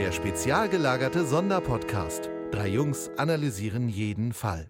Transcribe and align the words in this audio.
Der 0.00 0.12
spezial 0.12 0.70
gelagerte 0.70 1.26
Sonderpodcast. 1.26 2.30
Drei 2.52 2.68
Jungs 2.68 3.10
analysieren 3.18 3.90
jeden 3.90 4.32
Fall. 4.32 4.66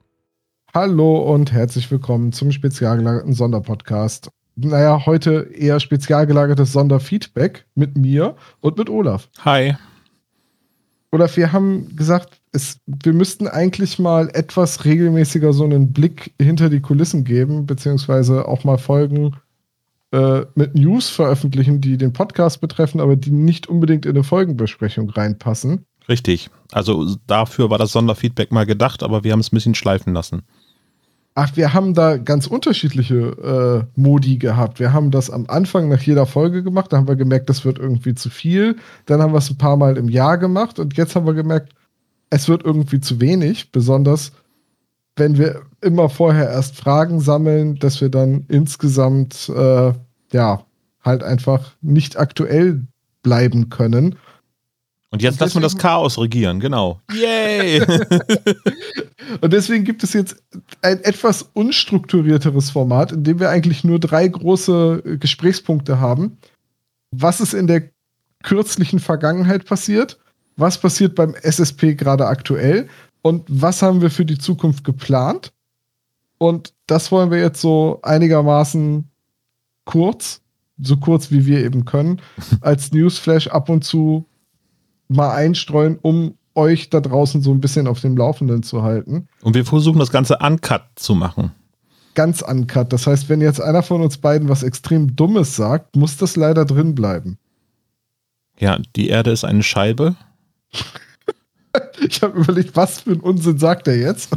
Hallo 0.74 1.18
und 1.18 1.52
herzlich 1.52 1.88
willkommen 1.88 2.32
zum 2.32 2.50
spezial 2.50 2.96
gelagerten 2.96 3.32
Sonderpodcast. 3.32 4.30
Naja, 4.56 5.06
heute 5.06 5.48
eher 5.54 5.78
spezial 5.78 6.26
gelagertes 6.26 6.72
Sonderfeedback 6.72 7.64
mit 7.76 7.96
mir 7.96 8.34
und 8.60 8.76
mit 8.76 8.90
Olaf. 8.90 9.28
Hi. 9.44 9.76
Olaf, 11.12 11.36
wir 11.36 11.52
haben 11.52 11.94
gesagt, 11.94 12.40
es, 12.50 12.80
wir 12.86 13.12
müssten 13.12 13.46
eigentlich 13.46 14.00
mal 14.00 14.30
etwas 14.30 14.84
regelmäßiger 14.84 15.52
so 15.52 15.62
einen 15.62 15.92
Blick 15.92 16.34
hinter 16.42 16.68
die 16.70 16.80
Kulissen 16.80 17.22
geben, 17.22 17.66
beziehungsweise 17.66 18.48
auch 18.48 18.64
mal 18.64 18.78
Folgen 18.78 19.36
äh, 20.12 20.42
mit 20.54 20.74
News 20.74 21.08
veröffentlichen, 21.08 21.80
die 21.80 21.96
den 21.96 22.12
Podcast 22.12 22.60
betreffen, 22.60 23.00
aber 23.00 23.16
die 23.16 23.30
nicht 23.30 23.68
unbedingt 23.68 24.06
in 24.06 24.12
eine 24.12 24.24
Folgenbesprechung 24.24 25.10
reinpassen. 25.10 25.84
Richtig. 26.08 26.50
Also 26.72 27.16
dafür 27.26 27.70
war 27.70 27.78
das 27.78 27.92
Sonderfeedback 27.92 28.50
mal 28.50 28.66
gedacht, 28.66 29.02
aber 29.02 29.22
wir 29.22 29.32
haben 29.32 29.40
es 29.40 29.52
ein 29.52 29.56
bisschen 29.56 29.76
schleifen 29.76 30.12
lassen. 30.12 30.42
Ach, 31.34 31.56
wir 31.56 31.72
haben 31.72 31.94
da 31.94 32.16
ganz 32.16 32.48
unterschiedliche 32.48 33.86
äh, 33.94 34.00
Modi 34.00 34.38
gehabt. 34.38 34.80
Wir 34.80 34.92
haben 34.92 35.12
das 35.12 35.30
am 35.30 35.46
Anfang 35.46 35.88
nach 35.88 36.02
jeder 36.02 36.26
Folge 36.26 36.64
gemacht, 36.64 36.92
da 36.92 36.96
haben 36.96 37.08
wir 37.08 37.14
gemerkt, 37.14 37.48
das 37.48 37.64
wird 37.64 37.78
irgendwie 37.78 38.14
zu 38.14 38.30
viel. 38.30 38.76
Dann 39.06 39.22
haben 39.22 39.32
wir 39.32 39.38
es 39.38 39.48
ein 39.48 39.58
paar 39.58 39.76
Mal 39.76 39.96
im 39.96 40.08
Jahr 40.08 40.38
gemacht 40.38 40.80
und 40.80 40.96
jetzt 40.96 41.14
haben 41.14 41.26
wir 41.26 41.34
gemerkt, 41.34 41.72
es 42.30 42.48
wird 42.48 42.64
irgendwie 42.64 43.00
zu 43.00 43.20
wenig, 43.20 43.70
besonders 43.70 44.32
wenn 45.20 45.38
wir 45.38 45.62
immer 45.80 46.08
vorher 46.08 46.50
erst 46.50 46.74
Fragen 46.76 47.20
sammeln, 47.20 47.76
dass 47.76 48.00
wir 48.00 48.08
dann 48.08 48.44
insgesamt 48.48 49.48
äh, 49.54 49.92
ja 50.32 50.64
halt 51.04 51.22
einfach 51.22 51.72
nicht 51.80 52.18
aktuell 52.18 52.82
bleiben 53.22 53.68
können. 53.68 54.16
Und 55.10 55.22
jetzt 55.22 55.40
lassen 55.40 55.56
wir 55.56 55.62
das 55.62 55.76
Chaos 55.76 56.18
regieren, 56.18 56.60
genau. 56.60 57.00
Yay! 57.12 57.82
und 59.40 59.52
deswegen 59.52 59.84
gibt 59.84 60.04
es 60.04 60.12
jetzt 60.12 60.36
ein 60.82 61.00
etwas 61.02 61.42
unstrukturierteres 61.52 62.70
Format, 62.70 63.12
in 63.12 63.24
dem 63.24 63.40
wir 63.40 63.50
eigentlich 63.50 63.82
nur 63.82 63.98
drei 63.98 64.26
große 64.28 65.18
Gesprächspunkte 65.18 66.00
haben. 66.00 66.38
Was 67.10 67.40
ist 67.40 67.54
in 67.54 67.66
der 67.66 67.90
kürzlichen 68.42 69.00
Vergangenheit 69.00 69.64
passiert? 69.64 70.18
Was 70.56 70.78
passiert 70.78 71.14
beim 71.16 71.34
SSP 71.34 71.94
gerade 71.94 72.26
aktuell? 72.26 72.88
Und 73.22 73.44
was 73.48 73.82
haben 73.82 74.00
wir 74.00 74.10
für 74.10 74.24
die 74.24 74.38
Zukunft 74.38 74.84
geplant? 74.84 75.52
Und 76.38 76.72
das 76.86 77.12
wollen 77.12 77.30
wir 77.30 77.38
jetzt 77.38 77.60
so 77.60 77.98
einigermaßen 78.02 79.08
kurz, 79.84 80.40
so 80.80 80.96
kurz 80.96 81.30
wie 81.30 81.44
wir 81.46 81.64
eben 81.64 81.84
können, 81.84 82.20
als 82.60 82.92
Newsflash 82.92 83.48
ab 83.48 83.68
und 83.68 83.84
zu 83.84 84.26
mal 85.08 85.32
einstreuen, 85.32 85.98
um 86.00 86.34
euch 86.54 86.90
da 86.90 87.00
draußen 87.00 87.42
so 87.42 87.52
ein 87.52 87.60
bisschen 87.60 87.86
auf 87.86 88.00
dem 88.00 88.16
Laufenden 88.16 88.62
zu 88.62 88.82
halten. 88.82 89.28
Und 89.42 89.54
wir 89.54 89.64
versuchen 89.64 89.98
das 89.98 90.10
Ganze 90.10 90.38
uncut 90.38 90.82
zu 90.96 91.14
machen. 91.14 91.52
Ganz 92.14 92.42
uncut. 92.42 92.92
Das 92.92 93.06
heißt, 93.06 93.28
wenn 93.28 93.40
jetzt 93.40 93.60
einer 93.60 93.82
von 93.82 94.02
uns 94.02 94.18
beiden 94.18 94.48
was 94.48 94.62
extrem 94.62 95.14
Dummes 95.14 95.56
sagt, 95.56 95.96
muss 95.96 96.16
das 96.16 96.36
leider 96.36 96.64
drin 96.64 96.94
bleiben. 96.94 97.38
Ja, 98.58 98.78
die 98.96 99.08
Erde 99.08 99.30
ist 99.30 99.44
eine 99.44 99.62
Scheibe. 99.62 100.16
ich 102.00 102.22
habe 102.22 102.40
überlegt, 102.40 102.76
was 102.76 103.00
für 103.00 103.12
ein 103.12 103.20
Unsinn 103.20 103.58
sagt 103.58 103.88
er 103.88 103.96
jetzt? 103.96 104.30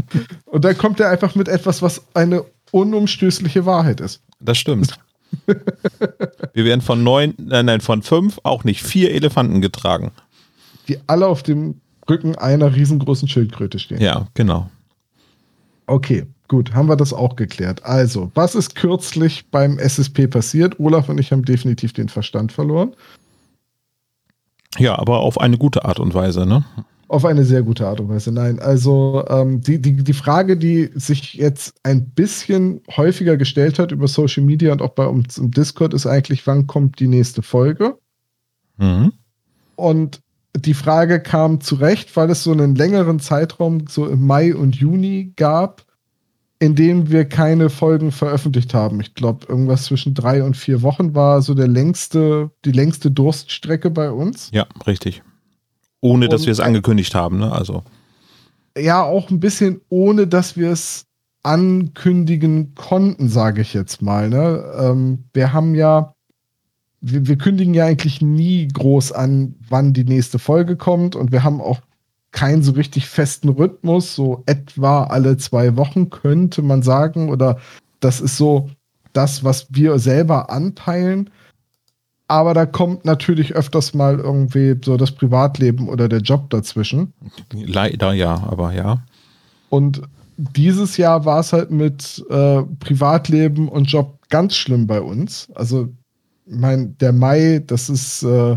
Und 0.46 0.64
dann 0.64 0.76
kommt 0.76 1.00
er 1.00 1.10
einfach 1.10 1.34
mit 1.34 1.48
etwas, 1.48 1.82
was 1.82 2.02
eine 2.14 2.44
unumstößliche 2.72 3.66
Wahrheit 3.66 4.00
ist. 4.00 4.22
Das 4.40 4.58
stimmt. 4.58 4.98
Wir 6.52 6.64
werden 6.64 6.80
von 6.80 7.04
neun, 7.04 7.34
nein, 7.38 7.66
nein, 7.66 7.80
von 7.80 8.02
fünf 8.02 8.40
auch 8.42 8.64
nicht 8.64 8.82
vier 8.82 9.12
Elefanten 9.12 9.60
getragen. 9.60 10.10
Die 10.88 10.98
alle 11.06 11.26
auf 11.26 11.42
dem 11.42 11.80
Rücken 12.08 12.34
einer 12.34 12.74
riesengroßen 12.74 13.28
Schildkröte 13.28 13.78
stehen. 13.78 14.00
Ja, 14.00 14.26
genau. 14.34 14.68
Okay, 15.86 16.26
gut, 16.48 16.74
haben 16.74 16.88
wir 16.88 16.96
das 16.96 17.12
auch 17.12 17.36
geklärt. 17.36 17.84
Also, 17.84 18.30
was 18.34 18.54
ist 18.54 18.74
kürzlich 18.74 19.44
beim 19.50 19.78
SSP 19.78 20.26
passiert? 20.26 20.80
Olaf 20.80 21.08
und 21.08 21.18
ich 21.18 21.30
haben 21.30 21.44
definitiv 21.44 21.92
den 21.92 22.08
Verstand 22.08 22.52
verloren. 22.52 22.94
Ja, 24.78 24.98
aber 24.98 25.20
auf 25.20 25.40
eine 25.40 25.58
gute 25.58 25.84
Art 25.84 25.98
und 25.98 26.14
Weise, 26.14 26.46
ne? 26.46 26.64
Auf 27.08 27.24
eine 27.24 27.44
sehr 27.44 27.62
gute 27.62 27.88
Art 27.88 28.00
und 28.00 28.08
Weise. 28.08 28.30
Nein, 28.30 28.60
also 28.60 29.24
ähm, 29.28 29.60
die, 29.60 29.82
die, 29.82 29.96
die 29.96 30.12
Frage, 30.12 30.56
die 30.56 30.90
sich 30.94 31.34
jetzt 31.34 31.74
ein 31.82 32.10
bisschen 32.10 32.82
häufiger 32.96 33.36
gestellt 33.36 33.80
hat 33.80 33.90
über 33.90 34.06
Social 34.06 34.44
Media 34.44 34.72
und 34.72 34.80
auch 34.80 34.90
bei 34.90 35.06
uns 35.06 35.36
im 35.36 35.50
Discord, 35.50 35.92
ist 35.92 36.06
eigentlich, 36.06 36.46
wann 36.46 36.68
kommt 36.68 37.00
die 37.00 37.08
nächste 37.08 37.42
Folge? 37.42 37.98
Mhm. 38.78 39.12
Und 39.74 40.20
die 40.56 40.74
Frage 40.74 41.20
kam 41.20 41.60
zurecht, 41.60 42.14
weil 42.16 42.30
es 42.30 42.44
so 42.44 42.52
einen 42.52 42.74
längeren 42.74 43.18
Zeitraum, 43.18 43.86
so 43.88 44.06
im 44.06 44.26
Mai 44.26 44.54
und 44.54 44.76
Juni 44.76 45.32
gab, 45.36 45.84
in 46.60 46.74
dem 46.74 47.10
wir 47.10 47.24
keine 47.24 47.70
Folgen 47.70 48.12
veröffentlicht 48.12 48.74
haben. 48.74 49.00
Ich 49.00 49.14
glaube, 49.14 49.46
irgendwas 49.48 49.84
zwischen 49.84 50.12
drei 50.12 50.44
und 50.44 50.56
vier 50.56 50.82
Wochen 50.82 51.14
war 51.14 51.40
so 51.40 51.54
der 51.54 51.68
längste, 51.68 52.50
die 52.66 52.72
längste 52.72 53.10
Durststrecke 53.10 53.90
bei 53.90 54.10
uns. 54.10 54.50
Ja, 54.52 54.66
richtig. 54.86 55.22
Ohne 56.02 56.28
dass 56.28 56.44
wir 56.44 56.52
es 56.52 56.60
angekündigt 56.60 57.14
haben, 57.14 57.38
ne? 57.38 57.50
Also. 57.50 57.82
Ja, 58.76 59.02
auch 59.02 59.30
ein 59.30 59.40
bisschen 59.40 59.80
ohne, 59.88 60.26
dass 60.26 60.56
wir 60.56 60.70
es 60.70 61.06
ankündigen 61.42 62.74
konnten, 62.74 63.30
sage 63.30 63.62
ich 63.62 63.72
jetzt 63.72 64.02
mal. 64.02 64.28
Ne? 64.28 64.62
Ähm, 64.78 65.24
wir 65.32 65.54
haben 65.54 65.74
ja, 65.74 66.14
wir, 67.00 67.26
wir 67.26 67.38
kündigen 67.38 67.72
ja 67.72 67.86
eigentlich 67.86 68.20
nie 68.20 68.68
groß 68.68 69.12
an, 69.12 69.54
wann 69.68 69.94
die 69.94 70.04
nächste 70.04 70.38
Folge 70.38 70.76
kommt 70.76 71.16
und 71.16 71.32
wir 71.32 71.42
haben 71.42 71.62
auch 71.62 71.80
keinen 72.32 72.62
so 72.62 72.72
richtig 72.72 73.08
festen 73.08 73.48
Rhythmus, 73.48 74.14
so 74.14 74.42
etwa 74.46 75.04
alle 75.04 75.36
zwei 75.36 75.76
Wochen 75.76 76.10
könnte 76.10 76.62
man 76.62 76.82
sagen, 76.82 77.28
oder 77.28 77.58
das 78.00 78.20
ist 78.20 78.36
so 78.36 78.70
das, 79.12 79.42
was 79.44 79.66
wir 79.70 79.98
selber 79.98 80.50
anpeilen. 80.50 81.30
Aber 82.28 82.54
da 82.54 82.64
kommt 82.64 83.04
natürlich 83.04 83.56
öfters 83.56 83.92
mal 83.92 84.20
irgendwie 84.20 84.76
so 84.84 84.96
das 84.96 85.10
Privatleben 85.10 85.88
oder 85.88 86.08
der 86.08 86.20
Job 86.20 86.48
dazwischen. 86.50 87.12
Leider 87.52 88.12
ja, 88.12 88.34
aber 88.34 88.72
ja. 88.72 89.02
Und 89.68 90.02
dieses 90.36 90.96
Jahr 90.96 91.24
war 91.24 91.40
es 91.40 91.52
halt 91.52 91.72
mit 91.72 92.24
äh, 92.30 92.62
Privatleben 92.78 93.68
und 93.68 93.90
Job 93.90 94.18
ganz 94.28 94.54
schlimm 94.54 94.86
bei 94.86 95.00
uns. 95.00 95.48
Also, 95.54 95.88
mein, 96.46 96.96
der 96.98 97.12
Mai, 97.12 97.62
das 97.66 97.90
ist 97.90 98.22
äh, 98.22 98.56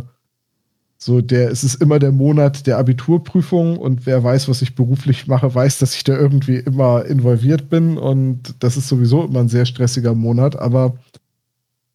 so, 1.04 1.22
der, 1.22 1.52
es 1.52 1.64
ist 1.64 1.82
immer 1.82 2.00
der 2.00 2.12
Monat 2.12 2.66
der 2.66 2.78
Abiturprüfung 2.78 3.78
und 3.78 4.06
wer 4.06 4.24
weiß, 4.24 4.48
was 4.48 4.62
ich 4.62 4.76
beruflich 4.76 5.28
mache, 5.28 5.54
weiß, 5.54 5.80
dass 5.80 5.96
ich 5.96 6.04
da 6.04 6.16
irgendwie 6.18 6.58
immer 6.58 7.06
involviert 7.06 7.70
bin 7.70 7.98
und 7.98 8.56
das 8.60 8.78
ist 8.78 8.88
sowieso 8.88 9.26
immer 9.26 9.42
ein 9.42 9.50
sehr 9.50 9.66
stressiger 9.66 10.16
Monat. 10.16 10.56
Aber 10.56 10.98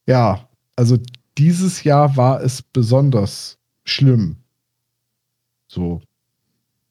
ja, 0.06 0.46
also 0.76 0.98
dieses 1.38 1.84
Jahr 1.84 2.16
war 2.16 2.42
es 2.42 2.60
besonders 2.60 3.56
schlimm. 3.84 4.36
So 5.68 6.02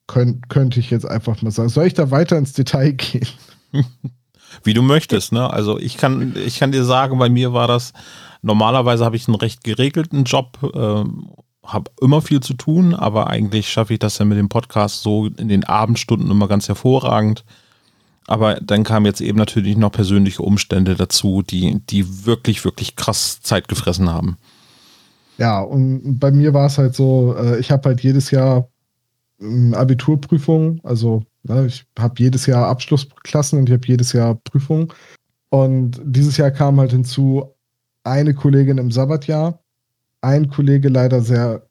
könnt, 0.08 0.48
könnte 0.48 0.80
ich 0.80 0.90
jetzt 0.90 1.06
einfach 1.06 1.40
mal 1.42 1.52
sagen. 1.52 1.68
Soll 1.68 1.86
ich 1.86 1.94
da 1.94 2.10
weiter 2.10 2.36
ins 2.36 2.52
Detail 2.52 2.92
gehen? 2.94 3.28
Wie 4.64 4.74
du 4.74 4.82
möchtest, 4.82 5.30
ne? 5.30 5.48
Also 5.48 5.78
ich 5.78 5.98
kann, 5.98 6.34
ich 6.34 6.58
kann 6.58 6.72
dir 6.72 6.82
sagen, 6.82 7.18
bei 7.18 7.28
mir 7.28 7.52
war 7.52 7.68
das, 7.68 7.92
normalerweise 8.42 9.04
habe 9.04 9.14
ich 9.14 9.28
einen 9.28 9.36
recht 9.36 9.62
geregelten 9.62 10.24
Job 10.24 10.58
äh, 10.74 11.04
habe 11.68 11.90
immer 12.00 12.22
viel 12.22 12.40
zu 12.40 12.54
tun, 12.54 12.94
aber 12.94 13.28
eigentlich 13.28 13.68
schaffe 13.68 13.92
ich 13.92 13.98
das 13.98 14.18
ja 14.18 14.24
mit 14.24 14.38
dem 14.38 14.48
Podcast 14.48 15.02
so 15.02 15.26
in 15.26 15.48
den 15.48 15.64
Abendstunden 15.64 16.30
immer 16.30 16.48
ganz 16.48 16.66
hervorragend. 16.66 17.44
Aber 18.26 18.56
dann 18.56 18.84
kamen 18.84 19.06
jetzt 19.06 19.20
eben 19.20 19.38
natürlich 19.38 19.76
noch 19.76 19.92
persönliche 19.92 20.42
Umstände 20.42 20.94
dazu, 20.94 21.42
die, 21.42 21.80
die 21.88 22.26
wirklich, 22.26 22.64
wirklich 22.64 22.96
krass 22.96 23.40
Zeit 23.42 23.68
gefressen 23.68 24.10
haben. 24.10 24.38
Ja, 25.36 25.60
und 25.60 26.18
bei 26.18 26.30
mir 26.30 26.52
war 26.52 26.66
es 26.66 26.78
halt 26.78 26.94
so, 26.94 27.34
äh, 27.38 27.58
ich 27.58 27.70
habe 27.70 27.90
halt 27.90 28.00
jedes 28.02 28.30
Jahr 28.30 28.68
Abiturprüfungen, 29.40 30.80
also 30.82 31.22
ne, 31.44 31.66
ich 31.66 31.84
habe 31.98 32.14
jedes 32.18 32.46
Jahr 32.46 32.66
Abschlussklassen 32.66 33.60
und 33.60 33.68
ich 33.68 33.74
habe 33.74 33.86
jedes 33.86 34.12
Jahr 34.12 34.34
Prüfungen. 34.34 34.88
Und 35.50 36.00
dieses 36.04 36.36
Jahr 36.36 36.50
kam 36.50 36.80
halt 36.80 36.90
hinzu 36.90 37.54
eine 38.04 38.34
Kollegin 38.34 38.78
im 38.78 38.90
Sabbatjahr 38.90 39.60
ein 40.20 40.48
Kollege 40.48 40.88
leider 40.88 41.20
sehr 41.20 41.66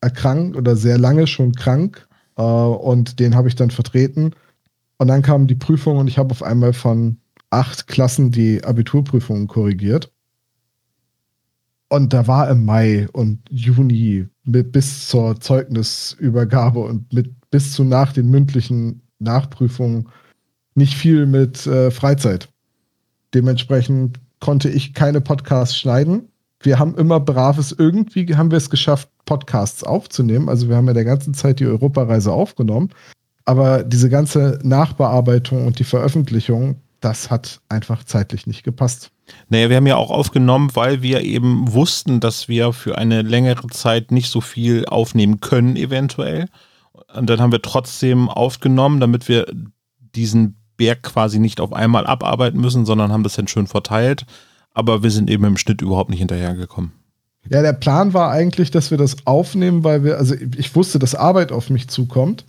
erkrankt 0.00 0.56
oder 0.56 0.76
sehr 0.76 0.98
lange 0.98 1.26
schon 1.26 1.52
krank 1.52 2.08
äh, 2.36 2.42
und 2.42 3.20
den 3.20 3.34
habe 3.34 3.48
ich 3.48 3.56
dann 3.56 3.70
vertreten. 3.70 4.32
Und 4.98 5.08
dann 5.08 5.22
kam 5.22 5.46
die 5.46 5.54
Prüfung 5.54 5.98
und 5.98 6.08
ich 6.08 6.18
habe 6.18 6.30
auf 6.30 6.42
einmal 6.42 6.72
von 6.72 7.18
acht 7.50 7.86
Klassen 7.86 8.30
die 8.30 8.62
Abiturprüfungen 8.64 9.46
korrigiert. 9.46 10.12
Und 11.88 12.12
da 12.12 12.26
war 12.26 12.48
im 12.48 12.64
Mai 12.64 13.08
und 13.12 13.40
Juni 13.50 14.28
mit, 14.44 14.72
bis 14.72 15.08
zur 15.08 15.40
Zeugnisübergabe 15.40 16.78
und 16.78 17.12
mit 17.12 17.34
bis 17.50 17.72
zu 17.72 17.82
nach 17.82 18.12
den 18.12 18.30
mündlichen 18.30 19.02
Nachprüfungen 19.18 20.08
nicht 20.74 20.94
viel 20.94 21.26
mit 21.26 21.66
äh, 21.66 21.90
Freizeit. 21.90 22.48
Dementsprechend 23.34 24.20
konnte 24.38 24.70
ich 24.70 24.94
keine 24.94 25.20
Podcasts 25.20 25.76
schneiden 25.76 26.28
wir 26.62 26.78
haben 26.78 26.94
immer 26.96 27.20
braves, 27.20 27.74
irgendwie 27.76 28.36
haben 28.36 28.50
wir 28.50 28.58
es 28.58 28.70
geschafft, 28.70 29.08
Podcasts 29.24 29.82
aufzunehmen. 29.82 30.48
Also 30.48 30.68
wir 30.68 30.76
haben 30.76 30.86
ja 30.86 30.92
der 30.92 31.04
ganzen 31.04 31.34
Zeit 31.34 31.60
die 31.60 31.66
Europareise 31.66 32.32
aufgenommen. 32.32 32.90
Aber 33.46 33.82
diese 33.82 34.10
ganze 34.10 34.58
Nachbearbeitung 34.62 35.66
und 35.66 35.78
die 35.78 35.84
Veröffentlichung, 35.84 36.76
das 37.00 37.30
hat 37.30 37.60
einfach 37.68 38.04
zeitlich 38.04 38.46
nicht 38.46 38.62
gepasst. 38.62 39.10
Naja, 39.48 39.70
wir 39.70 39.76
haben 39.76 39.86
ja 39.86 39.96
auch 39.96 40.10
aufgenommen, 40.10 40.70
weil 40.74 41.02
wir 41.02 41.22
eben 41.22 41.72
wussten, 41.72 42.20
dass 42.20 42.48
wir 42.48 42.72
für 42.72 42.98
eine 42.98 43.22
längere 43.22 43.68
Zeit 43.68 44.10
nicht 44.12 44.30
so 44.30 44.40
viel 44.40 44.84
aufnehmen 44.84 45.40
können, 45.40 45.76
eventuell. 45.76 46.46
Und 47.14 47.30
dann 47.30 47.40
haben 47.40 47.52
wir 47.52 47.62
trotzdem 47.62 48.28
aufgenommen, 48.28 49.00
damit 49.00 49.28
wir 49.28 49.46
diesen 50.14 50.56
Berg 50.76 51.02
quasi 51.02 51.38
nicht 51.38 51.60
auf 51.60 51.72
einmal 51.72 52.06
abarbeiten 52.06 52.60
müssen, 52.60 52.84
sondern 52.84 53.12
haben 53.12 53.22
das 53.22 53.34
dann 53.34 53.48
schön 53.48 53.66
verteilt. 53.66 54.26
Aber 54.72 55.02
wir 55.02 55.10
sind 55.10 55.30
eben 55.30 55.44
im 55.44 55.56
Schnitt 55.56 55.82
überhaupt 55.82 56.10
nicht 56.10 56.20
hinterhergekommen. 56.20 56.92
Ja, 57.48 57.62
der 57.62 57.72
Plan 57.72 58.12
war 58.12 58.30
eigentlich, 58.30 58.70
dass 58.70 58.90
wir 58.90 58.98
das 58.98 59.26
aufnehmen, 59.26 59.82
weil 59.82 60.04
wir, 60.04 60.18
also 60.18 60.34
ich 60.34 60.74
wusste, 60.76 60.98
dass 60.98 61.14
Arbeit 61.14 61.52
auf 61.52 61.70
mich 61.70 61.88
zukommt. 61.88 62.44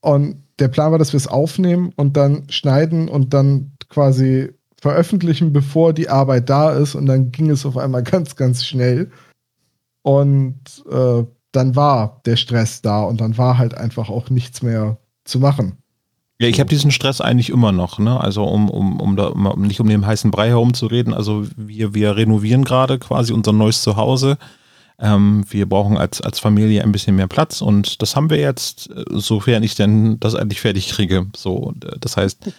Und 0.00 0.42
der 0.58 0.68
Plan 0.68 0.92
war, 0.92 0.98
dass 0.98 1.12
wir 1.12 1.18
es 1.18 1.28
aufnehmen 1.28 1.92
und 1.96 2.16
dann 2.16 2.44
schneiden 2.48 3.08
und 3.08 3.32
dann 3.32 3.72
quasi 3.88 4.50
veröffentlichen, 4.80 5.52
bevor 5.52 5.92
die 5.92 6.08
Arbeit 6.08 6.50
da 6.50 6.72
ist. 6.72 6.94
Und 6.94 7.06
dann 7.06 7.32
ging 7.32 7.50
es 7.50 7.64
auf 7.64 7.76
einmal 7.76 8.02
ganz, 8.04 8.36
ganz 8.36 8.64
schnell. 8.64 9.10
Und 10.02 10.84
äh, 10.90 11.24
dann 11.52 11.76
war 11.76 12.20
der 12.26 12.36
Stress 12.36 12.82
da 12.82 13.02
und 13.02 13.20
dann 13.20 13.38
war 13.38 13.58
halt 13.58 13.74
einfach 13.74 14.08
auch 14.08 14.30
nichts 14.30 14.62
mehr 14.62 14.98
zu 15.24 15.38
machen. 15.38 15.81
Ja, 16.42 16.48
ich 16.48 16.58
habe 16.58 16.68
diesen 16.68 16.90
Stress 16.90 17.20
eigentlich 17.20 17.50
immer 17.50 17.70
noch, 17.70 18.00
ne? 18.00 18.20
Also 18.20 18.42
um, 18.42 18.68
um, 18.68 18.98
um 18.98 19.14
da 19.14 19.26
um 19.26 19.62
nicht 19.62 19.78
um 19.78 19.88
den 19.88 20.04
heißen 20.04 20.32
Brei 20.32 20.48
herumzureden. 20.48 21.14
Also 21.14 21.46
wir, 21.56 21.94
wir 21.94 22.16
renovieren 22.16 22.64
gerade 22.64 22.98
quasi 22.98 23.32
unser 23.32 23.52
neues 23.52 23.82
Zuhause. 23.82 24.38
Ähm, 24.98 25.44
wir 25.48 25.68
brauchen 25.68 25.96
als, 25.96 26.20
als 26.20 26.40
Familie 26.40 26.82
ein 26.82 26.90
bisschen 26.90 27.14
mehr 27.14 27.28
Platz 27.28 27.60
und 27.62 28.02
das 28.02 28.16
haben 28.16 28.28
wir 28.28 28.38
jetzt, 28.38 28.90
äh, 28.90 29.04
sofern 29.10 29.62
ich 29.62 29.76
denn 29.76 30.18
das 30.18 30.34
endlich 30.34 30.60
fertig 30.60 30.88
kriege. 30.88 31.26
So, 31.36 31.74
äh, 31.84 31.96
das 32.00 32.16
heißt, 32.16 32.52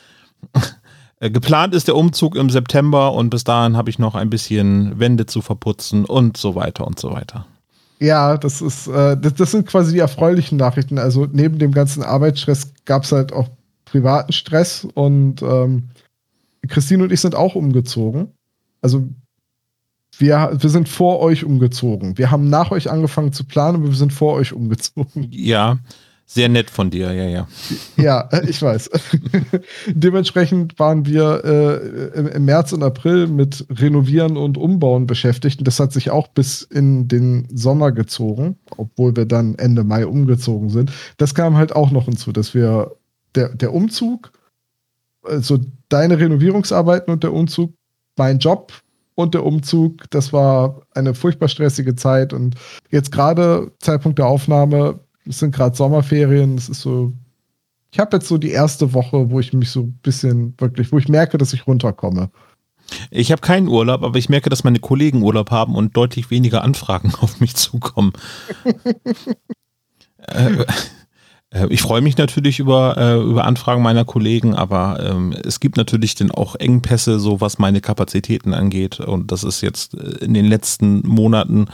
äh, 1.19 1.30
geplant 1.30 1.75
ist 1.75 1.89
der 1.89 1.97
Umzug 1.97 2.38
im 2.38 2.50
September 2.50 3.12
und 3.12 3.31
bis 3.31 3.44
dahin 3.44 3.75
habe 3.75 3.89
ich 3.89 4.00
noch 4.00 4.15
ein 4.15 4.30
bisschen 4.30 4.97
Wände 4.97 5.25
zu 5.25 5.41
verputzen 5.41 6.06
und 6.06 6.38
so 6.38 6.56
weiter 6.56 6.88
und 6.88 7.00
so 7.00 7.12
weiter. 7.12 7.45
Ja, 8.00 8.38
das 8.38 8.62
ist, 8.62 8.88
äh, 8.88 9.18
das, 9.18 9.33
das, 9.33 9.51
sind 9.51 9.68
quasi 9.68 9.91
die 9.91 10.00
erfreulichen 10.00 10.57
Nachrichten. 10.57 11.00
Also 11.00 11.27
neben 11.30 11.59
dem 11.59 11.74
ganzen 11.74 12.01
Arbeitsstress 12.01 12.71
gab 12.85 13.03
es 13.03 13.12
halt 13.12 13.33
auch 13.33 13.50
privaten 13.94 14.34
Stress 14.34 14.88
und 14.95 15.44
ähm, 15.44 15.90
Christine 16.68 17.04
und 17.04 17.12
ich 17.12 17.22
sind 17.22 17.36
auch 17.36 17.54
umgezogen. 17.54 18.31
Also 18.81 19.07
wir, 20.18 20.57
wir 20.60 20.69
sind 20.72 20.90
vor 20.90 21.19
euch 21.19 21.44
umgezogen. 21.44 22.18
Wir 22.18 22.31
haben 22.31 22.50
nach 22.50 22.72
euch 22.72 22.90
angefangen 22.90 23.34
zu 23.34 23.44
planen, 23.44 23.75
aber 23.75 23.90
wir 23.90 23.95
sind 23.95 24.12
vor 24.12 24.34
euch 24.34 24.51
umgezogen. 24.51 25.28
Ja, 25.30 25.78
sehr 26.25 26.50
nett 26.50 26.72
von 26.72 26.90
dir, 26.90 27.13
ja, 27.13 27.25
ja. 27.25 27.48
Ja, 27.95 28.30
ich 28.48 28.60
weiß. 28.60 28.90
Dementsprechend 29.88 30.80
waren 30.80 31.06
wir 31.06 31.44
äh, 31.45 32.36
im 32.36 32.45
März 32.45 32.74
und 32.74 32.81
April 32.81 33.28
mit 33.28 33.63
Renovieren 33.69 34.38
und 34.38 34.57
Umbauen 34.57 35.06
beschäftigt. 35.06 35.60
Und 35.60 35.68
das 35.68 35.80
hat 35.80 35.94
sich 35.94 36.10
auch 36.10 36.30
bis 36.30 36.63
in 36.63 37.07
den 37.07 37.48
Sommer 37.54 37.92
gezogen, 37.92 38.57
obwohl 38.75 39.16
wir 39.16 39.25
dann 39.25 39.54
Ende 39.54 39.84
Mai 39.84 40.07
umgezogen 40.07 40.69
sind. 40.69 40.92
Das 41.18 41.36
kam 41.36 41.57
halt 41.57 41.75
auch 41.75 41.92
noch 41.92 42.06
hinzu, 42.06 42.31
dass 42.31 42.56
wir 42.56 42.95
der, 43.35 43.50
der 43.50 43.74
Umzug, 43.74 44.31
also 45.24 45.59
deine 45.89 46.19
Renovierungsarbeiten 46.19 47.12
und 47.13 47.24
der 47.24 47.33
Umzug, 47.33 47.74
mein 48.18 48.39
Job 48.39 48.74
und 49.15 49.33
der 49.33 49.45
Umzug, 49.45 50.09
das 50.09 50.33
war 50.33 50.81
eine 50.91 51.13
furchtbar 51.13 51.47
stressige 51.47 51.95
Zeit. 51.95 52.33
Und 52.33 52.56
jetzt 52.89 53.12
gerade 53.12 53.71
Zeitpunkt 53.80 54.19
der 54.19 54.27
Aufnahme, 54.27 55.00
es 55.27 55.39
sind 55.39 55.53
gerade 55.53 55.75
Sommerferien, 55.75 56.57
es 56.57 56.69
ist 56.69 56.81
so, 56.81 57.13
ich 57.91 58.00
habe 58.00 58.18
jetzt 58.18 58.27
so 58.27 58.38
die 58.38 58.51
erste 58.51 58.94
Woche, 58.94 59.30
wo 59.30 59.39
ich 59.39 59.53
mich 59.53 59.69
so 59.69 59.81
ein 59.81 60.00
bisschen 60.01 60.56
wirklich, 60.57 60.91
wo 60.91 60.97
ich 60.97 61.07
merke, 61.07 61.38
dass 61.38 61.53
ich 61.53 61.68
runterkomme. 61.68 62.30
Ich 63.12 63.31
habe 63.31 63.41
keinen 63.41 63.68
Urlaub, 63.68 64.03
aber 64.03 64.18
ich 64.18 64.30
merke, 64.30 64.50
dass 64.50 64.63
meine 64.63 64.80
Kollegen 64.80 65.21
Urlaub 65.21 65.51
haben 65.51 65.75
und 65.75 65.95
deutlich 65.95 66.31
weniger 66.31 66.63
Anfragen 66.63 67.13
auf 67.21 67.39
mich 67.39 67.56
zukommen. 67.56 68.13
äh, 70.18 70.65
ich 71.69 71.81
freue 71.81 72.01
mich 72.01 72.17
natürlich 72.17 72.59
über, 72.59 72.97
äh, 72.97 73.21
über 73.21 73.45
Anfragen 73.45 73.83
meiner 73.83 74.05
Kollegen, 74.05 74.55
aber 74.55 75.00
ähm, 75.03 75.35
es 75.44 75.59
gibt 75.59 75.77
natürlich 75.77 76.15
dann 76.15 76.31
auch 76.31 76.55
Engpässe, 76.55 77.19
so 77.19 77.41
was 77.41 77.59
meine 77.59 77.79
Kapazitäten 77.79 78.53
angeht. 78.53 79.00
Und 79.00 79.31
das 79.31 79.44
ist 79.44 79.61
jetzt 79.61 79.94
äh, 79.94 80.25
in 80.25 80.33
den 80.33 80.45
letzten 80.45 81.07
Monaten 81.07 81.67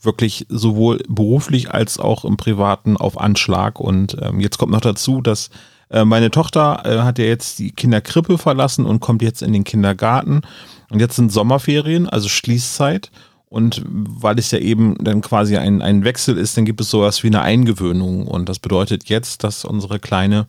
wirklich 0.00 0.46
sowohl 0.48 1.00
beruflich 1.08 1.70
als 1.70 1.98
auch 1.98 2.24
im 2.24 2.38
Privaten 2.38 2.96
auf 2.96 3.20
Anschlag. 3.20 3.78
Und 3.78 4.16
ähm, 4.22 4.40
jetzt 4.40 4.56
kommt 4.56 4.72
noch 4.72 4.80
dazu, 4.80 5.20
dass 5.20 5.50
äh, 5.90 6.04
meine 6.04 6.30
Tochter 6.30 6.82
äh, 6.84 7.02
hat 7.02 7.18
ja 7.18 7.26
jetzt 7.26 7.58
die 7.58 7.72
Kinderkrippe 7.72 8.38
verlassen 8.38 8.86
und 8.86 9.00
kommt 9.00 9.20
jetzt 9.20 9.42
in 9.42 9.52
den 9.52 9.64
Kindergarten. 9.64 10.42
Und 10.90 11.00
jetzt 11.00 11.16
sind 11.16 11.30
Sommerferien, 11.30 12.08
also 12.08 12.28
Schließzeit. 12.28 13.10
Und 13.48 13.82
weil 13.86 14.38
es 14.38 14.50
ja 14.50 14.58
eben 14.58 14.96
dann 14.98 15.20
quasi 15.20 15.56
ein, 15.56 15.80
ein 15.80 16.04
Wechsel 16.04 16.36
ist, 16.36 16.56
dann 16.56 16.64
gibt 16.64 16.80
es 16.80 16.90
sowas 16.90 17.22
wie 17.22 17.28
eine 17.28 17.42
Eingewöhnung. 17.42 18.26
Und 18.26 18.48
das 18.48 18.58
bedeutet 18.58 19.08
jetzt, 19.08 19.44
dass 19.44 19.64
unsere 19.64 20.00
Kleine 20.00 20.46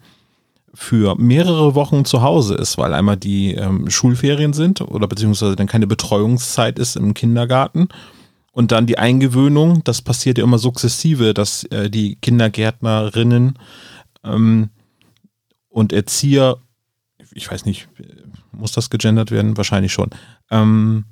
für 0.73 1.15
mehrere 1.15 1.75
Wochen 1.75 2.05
zu 2.05 2.21
Hause 2.21 2.55
ist, 2.55 2.77
weil 2.77 2.93
einmal 2.93 3.17
die 3.17 3.53
ähm, 3.53 3.89
Schulferien 3.89 4.53
sind 4.53 4.81
oder 4.81 5.07
beziehungsweise 5.07 5.55
dann 5.55 5.67
keine 5.67 5.87
Betreuungszeit 5.87 6.79
ist 6.79 6.95
im 6.95 7.13
Kindergarten. 7.13 7.87
Und 8.51 8.71
dann 8.71 8.87
die 8.87 8.97
Eingewöhnung, 8.97 9.83
das 9.83 10.01
passiert 10.01 10.39
ja 10.39 10.43
immer 10.43 10.57
sukzessive, 10.57 11.33
dass 11.33 11.63
äh, 11.65 11.89
die 11.91 12.15
Kindergärtnerinnen 12.15 13.57
ähm, 14.23 14.69
und 15.69 15.93
Erzieher, 15.93 16.57
ich 17.33 17.51
weiß 17.51 17.65
nicht, 17.65 17.87
muss 18.51 18.71
das 18.71 18.89
gegendert 18.89 19.29
werden? 19.29 19.57
Wahrscheinlich 19.57 19.93
schon. 19.93 20.09
Ähm, 20.49 21.05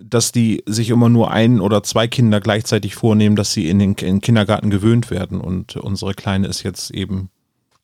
dass 0.00 0.32
die 0.32 0.62
sich 0.66 0.90
immer 0.90 1.08
nur 1.08 1.30
ein 1.30 1.60
oder 1.60 1.82
zwei 1.82 2.06
Kinder 2.06 2.40
gleichzeitig 2.40 2.94
vornehmen, 2.94 3.36
dass 3.36 3.52
sie 3.52 3.68
in 3.68 3.78
den, 3.78 3.94
in 3.94 4.16
den 4.16 4.20
Kindergarten 4.20 4.70
gewöhnt 4.70 5.10
werden. 5.10 5.40
Und 5.40 5.76
unsere 5.76 6.14
Kleine 6.14 6.48
ist 6.48 6.62
jetzt 6.62 6.90
eben 6.90 7.30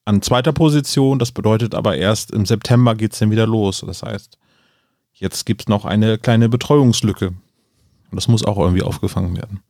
an 0.05 0.23
zweiter 0.23 0.53
Position. 0.53 1.19
Das 1.19 1.33
bedeutet 1.33 1.75
aber 1.75 1.97
erst 1.97 2.31
im 2.31 2.47
September 2.47 2.95
geht 2.95 3.13
es 3.13 3.19
dann 3.19 3.31
wieder 3.31 3.47
los. 3.47 3.83
Das 3.87 4.03
heißt, 4.03 4.39
jetzt 5.15 5.47
gibt 5.47 5.63
es 5.63 5.69
noch 5.69 5.85
eine 5.85 6.19
kleine 6.19 6.49
Betreuungslücke. 6.49 7.29
Und 7.29 8.17
das 8.17 8.29
muss 8.29 8.45
auch 8.45 8.59
irgendwie 8.59 8.83
aufgefangen 8.83 9.37
werden. 9.37 9.61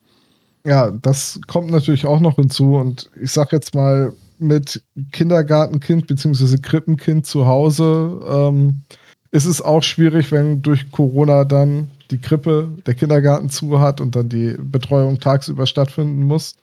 Ja, 0.64 0.90
das 0.90 1.40
kommt 1.46 1.70
natürlich 1.70 2.06
auch 2.06 2.20
noch 2.20 2.36
hinzu. 2.36 2.74
Und 2.76 3.10
ich 3.20 3.30
sag 3.30 3.52
jetzt 3.52 3.74
mal, 3.74 4.12
mit 4.42 4.82
Kindergartenkind 5.12 6.06
bzw. 6.06 6.58
Krippenkind 6.58 7.24
zu 7.24 7.46
Hause 7.46 8.20
ähm, 8.28 8.82
ist 9.30 9.46
es 9.46 9.62
auch 9.62 9.82
schwierig, 9.82 10.30
wenn 10.32 10.60
durch 10.60 10.90
Corona 10.90 11.44
dann 11.44 11.90
die 12.12 12.20
Krippe, 12.20 12.76
der 12.86 12.94
Kindergarten 12.94 13.50
zu 13.50 13.80
hat 13.80 14.00
und 14.00 14.14
dann 14.14 14.28
die 14.28 14.54
Betreuung 14.58 15.18
tagsüber 15.18 15.66
stattfinden 15.66 16.22
muss. 16.22 16.54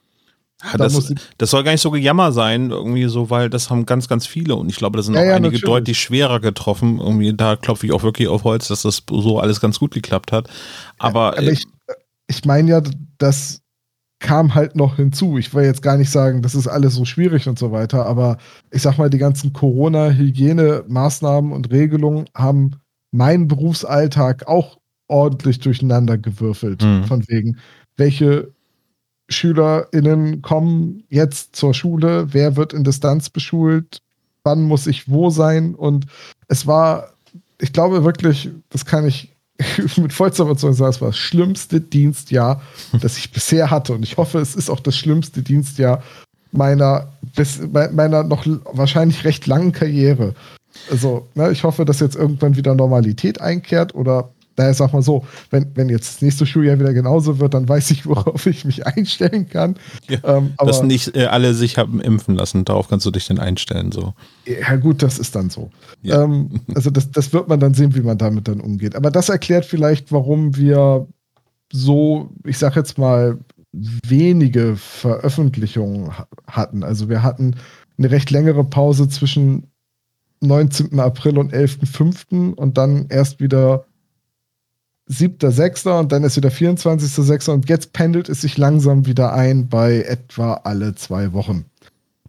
Ja, 0.64 0.78
das, 0.78 1.14
das, 1.38 1.52
soll 1.52 1.64
gar 1.64 1.72
nicht 1.72 1.82
so 1.82 1.90
gejammer 1.90 2.34
sein, 2.34 2.72
irgendwie 2.72 3.08
so, 3.08 3.30
weil 3.30 3.50
das 3.50 3.70
haben 3.70 3.86
ganz, 3.86 4.10
ganz 4.10 4.28
viele 4.28 4.56
und 4.56 4.70
ich 4.70 4.76
glaube, 4.76 4.98
da 4.98 5.04
sind 5.04 5.14
ja, 5.14 5.22
auch 5.22 5.26
ja, 5.26 5.36
einige 5.36 5.54
natürlich. 5.54 5.64
deutlich 5.64 6.00
schwerer 6.00 6.42
getroffen. 6.42 7.00
Irgendwie, 7.00 7.34
da 7.34 7.56
klopfe 7.56 7.86
ich 7.86 7.94
auch 7.94 8.04
wirklich 8.04 8.28
auf 8.28 8.44
Holz, 8.44 8.68
dass 8.68 8.82
das 8.82 9.04
so 9.10 9.40
alles 9.40 9.62
ganz 9.62 9.80
gut 9.80 9.94
geklappt 9.94 10.34
hat. 10.34 10.50
Aber, 10.98 11.38
aber 11.38 11.44
ich, 11.44 11.66
ich 12.28 12.44
meine 12.44 12.70
ja, 12.70 12.82
das 13.18 13.62
kam 14.20 14.54
halt 14.54 14.76
noch 14.76 14.98
hinzu. 14.98 15.38
Ich 15.38 15.54
will 15.54 15.64
jetzt 15.64 15.82
gar 15.82 15.96
nicht 15.96 16.12
sagen, 16.12 16.42
das 16.42 16.56
ist 16.56 16.68
alles 16.68 16.94
so 16.94 17.06
schwierig 17.06 17.48
und 17.48 17.58
so 17.58 17.72
weiter, 17.72 18.06
aber 18.06 18.38
ich 18.70 18.82
sag 18.82 18.98
mal, 18.98 19.10
die 19.10 19.18
ganzen 19.18 19.54
Corona-Hygiene-Maßnahmen 19.54 21.54
und 21.54 21.72
Regelungen 21.72 22.26
haben 22.36 22.82
meinen 23.12 23.48
Berufsalltag 23.48 24.48
auch 24.48 24.79
ordentlich 25.10 25.60
durcheinander 25.60 26.18
gewürfelt. 26.18 26.82
Mhm. 26.82 27.04
Von 27.04 27.28
wegen, 27.28 27.58
welche 27.98 28.50
SchülerInnen 29.28 30.42
kommen 30.42 31.04
jetzt 31.10 31.56
zur 31.56 31.74
Schule, 31.74 32.34
wer 32.34 32.56
wird 32.56 32.74
in 32.74 32.84
Distanz 32.84 33.30
beschult, 33.30 34.02
wann 34.44 34.64
muss 34.64 34.88
ich 34.88 35.10
wo 35.10 35.30
sein. 35.30 35.76
Und 35.76 36.06
es 36.48 36.66
war, 36.66 37.14
ich 37.60 37.74
glaube 37.74 38.04
wirklich, 38.04 38.50
das 38.70 38.86
kann 38.86 39.06
ich 39.06 39.32
mit 39.98 40.14
vollster 40.14 40.46
Überzeugung 40.46 40.76
sagen, 40.76 40.92
es 40.92 41.02
war 41.02 41.10
das 41.10 41.18
schlimmste 41.18 41.82
Dienstjahr, 41.82 42.62
das 43.02 43.18
ich 43.18 43.32
bisher 43.32 43.70
hatte. 43.70 43.94
Und 43.94 44.04
ich 44.04 44.18
hoffe, 44.18 44.40
es 44.40 44.56
ist 44.56 44.70
auch 44.70 44.80
das 44.80 44.96
schlimmste 44.96 45.42
Dienstjahr 45.42 46.02
meiner, 46.52 47.10
bis, 47.36 47.60
meiner 47.72 48.24
noch 48.24 48.46
wahrscheinlich 48.72 49.24
recht 49.26 49.46
langen 49.48 49.72
Karriere. 49.72 50.34
Also, 50.90 51.28
ne, 51.36 51.52
ich 51.52 51.64
hoffe, 51.64 51.84
dass 51.84 52.00
jetzt 52.00 52.16
irgendwann 52.16 52.56
wieder 52.56 52.74
Normalität 52.74 53.42
einkehrt 53.42 53.94
oder 53.94 54.30
Daher 54.60 54.74
sag 54.74 54.92
mal 54.92 55.02
so, 55.02 55.24
wenn, 55.52 55.72
wenn 55.76 55.88
jetzt 55.88 56.16
das 56.16 56.22
nächste 56.22 56.46
Schuljahr 56.46 56.78
wieder 56.78 56.94
genauso 56.94 57.40
wird, 57.40 57.54
dann 57.54 57.70
weiß 57.70 57.92
ich, 57.92 58.06
worauf 58.06 58.46
ich 58.46 58.66
mich 58.66 58.86
einstellen 58.86 59.48
kann. 59.48 59.76
Ja, 60.10 60.18
ähm, 60.38 60.52
dass 60.58 60.84
nicht 60.84 61.16
äh, 61.16 61.28
alle 61.28 61.54
sich 61.54 61.78
haben 61.78 62.02
impfen 62.02 62.36
lassen, 62.36 62.66
darauf 62.66 62.90
kannst 62.90 63.06
du 63.06 63.12
dich 63.12 63.26
dann 63.28 63.40
einstellen. 63.40 63.94
So. 63.94 64.14
Ja, 64.46 64.76
gut, 64.76 65.02
das 65.02 65.18
ist 65.18 65.34
dann 65.34 65.50
so. 65.50 65.70
Ja. 66.02 66.24
Ähm, 66.24 66.60
also 66.76 66.90
das, 66.90 67.10
das 67.10 67.32
wird 67.32 67.48
man 67.48 67.62
dann 67.62 67.74
sehen, 67.74 67.96
wie 67.96 68.02
man 68.02 68.18
damit 68.18 68.50
dann 68.50 68.60
umgeht. 68.60 68.98
Aber 68.98 69.12
das 69.12 69.30
erklärt 69.30 69.64
vielleicht, 69.64 70.12
warum 70.12 70.58
wir 70.58 71.08
so, 71.72 72.32
ich 72.46 72.58
sag 72.58 72.76
jetzt 72.76 72.98
mal, 72.98 73.38
wenige 73.72 74.76
Veröffentlichungen 74.76 76.12
hatten. 76.48 76.84
Also 76.84 77.08
wir 77.08 77.24
hatten 77.24 77.56
eine 77.98 78.12
recht 78.12 78.30
längere 78.30 78.66
Pause 78.66 79.08
zwischen 79.08 79.68
19. 80.42 81.00
April 81.00 81.38
und 81.38 81.54
11.05. 81.54 82.56
und 82.56 82.78
dann 82.78 83.08
erst 83.10 83.40
wieder 83.40 83.86
7.06. 85.12 86.00
und 86.00 86.12
dann 86.12 86.24
ist 86.24 86.38
wieder 86.38 86.50
24.06. 86.50 87.52
und 87.52 87.70
jetzt 87.70 87.94
pendelt 87.94 88.30
es 88.30 88.42
sich 88.42 88.58
langsam 88.58 89.06
wieder 89.06 89.34
ein 89.34 89.68
bei 89.68 90.02
etwa 90.02 90.54
alle 90.64 90.96
zwei 90.96 91.34
Wochen. 91.34 91.66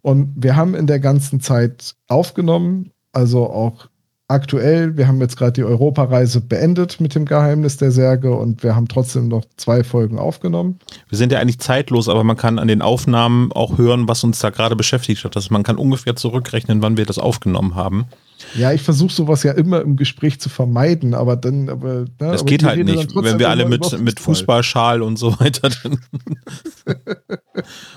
Und 0.01 0.33
wir 0.35 0.55
haben 0.55 0.73
in 0.73 0.87
der 0.87 0.99
ganzen 0.99 1.41
Zeit 1.41 1.95
aufgenommen, 2.07 2.91
also 3.11 3.49
auch 3.49 3.87
aktuell, 4.31 4.97
wir 4.97 5.07
haben 5.07 5.19
jetzt 5.19 5.37
gerade 5.37 5.51
die 5.51 5.63
Europareise 5.63 6.41
beendet 6.41 6.99
mit 6.99 7.13
dem 7.13 7.25
Geheimnis 7.25 7.77
der 7.77 7.91
Särge 7.91 8.33
und 8.33 8.63
wir 8.63 8.75
haben 8.75 8.87
trotzdem 8.87 9.27
noch 9.27 9.43
zwei 9.57 9.83
Folgen 9.83 10.17
aufgenommen. 10.17 10.79
Wir 11.09 11.17
sind 11.17 11.31
ja 11.31 11.39
eigentlich 11.39 11.59
zeitlos, 11.59 12.09
aber 12.09 12.23
man 12.23 12.37
kann 12.37 12.57
an 12.57 12.67
den 12.67 12.81
Aufnahmen 12.81 13.51
auch 13.51 13.77
hören, 13.77 14.07
was 14.07 14.23
uns 14.23 14.39
da 14.39 14.49
gerade 14.49 14.75
beschäftigt 14.75 15.23
hat. 15.23 15.35
Also 15.35 15.49
man 15.51 15.63
kann 15.63 15.77
ungefähr 15.77 16.15
zurückrechnen, 16.15 16.81
wann 16.81 16.97
wir 16.97 17.05
das 17.05 17.19
aufgenommen 17.19 17.75
haben. 17.75 18.05
Ja, 18.55 18.73
ich 18.73 18.81
versuche 18.81 19.13
sowas 19.13 19.43
ja 19.43 19.53
immer 19.53 19.81
im 19.81 19.95
Gespräch 19.95 20.39
zu 20.39 20.49
vermeiden, 20.49 21.13
aber 21.13 21.35
dann, 21.35 21.69
aber. 21.69 22.01
Ne, 22.01 22.05
das 22.17 22.41
aber 22.41 22.49
geht 22.49 22.63
halt 22.63 22.83
nicht, 22.83 23.15
wenn 23.15 23.39
wir 23.39 23.49
alle 23.49 23.67
mit, 23.67 23.99
mit 23.99 24.19
Fußballschal 24.19 25.01
und 25.01 25.17
so 25.17 25.39
weiter. 25.39 25.69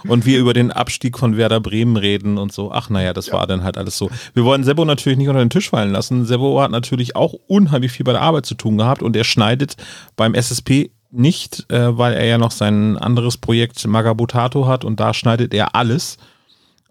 und 0.08 0.26
wir 0.26 0.38
über 0.38 0.52
den 0.52 0.70
Abstieg 0.70 1.18
von 1.18 1.37
Werder 1.37 1.61
Bremen 1.61 1.96
reden 1.96 2.38
und 2.38 2.52
so. 2.52 2.73
Ach, 2.73 2.90
naja, 2.90 3.12
das 3.12 3.26
ja. 3.26 3.34
war 3.34 3.46
dann 3.46 3.62
halt 3.62 3.78
alles 3.78 3.99
so. 3.99 4.11
Wir 4.34 4.44
wollen 4.44 4.64
Sebo 4.64 4.84
natürlich 4.84 5.18
nicht 5.18 5.28
unter 5.28 5.40
den 5.40 5.50
Tisch 5.50 5.70
fallen 5.70 5.92
lassen. 5.92 6.26
Sebo 6.26 6.61
hat 6.61 6.70
natürlich 6.70 7.16
auch 7.16 7.34
unheimlich 7.46 7.92
viel 7.92 8.04
bei 8.04 8.12
der 8.12 8.23
Arbeit 8.23 8.46
zu 8.46 8.54
tun 8.54 8.78
gehabt 8.78 9.02
und 9.02 9.16
er 9.16 9.25
schneidet 9.25 9.76
beim 10.16 10.34
SSP 10.34 10.90
nicht, 11.11 11.70
äh, 11.70 11.96
weil 11.96 12.14
er 12.14 12.26
ja 12.26 12.38
noch 12.38 12.50
sein 12.50 12.99
anderes 12.99 13.38
Projekt 13.38 13.87
Magabotato 13.87 14.66
hat 14.66 14.84
und 14.84 15.00
da 15.00 15.14
schneidet 15.14 15.54
er 15.54 15.75
alles. 15.75 16.18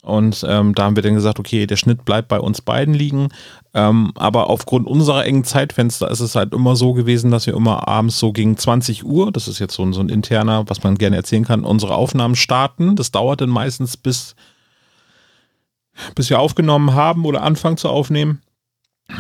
Und 0.04 0.46
ähm, 0.48 0.76
da 0.76 0.84
haben 0.84 0.98
wir 0.98 1.04
dann 1.04 1.16
gesagt, 1.16 1.40
okay, 1.40 1.66
der 1.66 1.78
Schnitt 1.78 2.04
bleibt 2.04 2.28
bei 2.28 2.40
uns 2.40 2.62
beiden 2.62 2.94
liegen. 2.94 3.30
Ähm, 3.74 4.12
aber 4.16 4.50
aufgrund 4.50 4.86
unserer 4.86 5.26
engen 5.26 5.46
Zeitfenster 5.46 6.12
ist 6.12 6.20
es 6.20 6.36
halt 6.36 6.54
immer 6.54 6.76
so 6.76 6.92
gewesen, 6.94 7.32
dass 7.32 7.48
wir 7.48 7.56
immer 7.56 7.88
abends 7.88 8.20
so 8.20 8.34
gegen 8.34 8.58
20 8.58 9.06
Uhr, 9.06 9.32
das 9.32 9.48
ist 9.48 9.60
jetzt 9.60 9.74
so 9.74 9.84
ein, 9.84 9.94
so 9.94 10.02
ein 10.02 10.10
interner, 10.10 10.66
was 10.68 10.84
man 10.84 10.98
gerne 10.98 11.16
erzählen 11.16 11.46
kann, 11.46 11.64
unsere 11.64 11.96
Aufnahmen 11.96 12.36
starten. 12.36 12.98
Das 12.98 13.12
dauert 13.12 13.40
dann 13.40 13.50
meistens 13.50 13.96
bis, 13.96 14.36
bis 16.16 16.30
wir 16.30 16.40
aufgenommen 16.40 16.94
haben 16.94 17.24
oder 17.26 17.42
anfangen 17.42 17.78
zu 17.78 17.88
aufnehmen 17.88 18.42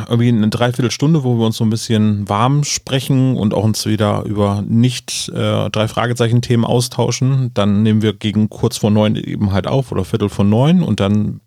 irgendwie 0.07 0.29
eine 0.29 0.49
Dreiviertelstunde, 0.49 1.23
wo 1.23 1.37
wir 1.37 1.45
uns 1.45 1.57
so 1.57 1.63
ein 1.63 1.69
bisschen 1.69 2.27
warm 2.29 2.63
sprechen 2.63 3.35
und 3.35 3.53
auch 3.53 3.63
uns 3.63 3.85
wieder 3.85 4.23
über 4.23 4.63
nicht 4.67 5.29
äh, 5.29 5.69
drei 5.69 5.87
Fragezeichen 5.87 6.41
Themen 6.41 6.65
austauschen. 6.65 7.51
Dann 7.53 7.83
nehmen 7.83 8.01
wir 8.01 8.13
gegen 8.13 8.49
kurz 8.49 8.77
vor 8.77 8.91
neun 8.91 9.15
eben 9.15 9.51
halt 9.51 9.67
auf 9.67 9.91
oder 9.91 10.05
Viertel 10.05 10.29
vor 10.29 10.45
neun 10.45 10.83
und 10.83 10.99
dann 10.99 11.41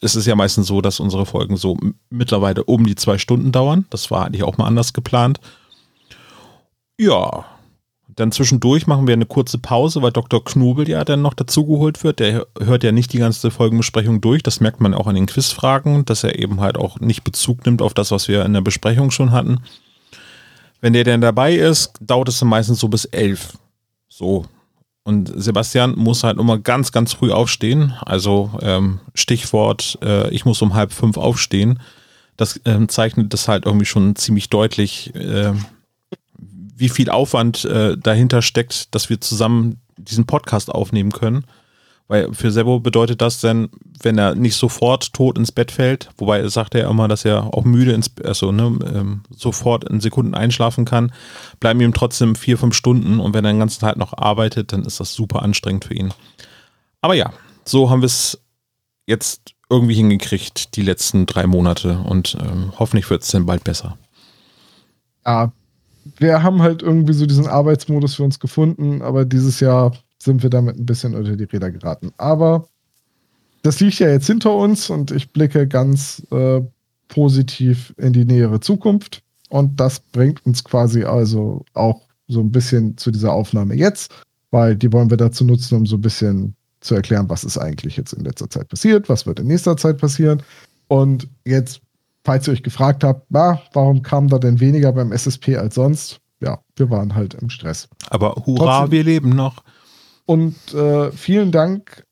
ist 0.00 0.14
es 0.14 0.26
ja 0.26 0.34
meistens 0.34 0.66
so, 0.66 0.80
dass 0.80 0.98
unsere 0.98 1.26
Folgen 1.26 1.56
so 1.56 1.76
mittlerweile 2.08 2.64
um 2.64 2.86
die 2.86 2.94
zwei 2.94 3.18
Stunden 3.18 3.52
dauern. 3.52 3.86
Das 3.90 4.10
war 4.10 4.26
eigentlich 4.26 4.42
auch 4.42 4.56
mal 4.56 4.66
anders 4.66 4.92
geplant. 4.92 5.40
Ja, 6.98 7.44
dann 8.16 8.32
zwischendurch 8.32 8.86
machen 8.86 9.06
wir 9.06 9.14
eine 9.14 9.26
kurze 9.26 9.58
Pause, 9.58 10.02
weil 10.02 10.12
Dr. 10.12 10.44
Knobel 10.44 10.88
ja 10.88 11.04
dann 11.04 11.22
noch 11.22 11.34
dazugeholt 11.34 12.02
wird. 12.04 12.18
Der 12.18 12.46
hört 12.58 12.84
ja 12.84 12.92
nicht 12.92 13.12
die 13.12 13.18
ganze 13.18 13.50
Folgenbesprechung 13.50 14.20
durch. 14.20 14.42
Das 14.42 14.60
merkt 14.60 14.80
man 14.80 14.94
auch 14.94 15.06
an 15.06 15.14
den 15.14 15.26
Quizfragen, 15.26 16.04
dass 16.04 16.24
er 16.24 16.38
eben 16.38 16.60
halt 16.60 16.76
auch 16.76 17.00
nicht 17.00 17.24
Bezug 17.24 17.64
nimmt 17.66 17.82
auf 17.82 17.94
das, 17.94 18.10
was 18.10 18.28
wir 18.28 18.44
in 18.44 18.52
der 18.52 18.60
Besprechung 18.60 19.10
schon 19.10 19.32
hatten. 19.32 19.60
Wenn 20.80 20.92
der 20.92 21.04
dann 21.04 21.20
dabei 21.20 21.54
ist, 21.54 21.92
dauert 22.00 22.28
es 22.28 22.38
dann 22.38 22.48
meistens 22.48 22.80
so 22.80 22.88
bis 22.88 23.04
elf. 23.06 23.58
So. 24.08 24.46
Und 25.02 25.32
Sebastian 25.34 25.94
muss 25.96 26.24
halt 26.24 26.38
immer 26.38 26.58
ganz, 26.58 26.92
ganz 26.92 27.12
früh 27.12 27.32
aufstehen. 27.32 27.94
Also 28.02 28.50
ähm, 28.62 29.00
Stichwort, 29.14 29.98
äh, 30.02 30.30
ich 30.30 30.44
muss 30.44 30.62
um 30.62 30.74
halb 30.74 30.92
fünf 30.92 31.16
aufstehen. 31.16 31.80
Das 32.36 32.60
ähm, 32.64 32.88
zeichnet 32.88 33.32
das 33.32 33.48
halt 33.48 33.66
irgendwie 33.66 33.86
schon 33.86 34.16
ziemlich 34.16 34.48
deutlich. 34.48 35.14
Äh, 35.14 35.52
wie 36.80 36.88
viel 36.88 37.10
Aufwand 37.10 37.64
äh, 37.64 37.96
dahinter 37.96 38.42
steckt, 38.42 38.94
dass 38.94 39.10
wir 39.10 39.20
zusammen 39.20 39.80
diesen 39.96 40.26
Podcast 40.26 40.70
aufnehmen 40.70 41.12
können. 41.12 41.44
Weil 42.08 42.34
für 42.34 42.50
Sebo 42.50 42.80
bedeutet 42.80 43.20
das 43.20 43.40
dann, 43.40 43.68
wenn 44.02 44.18
er 44.18 44.34
nicht 44.34 44.56
sofort 44.56 45.12
tot 45.12 45.38
ins 45.38 45.52
Bett 45.52 45.70
fällt, 45.70 46.10
wobei 46.16 46.48
sagt 46.48 46.74
er 46.74 46.90
immer, 46.90 47.06
dass 47.06 47.24
er 47.24 47.54
auch 47.54 47.64
müde 47.64 47.92
ins, 47.92 48.10
also 48.24 48.50
ne, 48.50 48.76
ähm, 48.92 49.22
sofort 49.30 49.84
in 49.88 50.00
Sekunden 50.00 50.34
einschlafen 50.34 50.84
kann, 50.84 51.12
bleiben 51.60 51.80
ihm 51.80 51.94
trotzdem 51.94 52.34
vier, 52.34 52.58
fünf 52.58 52.74
Stunden 52.74 53.20
und 53.20 53.32
wenn 53.32 53.44
er 53.44 53.52
den 53.52 53.60
ganzen 53.60 53.80
Tag 53.80 53.96
noch 53.96 54.12
arbeitet, 54.18 54.72
dann 54.72 54.84
ist 54.84 54.98
das 54.98 55.14
super 55.14 55.42
anstrengend 55.42 55.84
für 55.84 55.94
ihn. 55.94 56.12
Aber 57.00 57.14
ja, 57.14 57.32
so 57.64 57.90
haben 57.90 58.02
wir 58.02 58.06
es 58.06 58.40
jetzt 59.06 59.54
irgendwie 59.68 59.94
hingekriegt, 59.94 60.74
die 60.74 60.82
letzten 60.82 61.26
drei 61.26 61.46
Monate 61.46 61.98
und 61.98 62.36
ähm, 62.40 62.72
hoffentlich 62.76 63.08
wird 63.08 63.22
es 63.22 63.30
dann 63.30 63.46
bald 63.46 63.62
besser. 63.62 63.96
Ja, 65.24 65.52
wir 66.18 66.42
haben 66.42 66.62
halt 66.62 66.82
irgendwie 66.82 67.12
so 67.12 67.26
diesen 67.26 67.46
Arbeitsmodus 67.46 68.14
für 68.14 68.24
uns 68.24 68.38
gefunden, 68.38 69.02
aber 69.02 69.24
dieses 69.24 69.60
Jahr 69.60 69.92
sind 70.18 70.42
wir 70.42 70.50
damit 70.50 70.76
ein 70.76 70.86
bisschen 70.86 71.14
unter 71.14 71.36
die 71.36 71.44
Räder 71.44 71.70
geraten. 71.70 72.12
Aber 72.16 72.68
das 73.62 73.80
liegt 73.80 73.98
ja 73.98 74.08
jetzt 74.08 74.26
hinter 74.26 74.54
uns 74.54 74.90
und 74.90 75.10
ich 75.10 75.32
blicke 75.32 75.66
ganz 75.66 76.22
äh, 76.30 76.60
positiv 77.08 77.94
in 77.98 78.12
die 78.12 78.24
nähere 78.24 78.60
Zukunft. 78.60 79.22
Und 79.48 79.80
das 79.80 80.00
bringt 80.00 80.44
uns 80.46 80.62
quasi 80.64 81.04
also 81.04 81.64
auch 81.74 82.02
so 82.28 82.40
ein 82.40 82.52
bisschen 82.52 82.96
zu 82.96 83.10
dieser 83.10 83.32
Aufnahme 83.32 83.74
jetzt, 83.74 84.12
weil 84.50 84.76
die 84.76 84.92
wollen 84.92 85.10
wir 85.10 85.16
dazu 85.16 85.44
nutzen, 85.44 85.76
um 85.76 85.86
so 85.86 85.96
ein 85.96 86.00
bisschen 86.00 86.54
zu 86.80 86.94
erklären, 86.94 87.28
was 87.28 87.44
ist 87.44 87.58
eigentlich 87.58 87.96
jetzt 87.96 88.12
in 88.12 88.24
letzter 88.24 88.48
Zeit 88.48 88.68
passiert, 88.68 89.08
was 89.08 89.26
wird 89.26 89.40
in 89.40 89.48
nächster 89.48 89.76
Zeit 89.76 89.98
passieren. 89.98 90.42
Und 90.88 91.28
jetzt 91.44 91.80
falls 92.24 92.46
ihr 92.46 92.52
euch 92.52 92.62
gefragt 92.62 93.04
habt, 93.04 93.26
na, 93.30 93.60
warum 93.72 94.02
kam 94.02 94.28
da 94.28 94.38
denn 94.38 94.60
weniger 94.60 94.92
beim 94.92 95.12
SSP 95.12 95.56
als 95.56 95.74
sonst? 95.74 96.20
Ja, 96.40 96.60
wir 96.76 96.90
waren 96.90 97.14
halt 97.14 97.34
im 97.34 97.50
Stress. 97.50 97.88
Aber 98.08 98.34
hurra, 98.46 98.80
Trotzdem, 98.80 98.92
wir 98.92 99.04
leben 99.04 99.30
noch. 99.30 99.62
Und 100.24 100.74
äh, 100.74 101.12
vielen 101.12 101.52
Dank 101.52 102.06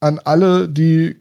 an 0.00 0.18
alle, 0.18 0.68
die 0.68 1.18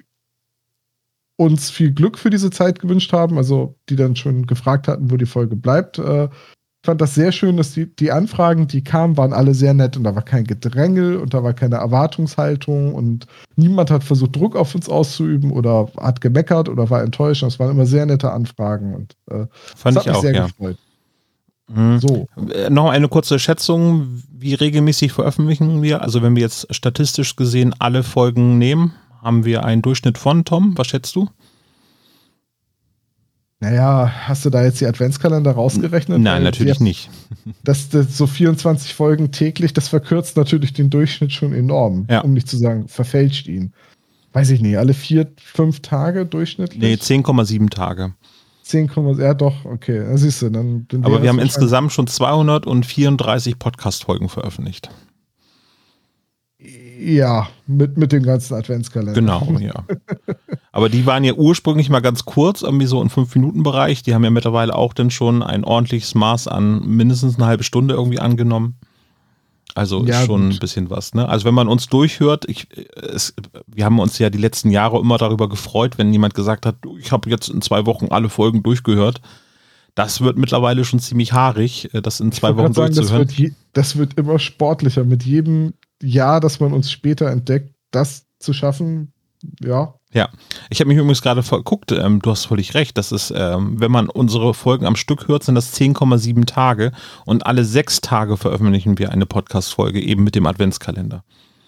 uns 1.36 1.70
viel 1.70 1.92
Glück 1.92 2.18
für 2.18 2.30
diese 2.30 2.52
Zeit 2.52 2.80
gewünscht 2.80 3.12
haben, 3.14 3.38
also 3.38 3.76
die 3.90 3.96
dann 3.96 4.16
schon 4.16 4.46
gefragt 4.46 4.88
hatten, 4.88 5.10
wo 5.10 5.18
die 5.18 5.26
Folge 5.26 5.56
bleibt. 5.56 5.98
Äh, 5.98 6.30
fand 6.84 7.00
das 7.00 7.16
sehr 7.16 7.32
schön, 7.32 7.56
dass 7.58 7.74
die, 7.74 7.96
die 7.96 8.12
Anfragen, 8.12 8.68
die 8.68 8.84
kamen, 8.84 9.16
waren 9.16 9.34
alle 9.34 9.54
sehr 9.54 9.74
nett 9.74 9.96
und 9.96 10.04
da 10.04 10.16
war 10.16 10.22
kein 10.22 10.44
Gedrängel 10.44 11.18
und 11.18 11.34
da 11.34 11.44
war 11.44 11.54
keine 11.54 11.78
Erwartungshaltung 11.78 12.94
und 12.94 13.26
niemand 13.56 13.90
hat 13.90 14.04
versucht, 14.04 14.36
Druck 14.36 14.56
auf 14.56 14.76
uns 14.76 14.90
auszuüben 14.90 15.52
oder 15.52 15.88
hat 15.98 16.20
gemeckert 16.20 16.68
oder 16.68 16.90
war 16.90 17.02
enttäuscht. 17.02 17.42
Das 17.42 17.58
waren 17.58 17.72
immer 17.72 17.86
sehr 17.86 18.06
nette 18.06 18.32
Anfragen 18.32 18.94
und 18.94 19.16
äh, 19.32 19.48
Fand 19.76 19.96
das 19.96 19.96
hat 19.96 20.02
ich 20.02 20.08
mich 20.08 20.16
auch, 20.16 20.22
sehr 20.22 20.34
ja. 20.34 20.46
gefreut. 20.48 20.78
Mhm. 21.74 22.00
So. 22.00 22.28
Äh, 22.54 22.70
noch 22.70 22.90
eine 22.90 23.08
kurze 23.08 23.40
Schätzung. 23.40 24.22
Wie 24.30 24.54
regelmäßig 24.54 25.14
veröffentlichen 25.14 25.82
wir? 25.82 26.02
Also, 26.02 26.22
wenn 26.22 26.36
wir 26.36 26.44
jetzt 26.44 26.74
statistisch 26.76 27.38
gesehen 27.38 27.74
alle 27.80 28.04
Folgen 28.04 28.58
nehmen, 28.58 28.94
haben 29.22 29.46
wir 29.46 29.64
einen 29.64 29.82
Durchschnitt 29.82 30.18
von 30.18 30.44
Tom. 30.44 30.78
Was 30.78 30.88
schätzt 30.88 31.16
du? 31.16 31.30
Naja, 33.64 34.12
hast 34.28 34.44
du 34.44 34.50
da 34.50 34.62
jetzt 34.62 34.82
die 34.82 34.86
Adventskalender 34.86 35.52
rausgerechnet? 35.52 36.20
Nein, 36.20 36.44
natürlich 36.44 36.80
die, 36.80 36.84
nicht. 36.84 37.10
Das, 37.64 37.90
das, 37.90 38.18
so 38.18 38.28
24 38.28 38.94
Folgen 38.94 39.32
täglich, 39.32 39.74
das 39.74 39.88
verkürzt 39.88 40.38
natürlich 40.38 40.74
den 40.74 40.90
Durchschnitt 40.90 41.32
schon 41.32 41.54
enorm. 41.54 42.06
Ja. 42.10 42.22
Um 42.22 42.34
nicht 42.34 42.48
zu 42.48 42.58
sagen, 42.58 42.88
verfälscht 42.88 43.48
ihn. 43.48 43.74
Weiß 44.34 44.50
ich 44.50 44.62
nicht, 44.62 44.78
alle 44.78 44.94
vier, 44.94 45.32
fünf 45.38 45.82
Tage 45.82 46.26
durchschnittlich? 46.26 46.82
Nee, 46.82 46.94
10,7 46.96 47.70
Tage. 47.70 48.14
10, 48.64 48.92
ja 49.18 49.34
doch, 49.34 49.66
okay, 49.66 50.00
da 50.00 50.18
siehst 50.18 50.42
du. 50.42 50.50
Dann, 50.50 50.86
dann 50.90 51.06
Aber 51.06 51.22
wir 51.22 51.30
haben 51.30 51.40
insgesamt 51.40 51.92
schon 51.92 52.08
234 52.08 53.60
Podcast-Folgen 53.60 54.30
veröffentlicht. 54.30 54.90
Ja, 57.00 57.50
mit, 57.68 57.98
mit 57.98 58.12
dem 58.12 58.24
ganzen 58.24 58.56
Adventskalender. 58.56 59.14
Genau, 59.14 59.58
ja. 59.60 59.86
Aber 60.76 60.90
die 60.90 61.06
waren 61.06 61.24
ja 61.24 61.34
ursprünglich 61.34 61.90
mal 61.92 62.00
ganz 62.00 62.26
kurz, 62.26 62.64
irgendwie 62.64 62.88
so 62.88 63.00
im 63.00 63.10
5-Minuten-Bereich. 63.10 64.02
Die 64.02 64.16
haben 64.16 64.24
ja 64.24 64.32
mittlerweile 64.32 64.76
auch 64.76 64.94
dann 64.94 65.12
schon 65.12 65.44
ein 65.44 65.64
ordentliches 65.64 66.16
Maß 66.16 66.48
an 66.48 66.84
mindestens 66.88 67.36
eine 67.36 67.46
halbe 67.46 67.64
Stunde 67.64 67.94
irgendwie 67.94 68.20
angenommen. 68.20 68.76
Also 69.76 70.04
ja, 70.04 70.26
schon 70.26 70.46
gut. 70.46 70.54
ein 70.56 70.60
bisschen 70.60 70.90
was. 70.90 71.14
Ne? 71.14 71.30
Also 71.30 71.46
wenn 71.46 71.54
man 71.54 71.68
uns 71.68 71.88
durchhört, 71.88 72.46
ich, 72.50 72.68
es, 72.96 73.36
wir 73.68 73.86
haben 73.86 74.00
uns 74.00 74.18
ja 74.18 74.32
die 74.32 74.40
letzten 74.40 74.72
Jahre 74.72 75.00
immer 75.00 75.20
darüber 75.20 75.48
gefreut, 75.48 76.00
wenn 76.00 76.12
jemand 76.12 76.34
gesagt 76.34 76.66
hat, 76.66 76.78
ich 77.00 77.12
habe 77.12 77.30
jetzt 77.30 77.50
in 77.50 77.62
zwei 77.62 77.86
Wochen 77.86 78.08
alle 78.10 78.30
Folgen 78.30 78.64
durchgehört. 78.64 79.22
Das 79.94 80.22
wird 80.22 80.38
mittlerweile 80.38 80.86
schon 80.86 81.00
ziemlich 81.00 81.34
haarig, 81.34 81.94
äh, 81.94 82.02
das 82.02 82.20
in 82.20 82.32
zwei 82.32 82.58
Wochen 82.58 82.74
sagen, 82.74 82.96
durchzuhören. 82.96 83.28
Das 83.28 83.38
wird, 83.38 83.54
das 83.74 83.98
wird 83.98 84.18
immer 84.18 84.40
sportlicher. 84.40 85.04
Mit 85.04 85.24
jedem 85.24 85.74
Jahr, 86.02 86.40
dass 86.40 86.60
man 86.60 86.74
uns 86.74 86.92
später 86.92 87.30
entdeckt, 87.30 87.76
das 87.92 88.26
zu 88.40 88.54
schaffen, 88.54 89.13
ja. 89.62 89.94
Ja, 90.16 90.30
ich 90.70 90.80
habe 90.80 90.90
mich 90.90 90.98
übrigens 90.98 91.24
gerade 91.24 91.42
verguckt, 91.42 91.92
ähm, 91.92 92.22
du 92.22 92.30
hast 92.30 92.46
völlig 92.46 92.76
recht, 92.76 93.00
das 93.00 93.12
ist, 93.12 93.34
ähm, 93.36 93.80
wenn 93.80 93.92
man 93.92 94.10
unsere 94.10 94.54
Folgen 94.54 94.86
am 94.86 94.96
Stück 94.96 95.28
hört, 95.28 95.44
sind 95.44 95.56
das 95.56 95.74
10,7 95.74 96.46
Tage 96.46 96.92
und 97.26 97.48
alle 97.48 97.66
sechs 97.66 98.00
Tage 98.00 98.38
veröffentlichen 98.38 99.00
wir 99.00 99.12
eine 99.12 99.26
Podcast-Folge 99.26 100.00
eben 100.00 100.24
mit 100.24 100.36
dem 100.36 100.46
Adventskalender. 100.46 101.24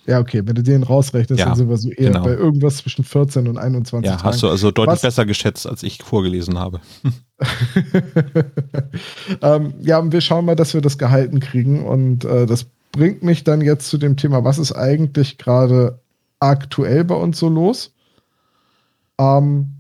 Ja, 0.05 0.20
okay, 0.20 0.44
wenn 0.46 0.53
du 0.53 0.62
den 0.62 0.84
rausrechnest, 0.84 1.39
Ja, 1.39 1.48
dann 1.48 1.55
sind 1.55 1.70
wir 1.70 1.77
so 1.77 1.89
eher 1.89 2.12
genau. 2.12 2.24
bei 2.24 2.34
irgendwas 2.36 2.77
zwischen 2.77 3.03
14 3.03 3.48
und 3.48 3.58
21 3.58 4.08
Ja, 4.08 4.17
Tagen. 4.17 4.27
hast 4.27 4.44
du 4.44 4.50
also 4.50 4.70
deutlich 4.70 4.98
Was- 4.98 5.01
besser 5.01 5.25
geschätzt, 5.25 5.65
als 5.65 5.82
ich 5.82 6.03
vorgelesen 6.03 6.60
habe. 6.60 6.79
ähm, 9.41 9.74
ja, 9.82 9.98
und 10.00 10.12
wir 10.13 10.22
schauen 10.22 10.46
mal, 10.46 10.55
dass 10.55 10.74
wir 10.75 10.82
das 10.82 10.98
gehalten 11.00 11.39
kriegen. 11.39 11.84
Und 11.86 12.25
äh, 12.25 12.46
das 12.46 12.67
bringt 12.91 13.24
mich 13.24 13.44
dann 13.44 13.62
jetzt 13.62 13.89
zu 13.89 13.98
dem 13.98 14.15
Thema, 14.17 14.44
was 14.44 14.58
ist 14.60 14.74
eigentlich 14.74 15.38
gerade 15.39 16.00
aktuell 16.39 17.04
bei 17.04 17.15
uns 17.15 17.39
so 17.39 17.50
los? 17.50 17.94
Ähm, 19.20 19.72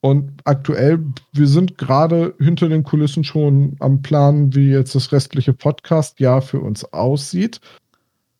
und 0.00 0.40
aktuell, 0.44 1.04
wir 1.32 1.48
sind 1.48 1.76
gerade 1.76 2.34
hinter 2.38 2.68
den 2.68 2.84
Kulissen 2.84 3.24
schon 3.24 3.76
am 3.80 4.00
Plan, 4.00 4.54
wie 4.54 4.70
jetzt 4.70 4.94
das 4.94 5.10
restliche 5.10 5.52
Podcast-Jahr 5.52 6.40
für 6.40 6.60
uns 6.60 6.84
aussieht. 6.92 7.60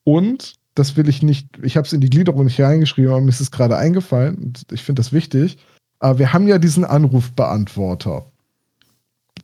Und 0.05 0.55
das 0.75 0.95
will 0.95 1.09
ich 1.09 1.21
nicht, 1.21 1.49
ich 1.61 1.75
habe 1.75 1.85
es 1.85 1.93
in 1.93 1.99
die 1.99 2.09
Gliederung 2.09 2.45
nicht 2.45 2.61
reingeschrieben, 2.61 3.11
aber 3.11 3.21
mir 3.21 3.29
ist 3.29 3.41
es 3.41 3.51
gerade 3.51 3.77
eingefallen. 3.77 4.53
Ich 4.71 4.83
finde 4.83 5.01
das 5.01 5.11
wichtig. 5.11 5.57
Äh, 5.99 6.17
wir 6.17 6.31
haben 6.31 6.47
ja 6.47 6.57
diesen 6.57 6.85
Anrufbeantworter 6.85 8.25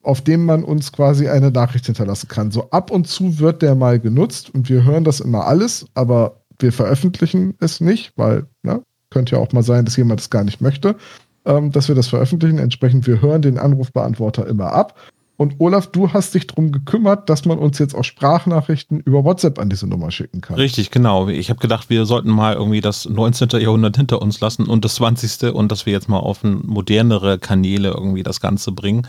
auf 0.05 0.21
dem 0.21 0.45
man 0.45 0.63
uns 0.63 0.91
quasi 0.91 1.27
eine 1.27 1.51
Nachricht 1.51 1.87
hinterlassen 1.87 2.27
kann. 2.27 2.51
So 2.51 2.69
ab 2.69 2.91
und 2.91 3.07
zu 3.07 3.39
wird 3.39 3.61
der 3.61 3.75
mal 3.75 3.99
genutzt 3.99 4.53
und 4.53 4.69
wir 4.69 4.83
hören 4.83 5.03
das 5.03 5.19
immer 5.19 5.45
alles, 5.45 5.87
aber 5.95 6.44
wir 6.59 6.71
veröffentlichen 6.71 7.55
es 7.59 7.81
nicht, 7.81 8.13
weil, 8.15 8.47
ne, 8.63 8.81
könnte 9.09 9.35
ja 9.35 9.41
auch 9.41 9.51
mal 9.51 9.63
sein, 9.63 9.85
dass 9.85 9.95
jemand 9.97 10.19
es 10.19 10.29
gar 10.29 10.43
nicht 10.43 10.61
möchte, 10.61 10.95
ähm, 11.45 11.71
dass 11.71 11.87
wir 11.87 11.95
das 11.95 12.07
veröffentlichen. 12.07 12.59
Entsprechend, 12.59 13.07
wir 13.07 13.21
hören 13.21 13.41
den 13.41 13.57
Anrufbeantworter 13.57 14.47
immer 14.47 14.73
ab. 14.73 14.95
Und 15.37 15.55
Olaf, 15.59 15.87
du 15.87 16.13
hast 16.13 16.33
dich 16.33 16.47
darum 16.47 16.71
gekümmert, 16.71 17.29
dass 17.29 17.43
man 17.43 17.59
uns 17.59 17.77
jetzt 17.77 17.93
auch 17.93 18.05
Sprachnachrichten 18.05 19.01
über 19.01 19.25
WhatsApp 19.25 19.59
an 19.59 19.69
diese 19.69 19.85
Nummer 19.85 20.09
schicken 20.09 20.39
kann. 20.39 20.55
Richtig, 20.55 20.91
genau. 20.91 21.27
Ich 21.27 21.49
habe 21.49 21.59
gedacht, 21.59 21.89
wir 21.89 22.05
sollten 22.05 22.29
mal 22.29 22.53
irgendwie 22.53 22.79
das 22.79 23.07
19. 23.07 23.49
Jahrhundert 23.59 23.97
hinter 23.97 24.21
uns 24.21 24.39
lassen 24.39 24.65
und 24.65 24.85
das 24.85 24.95
20. 24.95 25.53
und 25.53 25.71
dass 25.73 25.85
wir 25.85 25.91
jetzt 25.91 26.07
mal 26.07 26.19
auf 26.19 26.43
modernere 26.43 27.37
Kanäle 27.37 27.89
irgendwie 27.89 28.23
das 28.23 28.39
Ganze 28.39 28.71
bringen. 28.71 29.05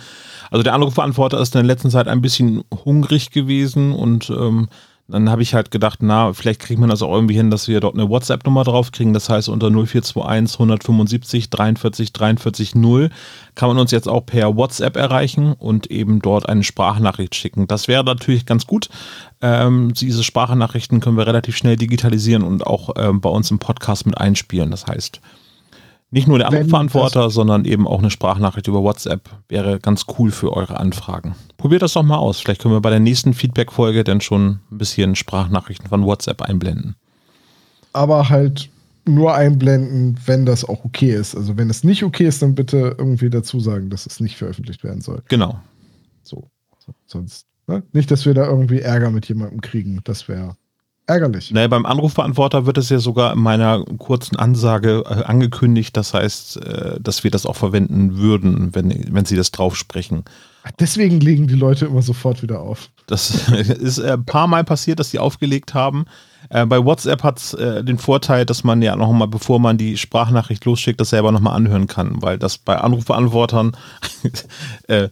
Also 0.50 0.65
der 0.65 0.75
Anrufbeantworter 0.75 1.41
ist 1.41 1.55
in 1.55 1.61
der 1.61 1.67
letzten 1.67 1.91
Zeit 1.91 2.09
ein 2.09 2.23
bisschen 2.23 2.65
hungrig 2.85 3.31
gewesen 3.31 3.93
und 3.93 4.29
ähm, 4.31 4.69
dann 5.08 5.30
habe 5.30 5.42
ich 5.42 5.54
halt 5.54 5.70
gedacht, 5.70 6.00
na, 6.02 6.32
vielleicht 6.32 6.60
kriegt 6.60 6.80
man 6.80 6.90
das 6.90 7.00
auch 7.00 7.12
irgendwie 7.12 7.36
hin, 7.36 7.50
dass 7.50 7.68
wir 7.68 7.78
dort 7.80 7.94
eine 7.94 8.08
WhatsApp-Nummer 8.08 8.64
drauf 8.64 8.90
kriegen. 8.90 9.12
Das 9.12 9.28
heißt, 9.28 9.48
unter 9.48 9.70
0421 9.70 10.58
175 10.58 11.50
43 11.50 12.12
43 12.12 12.75
0 12.75 13.10
kann 13.54 13.68
man 13.68 13.78
uns 13.78 13.92
jetzt 13.92 14.08
auch 14.08 14.26
per 14.26 14.56
WhatsApp 14.56 14.96
erreichen 14.96 15.52
und 15.52 15.90
eben 15.92 16.20
dort 16.20 16.48
eine 16.48 16.64
Sprachnachricht 16.64 17.36
schicken. 17.36 17.68
Das 17.68 17.86
wäre 17.86 18.02
natürlich 18.02 18.46
ganz 18.46 18.66
gut. 18.66 18.88
Ähm, 19.40 19.94
diese 19.94 20.25
Sprachnachrichten 20.25 21.00
können 21.00 21.16
wir 21.16 21.26
relativ 21.26 21.56
schnell 21.56 21.76
digitalisieren 21.76 22.42
und 22.42 22.66
auch 22.66 22.90
ähm, 22.96 23.20
bei 23.20 23.30
uns 23.30 23.50
im 23.52 23.60
Podcast 23.60 24.06
mit 24.06 24.18
einspielen. 24.18 24.72
Das 24.72 24.86
heißt, 24.86 25.20
nicht 26.10 26.28
nur 26.28 26.38
der 26.38 26.48
Wenn 26.48 26.58
Anrufbeantworter, 26.58 27.30
sondern 27.30 27.64
eben 27.64 27.86
auch 27.86 27.98
eine 27.98 28.10
Sprachnachricht 28.10 28.68
über 28.68 28.82
WhatsApp 28.82 29.28
wäre 29.48 29.80
ganz 29.80 30.04
cool 30.18 30.30
für 30.30 30.52
eure 30.52 30.78
Anfragen. 30.78 31.34
Probiert 31.56 31.82
das 31.82 31.94
doch 31.94 32.02
mal 32.02 32.16
aus. 32.16 32.40
Vielleicht 32.40 32.62
können 32.62 32.75
wir 32.75 32.80
bei 32.80 32.90
der 32.90 33.00
nächsten 33.00 33.34
Feedback-Folge 33.34 34.04
dann 34.04 34.20
schon 34.20 34.60
ein 34.70 34.78
bisschen 34.78 35.16
Sprachnachrichten 35.16 35.88
von 35.88 36.04
WhatsApp 36.04 36.42
einblenden. 36.42 36.94
Aber 37.92 38.28
halt 38.28 38.70
nur 39.04 39.34
einblenden, 39.34 40.19
wenn 40.26 40.47
das 40.47 40.64
auch 40.64 40.84
okay 40.84 41.12
ist. 41.12 41.36
Also 41.36 41.56
wenn 41.56 41.71
es 41.71 41.84
nicht 41.84 42.02
okay 42.02 42.26
ist, 42.26 42.42
dann 42.42 42.54
bitte 42.54 42.95
irgendwie 42.99 43.30
dazu 43.30 43.60
sagen, 43.60 43.90
dass 43.90 44.06
es 44.06 44.21
nicht 44.21 44.36
veröffentlicht 44.36 44.84
werden 44.84 45.00
soll. 45.00 45.23
Genau. 45.28 45.60
So. 46.23 46.50
so 46.78 46.92
sonst, 47.06 47.47
ne? 47.66 47.82
Nicht, 47.92 48.10
dass 48.10 48.26
wir 48.26 48.34
da 48.34 48.47
irgendwie 48.47 48.80
Ärger 48.80 49.10
mit 49.10 49.28
jemandem 49.28 49.60
kriegen. 49.60 50.00
Das 50.04 50.28
wäre 50.28 50.56
ärgerlich. 51.06 51.50
Naja, 51.50 51.69
beim 51.69 51.86
Anrufbeantworter 51.86 52.66
wird 52.66 52.78
es 52.78 52.88
ja 52.88 52.99
sogar 52.99 53.32
in 53.32 53.38
meiner 53.38 53.84
kurzen 53.99 54.36
Ansage 54.36 55.04
äh, 55.06 55.25
angekündigt. 55.25 55.97
Das 55.97 56.14
heißt, 56.14 56.56
äh, 56.58 57.00
dass 57.00 57.25
wir 57.25 57.30
das 57.30 57.47
auch 57.47 57.56
verwenden 57.56 58.16
würden, 58.16 58.75
wenn, 58.75 59.14
wenn 59.14 59.25
sie 59.25 59.36
das 59.36 59.50
drauf 59.50 59.76
sprechen. 59.76 60.25
Deswegen 60.80 61.21
legen 61.21 61.47
die 61.47 61.54
Leute 61.54 61.86
immer 61.86 62.02
sofort 62.02 62.42
wieder 62.42 62.60
auf. 62.60 62.90
Das 63.06 63.49
ist 63.50 63.99
äh, 63.99 64.12
ein 64.12 64.25
paar 64.25 64.47
Mal 64.47 64.64
passiert, 64.64 64.99
dass 64.99 65.10
die 65.10 65.19
aufgelegt 65.19 65.75
haben. 65.75 66.06
Äh, 66.50 66.66
bei 66.66 66.84
WhatsApp 66.84 67.23
hat 67.23 67.38
es 67.38 67.54
äh, 67.54 67.84
den 67.84 67.99
Vorteil, 67.99 68.45
dass 68.45 68.64
man 68.64 68.82
ja 68.82 68.97
nochmal, 68.97 69.28
bevor 69.28 69.60
man 69.60 69.78
die 69.78 69.97
Sprachnachricht 69.97 70.64
losschickt, 70.64 71.00
das 71.00 71.10
selber 71.10 71.32
nochmal 71.32 71.56
anhören 71.56 71.86
kann, 71.86 72.23
weil 72.23 72.38
das 72.38 72.58
bei 72.58 72.76
Anrufbeantwortern, 72.76 73.76
äh, 74.88 75.08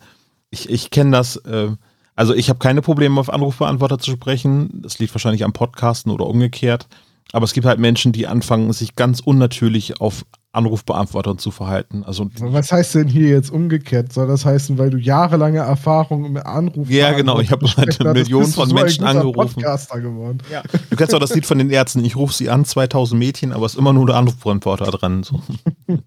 ich, 0.51 0.69
ich 0.71 0.91
kenne 0.91 1.13
das, 1.13 1.37
äh, 1.37 1.71
also 2.17 2.35
ich 2.35 2.49
habe 2.49 2.59
keine 2.59 2.83
Probleme 2.83 3.21
auf 3.21 3.31
Anrufbeantworter 3.33 3.99
zu 3.99 4.11
sprechen. 4.13 4.71
Das 4.83 4.99
liegt 4.99 5.15
wahrscheinlich 5.15 5.45
am 5.45 5.53
Podcasten 5.53 6.13
oder 6.13 6.27
umgekehrt. 6.27 6.87
Aber 7.33 7.45
es 7.45 7.53
gibt 7.53 7.67
halt 7.67 7.81
Menschen, 7.81 8.13
die 8.13 8.27
anfangen, 8.27 8.73
sich 8.73 8.95
ganz 8.95 9.19
unnatürlich 9.21 10.01
auf 10.01 10.25
Anrufbeantworter 10.53 11.37
zu 11.37 11.51
verhalten. 11.51 12.05
Also 12.05 12.31
Was 12.39 12.71
heißt 12.71 12.95
denn 12.95 13.09
hier 13.09 13.29
jetzt 13.31 13.51
umgekehrt? 13.51 14.13
Soll 14.13 14.29
das 14.29 14.45
heißen, 14.45 14.79
weil 14.79 14.91
du 14.91 14.99
jahrelange 14.99 15.59
Erfahrung 15.59 16.25
im 16.27 16.37
Anruf 16.37 16.89
Ja, 16.89 17.11
genau. 17.11 17.41
Ich 17.41 17.51
habe 17.51 17.67
halt 17.77 17.99
Millionen 18.15 18.47
von 18.47 18.69
Menschen 18.73 19.03
angerufen. 19.03 19.55
Podcaster 19.55 20.01
geworden. 20.01 20.39
Ja. 20.53 20.63
Du 20.91 20.97
kennst 20.97 21.13
auch 21.13 21.19
das 21.19 21.35
Lied 21.35 21.45
von 21.45 21.59
den 21.59 21.71
Ärzten. 21.71 22.05
Ich 22.05 22.15
rufe 22.15 22.33
sie 22.33 22.51
an, 22.51 22.65
2000 22.65 23.19
Mädchen, 23.19 23.53
aber 23.53 23.67
es 23.67 23.73
ist 23.73 23.79
immer 23.81 23.93
nur 23.93 24.07
der 24.07 24.15
Anrufbeantworter 24.15 24.93
dran. 24.93 25.25
So. 25.25 25.43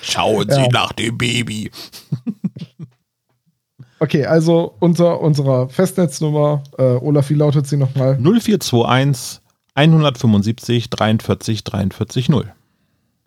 Schauen 0.00 0.48
Sie 0.50 0.60
Ja. 0.60 0.68
nach 0.72 0.92
dem 0.92 1.16
Baby. 1.18 1.70
Okay, 4.04 4.26
also 4.26 4.74
unser, 4.80 5.18
unserer 5.22 5.70
Festnetznummer, 5.70 6.62
äh, 6.76 6.82
Olaf, 6.82 7.30
wie 7.30 7.34
lautet 7.34 7.66
sie 7.66 7.78
nochmal? 7.78 8.18
0421 8.18 9.40
175 9.74 10.90
43 10.90 11.64
43 11.64 12.28
0. 12.28 12.52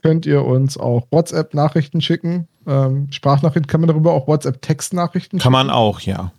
Könnt 0.04 0.28
ihr 0.28 0.46
uns 0.46 0.78
auch 0.78 1.08
WhatsApp-Nachrichten 1.10 2.00
schicken? 2.00 2.48
Ähm, 2.68 3.08
Sprachnachrichten, 3.10 3.66
kann 3.66 3.82
man 3.82 3.88
darüber 3.88 4.14
auch 4.14 4.28
WhatsApp-Textnachrichten 4.28 5.40
Kann 5.40 5.52
man 5.52 5.72
auch, 5.72 6.00
ja. 6.02 6.32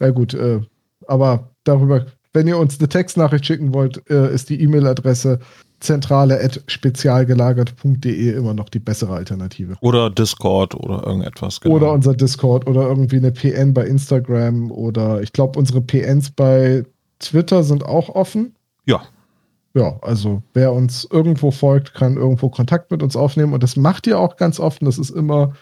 Ja 0.00 0.10
gut, 0.10 0.34
äh, 0.34 0.60
aber 1.06 1.48
darüber, 1.64 2.04
wenn 2.34 2.46
ihr 2.46 2.58
uns 2.58 2.78
eine 2.78 2.90
Textnachricht 2.90 3.46
schicken 3.46 3.72
wollt, 3.72 4.02
äh, 4.10 4.30
ist 4.34 4.50
die 4.50 4.60
E-Mail-Adresse 4.60 5.38
zentrale.spezialgelagert.de 5.80 8.32
immer 8.32 8.54
noch 8.54 8.68
die 8.68 8.80
bessere 8.80 9.14
Alternative. 9.14 9.76
Oder 9.80 10.10
Discord 10.10 10.74
oder 10.74 11.06
irgendetwas. 11.06 11.60
Genau. 11.60 11.76
Oder 11.76 11.92
unser 11.92 12.14
Discord 12.14 12.66
oder 12.66 12.88
irgendwie 12.88 13.16
eine 13.16 13.32
PN 13.32 13.74
bei 13.74 13.86
Instagram 13.86 14.70
oder 14.70 15.22
ich 15.22 15.32
glaube, 15.32 15.58
unsere 15.58 15.80
PNs 15.80 16.32
bei 16.32 16.84
Twitter 17.18 17.62
sind 17.62 17.84
auch 17.84 18.10
offen. 18.10 18.54
Ja. 18.86 19.02
Ja, 19.74 19.98
also 20.02 20.42
wer 20.54 20.72
uns 20.72 21.06
irgendwo 21.10 21.50
folgt, 21.50 21.94
kann 21.94 22.16
irgendwo 22.16 22.48
Kontakt 22.48 22.90
mit 22.90 23.02
uns 23.02 23.16
aufnehmen 23.16 23.52
und 23.52 23.62
das 23.62 23.76
macht 23.76 24.06
ihr 24.06 24.18
auch 24.18 24.36
ganz 24.36 24.58
oft. 24.58 24.80
und 24.80 24.86
Das 24.86 24.98
ist 24.98 25.10
immer 25.10 25.52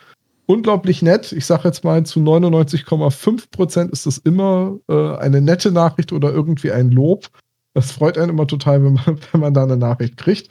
unglaublich 0.47 1.03
nett. 1.03 1.33
Ich 1.33 1.45
sage 1.45 1.65
jetzt 1.65 1.85
mal, 1.85 2.07
zu 2.07 2.21
99,5 2.21 3.51
Prozent 3.51 3.91
ist 3.91 4.07
das 4.07 4.19
immer 4.19 4.79
äh, 4.89 5.17
eine 5.17 5.41
nette 5.41 5.73
Nachricht 5.73 6.13
oder 6.13 6.33
irgendwie 6.33 6.71
ein 6.71 6.91
Lob. 6.91 7.27
Das 7.77 7.93
freut 7.93 8.17
einen 8.17 8.31
immer 8.31 8.47
total, 8.47 8.83
wenn 8.83 8.95
man, 8.95 9.21
wenn 9.33 9.41
man 9.43 9.53
da 9.53 9.65
eine 9.65 9.77
Nachricht 9.77 10.17
kriegt. 10.17 10.49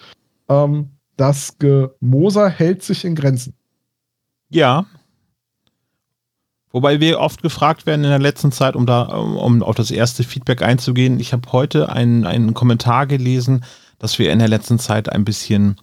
Ähm, 0.47 0.91
das 1.17 1.57
Gemoser 1.57 2.49
hält 2.49 2.83
sich 2.83 3.03
in 3.03 3.15
Grenzen. 3.15 3.55
Ja. 4.49 4.85
Wobei 6.71 6.99
wir 6.99 7.19
oft 7.19 7.41
gefragt 7.41 7.88
werden 7.88 8.03
in 8.03 8.11
der 8.11 8.19
letzten 8.19 8.51
Zeit, 8.51 8.75
um 8.75 8.85
da, 8.85 9.01
um, 9.05 9.63
auf 9.63 9.75
das 9.75 9.89
erste 9.89 10.23
Feedback 10.23 10.61
einzugehen. 10.61 11.19
Ich 11.19 11.33
habe 11.33 11.51
heute 11.51 11.89
einen, 11.89 12.27
einen 12.27 12.53
Kommentar 12.53 13.07
gelesen, 13.07 13.65
dass 13.97 14.19
wir 14.19 14.31
in 14.31 14.38
der 14.38 14.47
letzten 14.47 14.77
Zeit 14.77 15.11
ein 15.11 15.25
bisschen 15.25 15.77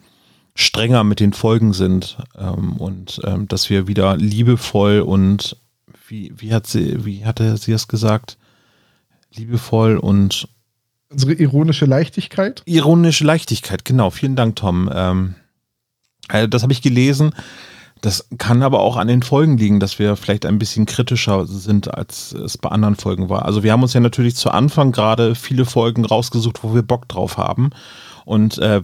strenger 0.54 1.02
mit 1.02 1.18
den 1.18 1.32
Folgen 1.32 1.72
sind 1.72 2.18
ähm, 2.38 2.76
und 2.76 3.20
ähm, 3.24 3.48
dass 3.48 3.68
wir 3.68 3.88
wieder 3.88 4.16
liebevoll 4.16 5.00
und 5.00 5.56
wie, 6.06 6.32
wie 6.36 6.54
hat 6.54 6.68
sie, 6.68 7.04
wie 7.04 7.24
hatte 7.24 7.56
sie 7.56 7.72
es 7.72 7.88
gesagt? 7.88 8.38
Liebevoll 9.34 9.96
und 9.96 10.46
Unsere 11.12 11.34
ironische 11.34 11.84
Leichtigkeit. 11.86 12.62
Ironische 12.64 13.24
Leichtigkeit, 13.24 13.84
genau. 13.84 14.10
Vielen 14.10 14.36
Dank, 14.36 14.56
Tom. 14.56 14.90
Ähm, 14.92 15.34
äh, 16.28 16.48
das 16.48 16.62
habe 16.62 16.72
ich 16.72 16.82
gelesen. 16.82 17.34
Das 18.00 18.28
kann 18.38 18.64
aber 18.64 18.80
auch 18.80 18.96
an 18.96 19.06
den 19.06 19.22
Folgen 19.22 19.56
liegen, 19.56 19.78
dass 19.78 20.00
wir 20.00 20.16
vielleicht 20.16 20.44
ein 20.44 20.58
bisschen 20.58 20.86
kritischer 20.86 21.46
sind, 21.46 21.94
als 21.94 22.32
es 22.32 22.58
bei 22.58 22.68
anderen 22.68 22.96
Folgen 22.96 23.28
war. 23.28 23.44
Also 23.44 23.62
wir 23.62 23.70
haben 23.70 23.82
uns 23.82 23.92
ja 23.92 24.00
natürlich 24.00 24.34
zu 24.34 24.50
Anfang 24.50 24.90
gerade 24.90 25.36
viele 25.36 25.64
Folgen 25.64 26.04
rausgesucht, 26.04 26.64
wo 26.64 26.74
wir 26.74 26.82
Bock 26.82 27.06
drauf 27.08 27.36
haben. 27.36 27.70
Und 28.24 28.58
äh, 28.58 28.82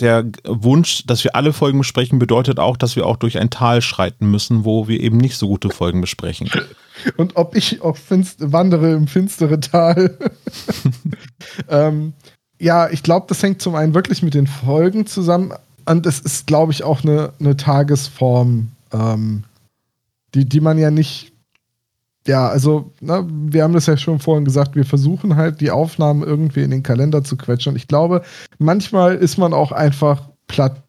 der 0.00 0.24
Wunsch, 0.44 1.04
dass 1.06 1.24
wir 1.24 1.36
alle 1.36 1.52
Folgen 1.52 1.78
besprechen, 1.78 2.18
bedeutet 2.18 2.58
auch, 2.58 2.76
dass 2.76 2.96
wir 2.96 3.06
auch 3.06 3.16
durch 3.16 3.38
ein 3.38 3.50
Tal 3.50 3.82
schreiten 3.82 4.30
müssen, 4.30 4.64
wo 4.64 4.88
wir 4.88 5.00
eben 5.00 5.16
nicht 5.16 5.36
so 5.36 5.48
gute 5.48 5.70
Folgen 5.70 6.00
besprechen. 6.00 6.50
Und 7.16 7.36
ob 7.36 7.56
ich 7.56 7.82
auch 7.82 7.96
wandere 8.38 8.92
im 8.92 9.08
finstere 9.08 9.60
Tal. 9.60 10.16
ähm, 11.68 12.12
ja, 12.60 12.88
ich 12.88 13.02
glaube, 13.02 13.26
das 13.28 13.42
hängt 13.42 13.60
zum 13.60 13.74
einen 13.74 13.94
wirklich 13.94 14.22
mit 14.22 14.34
den 14.34 14.46
Folgen 14.46 15.06
zusammen. 15.06 15.52
und 15.86 16.06
es 16.06 16.20
ist, 16.20 16.46
glaube 16.46 16.72
ich, 16.72 16.84
auch 16.84 17.02
eine, 17.02 17.32
eine 17.40 17.56
Tagesform, 17.56 18.70
ähm, 18.92 19.44
die, 20.34 20.48
die 20.48 20.60
man 20.60 20.78
ja 20.78 20.90
nicht, 20.90 21.33
ja, 22.26 22.48
also, 22.48 22.92
ne, 23.00 23.26
wir 23.28 23.62
haben 23.62 23.74
das 23.74 23.86
ja 23.86 23.96
schon 23.96 24.18
vorhin 24.18 24.44
gesagt, 24.44 24.76
wir 24.76 24.84
versuchen 24.84 25.36
halt 25.36 25.60
die 25.60 25.70
Aufnahmen 25.70 26.22
irgendwie 26.22 26.62
in 26.62 26.70
den 26.70 26.82
Kalender 26.82 27.22
zu 27.22 27.36
quetschen. 27.36 27.72
Und 27.72 27.76
ich 27.76 27.88
glaube, 27.88 28.22
manchmal 28.58 29.16
ist 29.16 29.36
man 29.36 29.52
auch 29.52 29.72
einfach 29.72 30.30
platt 30.46 30.84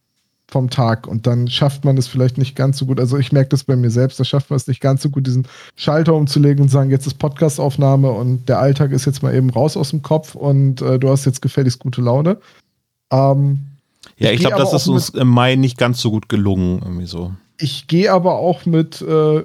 vom 0.48 0.70
Tag 0.70 1.08
und 1.08 1.26
dann 1.28 1.48
schafft 1.48 1.86
man 1.86 1.98
es 1.98 2.08
vielleicht 2.08 2.38
nicht 2.38 2.56
ganz 2.56 2.78
so 2.78 2.86
gut. 2.86 3.00
Also 3.00 3.18
ich 3.18 3.32
merke 3.32 3.50
das 3.50 3.64
bei 3.64 3.76
mir 3.76 3.90
selbst, 3.90 4.20
da 4.20 4.24
schafft 4.24 4.50
man 4.50 4.58
es 4.58 4.68
nicht 4.68 4.80
ganz 4.80 5.02
so 5.02 5.10
gut, 5.10 5.26
diesen 5.26 5.48
Schalter 5.76 6.14
umzulegen 6.14 6.62
und 6.62 6.70
sagen, 6.70 6.92
jetzt 6.92 7.08
ist 7.08 7.16
Podcastaufnahme 7.16 8.12
und 8.12 8.48
der 8.48 8.60
Alltag 8.60 8.92
ist 8.92 9.06
jetzt 9.06 9.24
mal 9.24 9.34
eben 9.34 9.50
raus 9.50 9.76
aus 9.76 9.90
dem 9.90 10.02
Kopf 10.02 10.36
und 10.36 10.82
äh, 10.82 11.00
du 11.00 11.10
hast 11.10 11.26
jetzt 11.26 11.42
gefälligst 11.42 11.80
gute 11.80 12.02
Laune. 12.02 12.38
Ähm, 13.12 13.60
ja, 14.18 14.30
ich, 14.30 14.36
ich 14.36 14.48
glaube, 14.48 14.62
das 14.62 14.74
ist 14.74 14.88
uns 14.88 15.10
im 15.10 15.28
Mai 15.28 15.56
nicht 15.56 15.78
ganz 15.78 16.00
so 16.00 16.12
gut 16.12 16.30
gelungen, 16.30 16.80
irgendwie 16.82 17.08
so. 17.08 17.34
Ich 17.58 17.88
gehe 17.88 18.12
aber 18.12 18.36
auch 18.36 18.66
mit, 18.66 19.02
äh, 19.02 19.44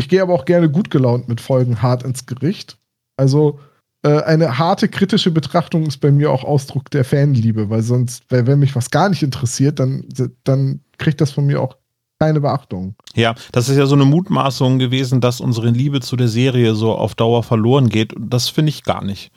ich 0.00 0.08
gehe 0.08 0.22
aber 0.22 0.32
auch 0.32 0.46
gerne 0.46 0.70
gut 0.70 0.90
gelaunt 0.90 1.28
mit 1.28 1.40
Folgen 1.40 1.82
hart 1.82 2.02
ins 2.02 2.24
Gericht. 2.24 2.78
Also 3.16 3.60
äh, 4.02 4.22
eine 4.22 4.56
harte 4.56 4.88
kritische 4.88 5.30
Betrachtung 5.30 5.84
ist 5.84 5.98
bei 5.98 6.10
mir 6.10 6.30
auch 6.30 6.42
Ausdruck 6.42 6.90
der 6.90 7.04
Fanliebe, 7.04 7.68
weil 7.68 7.82
sonst, 7.82 8.24
weil, 8.30 8.46
wenn 8.46 8.58
mich 8.58 8.74
was 8.74 8.90
gar 8.90 9.10
nicht 9.10 9.22
interessiert, 9.22 9.78
dann, 9.78 10.04
dann 10.42 10.80
kriegt 10.96 11.20
das 11.20 11.32
von 11.32 11.44
mir 11.44 11.60
auch 11.60 11.76
keine 12.18 12.40
Beachtung. 12.40 12.94
Ja, 13.14 13.34
das 13.52 13.68
ist 13.68 13.76
ja 13.76 13.84
so 13.84 13.94
eine 13.94 14.06
Mutmaßung 14.06 14.78
gewesen, 14.78 15.20
dass 15.20 15.40
unsere 15.40 15.68
Liebe 15.68 16.00
zu 16.00 16.16
der 16.16 16.28
Serie 16.28 16.74
so 16.74 16.94
auf 16.94 17.14
Dauer 17.14 17.42
verloren 17.42 17.90
geht. 17.90 18.14
Das 18.18 18.48
finde 18.48 18.70
ich 18.70 18.84
gar 18.84 19.04
nicht. 19.04 19.30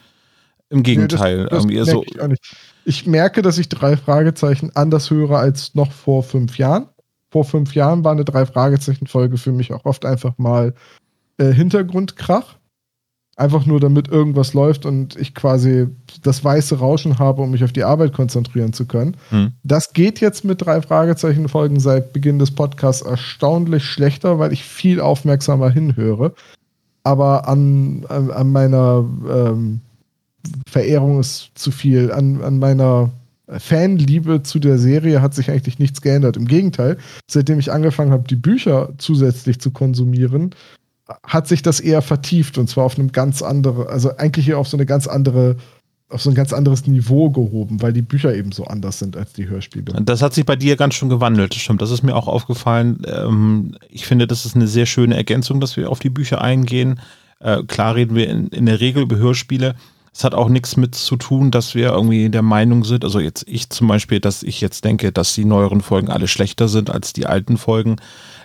Im 0.70 0.82
Gegenteil. 0.82 1.44
Nee, 1.44 1.50
das, 1.50 1.68
das 1.68 1.90
so 1.90 2.04
ich, 2.04 2.40
ich, 2.86 3.06
merke, 3.06 3.42
dass 3.42 3.58
ich 3.58 3.68
drei 3.68 3.98
Fragezeichen 3.98 4.72
anders 4.76 5.12
höre 5.12 5.38
als 5.38 5.76
noch 5.76 5.92
vor 5.92 6.24
fünf 6.24 6.58
Jahren. 6.58 6.88
Vor 7.34 7.46
fünf 7.46 7.74
Jahren 7.74 8.04
war 8.04 8.12
eine 8.12 8.26
drei 8.26 8.46
Fragezeichen-Folge 8.46 9.40
für 9.40 9.52
mich 9.52 9.74
auch 9.74 9.86
oft 9.86 10.06
einfach 10.06 10.38
mal 10.38 10.76
äh, 11.40 11.52
Hintergrundkrach. 11.52 12.60
Einfach 13.36 13.66
nur, 13.66 13.80
damit 13.80 14.08
irgendwas 14.08 14.54
läuft 14.54 14.86
und 14.86 15.16
ich 15.16 15.34
quasi 15.34 15.88
das 16.22 16.44
weiße 16.44 16.78
Rauschen 16.78 17.18
habe, 17.18 17.42
um 17.42 17.50
mich 17.50 17.64
auf 17.64 17.74
die 17.74 17.86
Arbeit 17.86 18.14
konzentrieren 18.14 18.72
zu 18.72 18.86
können. 18.86 19.18
Hm. 19.30 19.54
Das 19.64 19.94
geht 19.94 20.22
jetzt 20.22 20.46
mit 20.46 20.64
drei 20.64 20.84
Fragezeichen-Folgen 20.84 21.80
seit 21.80 22.14
Beginn 22.14 22.38
des 22.38 22.52
Podcasts 22.52 23.02
erstaunlich 23.02 23.84
schlechter, 23.84 24.38
weil 24.38 24.54
ich 24.54 24.64
viel 24.64 25.02
aufmerksamer 25.02 25.72
hinhöre. 25.72 26.36
Aber 27.02 27.48
an, 27.48 28.06
an, 28.10 28.30
an 28.30 28.52
meiner 28.52 29.04
ähm, 29.28 29.82
Verehrung 30.70 31.20
ist 31.20 31.50
zu 31.56 31.72
viel. 31.72 32.12
An, 32.12 32.44
an 32.44 32.60
meiner 32.60 33.10
Fanliebe 33.48 34.44
zu 34.44 34.60
der 34.60 34.78
Serie 34.78 35.22
hat 35.22 35.34
sich 35.34 35.52
eigentlich 35.52 35.80
nichts 35.80 36.02
geändert. 36.02 36.38
Im 36.38 36.48
Gegenteil, 36.48 36.98
seitdem 37.28 37.60
ich 37.60 37.72
angefangen 37.72 38.12
habe, 38.12 38.28
die 38.28 38.36
Bücher 38.36 38.94
zusätzlich 38.98 39.60
zu 39.60 39.72
konsumieren, 39.72 40.52
hat 41.26 41.48
sich 41.48 41.62
das 41.62 41.80
eher 41.80 42.02
vertieft 42.02 42.58
und 42.58 42.70
zwar 42.70 42.86
auf 42.86 42.98
einem 42.98 43.12
ganz 43.12 43.42
anderen, 43.42 43.88
also 43.88 44.16
eigentlich 44.16 44.46
hier 44.46 44.58
auf 44.58 44.70
so 44.70 44.78
eine 44.78 44.86
ganz 44.86 45.08
andere, 45.08 45.58
auf 46.10 46.22
so 46.22 46.30
ein 46.30 46.36
ganz 46.36 46.54
anderes 46.54 46.88
Niveau 46.88 47.30
gehoben, 47.30 47.82
weil 47.82 47.92
die 47.92 48.02
Bücher 48.02 48.34
eben 48.34 48.54
so 48.54 48.66
anders 48.66 49.00
sind 49.00 49.18
als 49.18 49.34
die 49.34 49.50
Hörspiele. 49.50 49.94
Das 50.04 50.22
hat 50.22 50.34
sich 50.34 50.46
bei 50.46 50.56
dir 50.56 50.78
ganz 50.78 50.94
schön 50.94 51.10
gewandelt, 51.10 51.54
stimmt. 51.54 51.82
Das 51.82 51.92
ist 51.92 52.04
mir 52.04 52.16
auch 52.16 52.28
aufgefallen. 52.28 53.02
Ähm, 53.06 53.76
ich 53.90 54.06
finde, 54.06 54.28
das 54.28 54.46
ist 54.46 54.56
eine 54.56 54.68
sehr 54.68 54.86
schöne 54.86 55.16
Ergänzung, 55.16 55.60
dass 55.60 55.76
wir 55.76 55.90
auf 55.90 56.00
die 56.00 56.10
Bücher 56.10 56.42
eingehen. 56.42 57.02
Äh, 57.40 57.64
klar 57.64 57.96
reden 57.96 58.16
wir 58.16 58.30
in 58.30 58.66
der 58.66 58.80
Regel 58.80 59.04
über 59.04 59.18
Hörspiele. 59.18 59.76
Es 60.16 60.24
hat 60.24 60.36
auch 60.36 60.48
nichts 60.48 60.78
mit 60.78 60.94
zu 60.94 61.16
tun, 61.16 61.50
dass 61.50 61.74
wir 61.74 61.92
irgendwie 61.92 62.30
der 62.30 62.44
Meinung 62.44 62.84
sind, 62.84 63.04
also 63.04 63.20
jetzt 63.20 63.46
ich 63.48 63.70
zum 63.72 63.88
Beispiel, 63.88 64.20
dass 64.20 64.44
ich 64.44 64.62
jetzt 64.62 64.86
denke, 64.86 65.12
dass 65.12 65.34
die 65.34 65.44
neueren 65.44 65.82
Folgen 65.82 66.10
alle 66.10 66.28
schlechter 66.28 66.68
sind 66.68 66.92
als 66.92 67.14
die 67.14 67.26
alten 67.26 67.58
Folgen. 67.58 67.96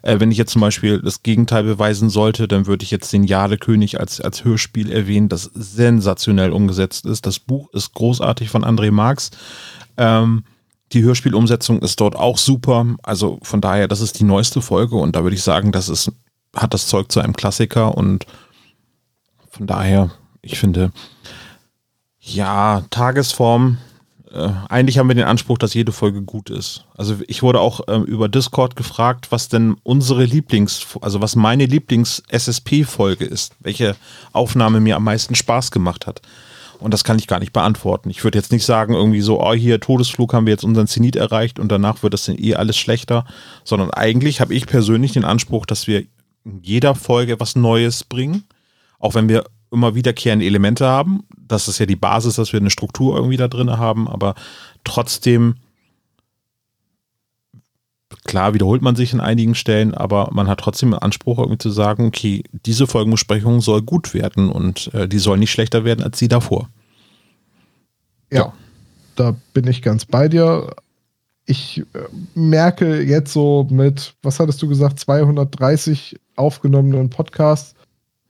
Äh, 0.01 0.19
wenn 0.19 0.31
ich 0.31 0.39
jetzt 0.39 0.53
zum 0.53 0.63
Beispiel 0.63 1.03
das 1.03 1.23
Gegenteil 1.23 1.65
beweisen 1.65 2.09
sollte, 2.09 2.49
dann 2.49 2.67
würde 2.67 2.85
ich 2.85 2.91
jetzt 2.91 3.13
den 3.13 3.23
Jadekönig 3.23 4.01
als, 4.01 4.19
als 4.19 4.45
Hörspiel 4.45 4.91
erwähnen, 4.91 5.29
das 5.29 5.51
sensationell 5.55 6.53
umgesetzt 6.53 7.05
ist. 7.05 7.27
Das 7.27 7.39
Buch 7.39 7.71
ist 7.75 7.93
großartig 7.93 8.49
von 8.49 8.65
André 8.65 8.91
Marx. 8.91 9.31
Ähm, 9.99 10.45
die 10.93 11.03
Hörspielumsetzung 11.03 11.83
ist 11.83 12.01
dort 12.01 12.17
auch 12.17 12.39
super. 12.39 12.87
Also 13.03 13.41
von 13.43 13.61
daher, 13.61 13.89
das 13.89 14.01
ist 14.01 14.19
die 14.19 14.25
neueste 14.25 14.63
Folge 14.63 14.97
und 14.97 15.17
da 15.17 15.23
würde 15.23 15.37
ich 15.37 15.43
sagen, 15.43 15.71
das 15.71 15.91
ist, 15.91 16.11
hat 16.57 16.73
das 16.73 16.87
Zeug 16.87 17.13
zu 17.13 17.21
einem 17.21 17.35
Klassiker 17.35 17.95
und 17.95 18.25
von 19.51 19.67
daher, 19.67 20.11
ich 20.41 20.59
finde, 20.59 20.93
ja, 22.35 22.85
Tagesform 22.91 23.79
äh, 24.33 24.51
eigentlich 24.69 24.99
haben 24.99 25.09
wir 25.09 25.15
den 25.15 25.25
Anspruch, 25.25 25.59
dass 25.59 25.75
jede 25.75 25.93
Folge 25.93 26.23
gut 26.23 26.51
ist. 26.51 26.85
Also 26.97 27.17
ich 27.27 27.43
wurde 27.43 27.61
auch 27.61 27.81
ähm, 27.89 28.05
über 28.05 28.29
Discord 28.29 28.77
gefragt, 28.77 29.29
was 29.31 29.49
denn 29.49 29.77
unsere 29.83 30.25
Lieblings, 30.25 30.87
also 31.01 31.21
was 31.21 31.37
meine 31.37 31.67
Lieblings-SSP-Folge 31.67 33.25
ist, 33.25 33.55
welche 33.61 33.97
Aufnahme 34.33 34.81
mir 34.81 34.97
am 34.97 35.05
meisten 35.05 35.35
Spaß 35.35 35.71
gemacht 35.71 36.07
hat. 36.07 36.21
Und 36.79 36.95
das 36.95 37.03
kann 37.03 37.19
ich 37.19 37.27
gar 37.27 37.41
nicht 37.41 37.53
beantworten. 37.53 38.11
Ich 38.11 38.23
würde 38.23 38.39
jetzt 38.39 38.53
nicht 38.53 38.65
sagen, 38.65 38.95
irgendwie 38.95 39.21
so, 39.21 39.43
oh, 39.43 39.55
hier 39.55 39.81
Todesflug 39.81 40.33
haben 40.33 40.47
wir 40.47 40.53
jetzt 40.53 40.65
unseren 40.65 40.87
Zenit 40.87 41.17
erreicht 41.17 41.59
und 41.59 41.73
danach 41.73 42.03
wird 42.03 42.15
das 42.15 42.27
dann 42.27 42.39
eh 42.39 42.55
alles 42.55 42.77
schlechter, 42.77 43.25
sondern 43.65 43.91
eigentlich 43.91 44.41
habe 44.41 44.55
ich 44.55 44.67
persönlich 44.67 45.13
den 45.13 45.25
Anspruch, 45.25 45.67
dass 45.67 45.89
wir 45.89 46.05
in 46.45 46.63
jeder 46.63 46.95
Folge 46.95 47.41
was 47.41 47.57
Neues 47.57 48.05
bringen, 48.05 48.45
auch 49.01 49.15
wenn 49.15 49.29
wir 49.29 49.45
immer 49.71 49.95
wiederkehrende 49.95 50.47
Elemente 50.47 50.87
haben. 50.87 51.25
Das 51.37 51.69
ist 51.69 51.79
ja 51.79 51.87
die 51.87 51.97
Basis, 51.97 52.37
dass 52.37 52.53
wir 52.53 52.61
eine 52.61 52.71
Struktur 52.71 53.17
irgendwie 53.17 53.37
da 53.37 53.49
drin 53.49 53.79
haben, 53.79 54.09
aber 54.09 54.35
trotzdem, 54.85 55.57
klar 58.25 58.55
wiederholt 58.55 58.83
man 58.83 58.97
sich 58.97 59.13
in 59.13 59.21
einigen 59.21 59.55
Stellen, 59.55 59.95
aber 59.95 60.31
man 60.33 60.49
hat 60.49 60.61
trotzdem 60.61 60.91
den 60.91 61.01
Anspruch, 61.01 61.39
irgendwie 61.39 61.59
zu 61.59 61.71
sagen, 61.71 62.07
okay, 62.07 62.43
diese 62.53 62.87
Folgenbesprechung 62.87 63.61
soll 63.61 63.83
gut 63.83 64.15
werden 64.15 64.51
und 64.51 64.93
äh, 64.95 65.09
die 65.09 65.19
soll 65.19 65.39
nicht 65.39 65.51
schlechter 65.51 65.85
werden 65.85 66.03
als 66.03 66.19
die 66.19 66.29
davor. 66.29 66.69
Ja, 68.31 68.39
ja, 68.39 68.53
da 69.17 69.37
bin 69.55 69.67
ich 69.67 69.83
ganz 69.83 70.05
bei 70.05 70.29
dir. 70.29 70.75
Ich 71.47 71.79
äh, 71.79 71.85
merke 72.35 73.03
jetzt 73.03 73.33
so 73.33 73.67
mit, 73.71 74.15
was 74.23 74.39
hattest 74.39 74.61
du 74.61 74.69
gesagt, 74.69 75.01
230 75.01 76.19
aufgenommenen 76.37 77.11
Podcasts, 77.11 77.75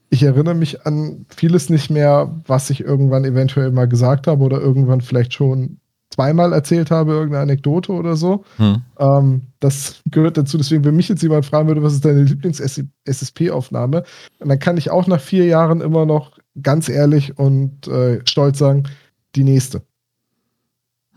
ich 0.09 0.23
erinnere 0.23 0.55
mich 0.55 0.85
an 0.85 1.25
vieles 1.29 1.69
nicht 1.69 1.89
mehr, 1.89 2.35
was 2.45 2.69
ich 2.69 2.81
irgendwann 2.81 3.25
eventuell 3.25 3.71
mal 3.71 3.87
gesagt 3.87 4.27
habe 4.27 4.43
oder 4.43 4.59
irgendwann 4.59 5.01
vielleicht 5.01 5.33
schon 5.33 5.79
zweimal 6.09 6.53
erzählt 6.53 6.89
habe, 6.89 7.13
irgendeine 7.13 7.43
Anekdote 7.43 7.91
oder 7.91 8.15
so. 8.15 8.43
Hm. 8.57 8.81
Ähm, 8.97 9.41
das 9.59 10.01
gehört 10.05 10.37
dazu. 10.37 10.57
Deswegen, 10.57 10.83
wenn 10.83 10.95
mich 10.95 11.09
jetzt 11.09 11.21
jemand 11.21 11.45
fragen 11.45 11.67
würde, 11.67 11.83
was 11.83 11.93
ist 11.93 12.05
deine 12.05 12.23
Lieblings-SSP-Aufnahme, 12.23 14.03
dann 14.39 14.59
kann 14.59 14.77
ich 14.77 14.89
auch 14.89 15.07
nach 15.07 15.21
vier 15.21 15.45
Jahren 15.45 15.81
immer 15.81 16.05
noch 16.05 16.37
ganz 16.61 16.89
ehrlich 16.89 17.37
und 17.37 17.87
äh, 17.87 18.21
stolz 18.25 18.57
sagen, 18.57 18.83
die 19.35 19.43
nächste. 19.43 19.83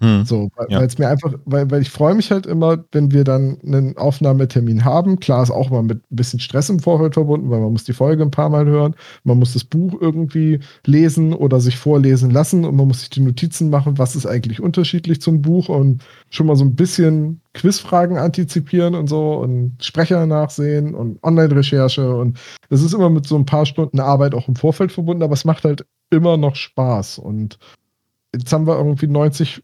Hm. 0.03 0.25
So, 0.25 0.51
weil 0.57 0.67
ja. 0.69 0.83
es 0.83 0.99
mir 0.99 1.09
einfach, 1.09 1.33
weil, 1.45 1.71
weil 1.71 1.81
ich 1.81 1.91
freue 1.91 2.17
mich 2.17 2.33
halt 2.33 2.45
immer, 2.45 2.85
wenn 2.91 3.13
wir 3.13 3.23
dann 3.23 3.59
einen 3.65 3.97
Aufnahmetermin 3.97 4.85
haben. 4.85 5.21
Klar 5.21 5.45
ist 5.45 5.53
auch 5.53 5.71
mal 5.71 5.85
mit 5.85 5.99
ein 6.11 6.17
bisschen 6.17 6.41
Stress 6.41 6.69
im 6.71 6.81
Vorfeld 6.81 7.15
verbunden, 7.15 7.51
weil 7.51 7.61
man 7.61 7.71
muss 7.71 7.85
die 7.85 7.93
Folge 7.93 8.25
ein 8.25 8.33
paar 8.33 8.51
Mal 8.51 8.67
hören, 8.67 8.97
man 9.23 9.39
muss 9.39 9.53
das 9.53 9.63
Buch 9.63 9.95
irgendwie 10.01 10.59
lesen 10.85 11.33
oder 11.33 11.61
sich 11.61 11.79
vorlesen 11.79 12.33
lassen 12.33 12.65
und 12.65 12.75
man 12.75 12.89
muss 12.89 12.99
sich 12.99 13.11
die 13.11 13.21
Notizen 13.21 13.71
machen, 13.71 13.97
was 13.97 14.17
ist 14.17 14.27
eigentlich 14.27 14.61
unterschiedlich 14.61 15.21
zum 15.21 15.41
Buch 15.41 15.69
und 15.69 16.03
schon 16.31 16.49
mal 16.49 16.57
so 16.57 16.65
ein 16.65 16.75
bisschen 16.75 17.41
Quizfragen 17.55 18.17
antizipieren 18.17 18.97
und 18.97 19.07
so 19.07 19.35
und 19.35 19.77
Sprecher 19.85 20.27
nachsehen 20.27 20.97
und 20.97 21.23
Online-Recherche 21.23 22.13
und 22.17 22.41
das 22.71 22.83
ist 22.83 22.93
immer 22.93 23.09
mit 23.09 23.29
so 23.29 23.37
ein 23.37 23.47
paar 23.47 23.67
Stunden 23.67 24.01
Arbeit 24.01 24.35
auch 24.35 24.49
im 24.49 24.57
Vorfeld 24.57 24.91
verbunden, 24.91 25.23
aber 25.23 25.35
es 25.35 25.45
macht 25.45 25.63
halt 25.63 25.87
immer 26.11 26.37
noch 26.37 26.57
Spaß 26.57 27.21
und 27.21 27.59
jetzt 28.35 28.53
haben 28.53 28.67
wir 28.67 28.77
irgendwie 28.77 29.07
90 29.07 29.63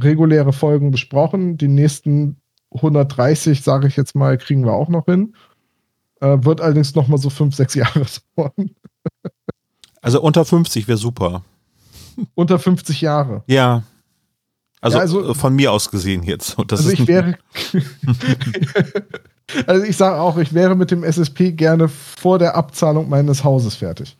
reguläre 0.00 0.52
Folgen 0.52 0.90
besprochen. 0.90 1.56
Die 1.56 1.68
nächsten 1.68 2.36
130, 2.74 3.62
sage 3.62 3.88
ich 3.88 3.96
jetzt 3.96 4.14
mal, 4.14 4.38
kriegen 4.38 4.64
wir 4.64 4.72
auch 4.72 4.88
noch 4.88 5.06
hin. 5.06 5.34
Äh, 6.20 6.38
wird 6.44 6.60
allerdings 6.60 6.94
noch 6.94 7.08
mal 7.08 7.18
so 7.18 7.30
fünf, 7.30 7.54
sechs 7.54 7.74
Jahre 7.74 8.06
dauern. 8.36 8.70
Also 10.00 10.20
unter 10.20 10.44
50 10.44 10.88
wäre 10.88 10.98
super. 10.98 11.44
Unter 12.34 12.58
50 12.58 13.00
Jahre. 13.00 13.42
Ja. 13.46 13.82
Also, 14.80 14.96
ja, 14.96 15.02
also 15.02 15.34
von 15.34 15.54
mir 15.54 15.70
aus 15.70 15.90
gesehen 15.90 16.24
jetzt. 16.24 16.58
also 16.58 16.90
ich 16.90 17.06
wäre. 17.06 17.38
also 19.66 19.84
ich 19.84 19.96
sage 19.96 20.20
auch, 20.20 20.38
ich 20.38 20.52
wäre 20.52 20.74
mit 20.74 20.90
dem 20.90 21.04
SSP 21.04 21.52
gerne 21.52 21.88
vor 21.88 22.40
der 22.40 22.56
Abzahlung 22.56 23.08
meines 23.08 23.44
Hauses 23.44 23.76
fertig. 23.76 24.16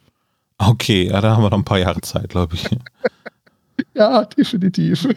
Okay, 0.58 1.08
ja, 1.08 1.20
da 1.20 1.34
haben 1.34 1.42
wir 1.42 1.50
noch 1.50 1.58
ein 1.58 1.64
paar 1.64 1.80
Jahre 1.80 2.00
Zeit, 2.00 2.28
glaube 2.28 2.54
ich. 2.54 2.70
ja, 3.94 4.24
definitiv. 4.24 5.08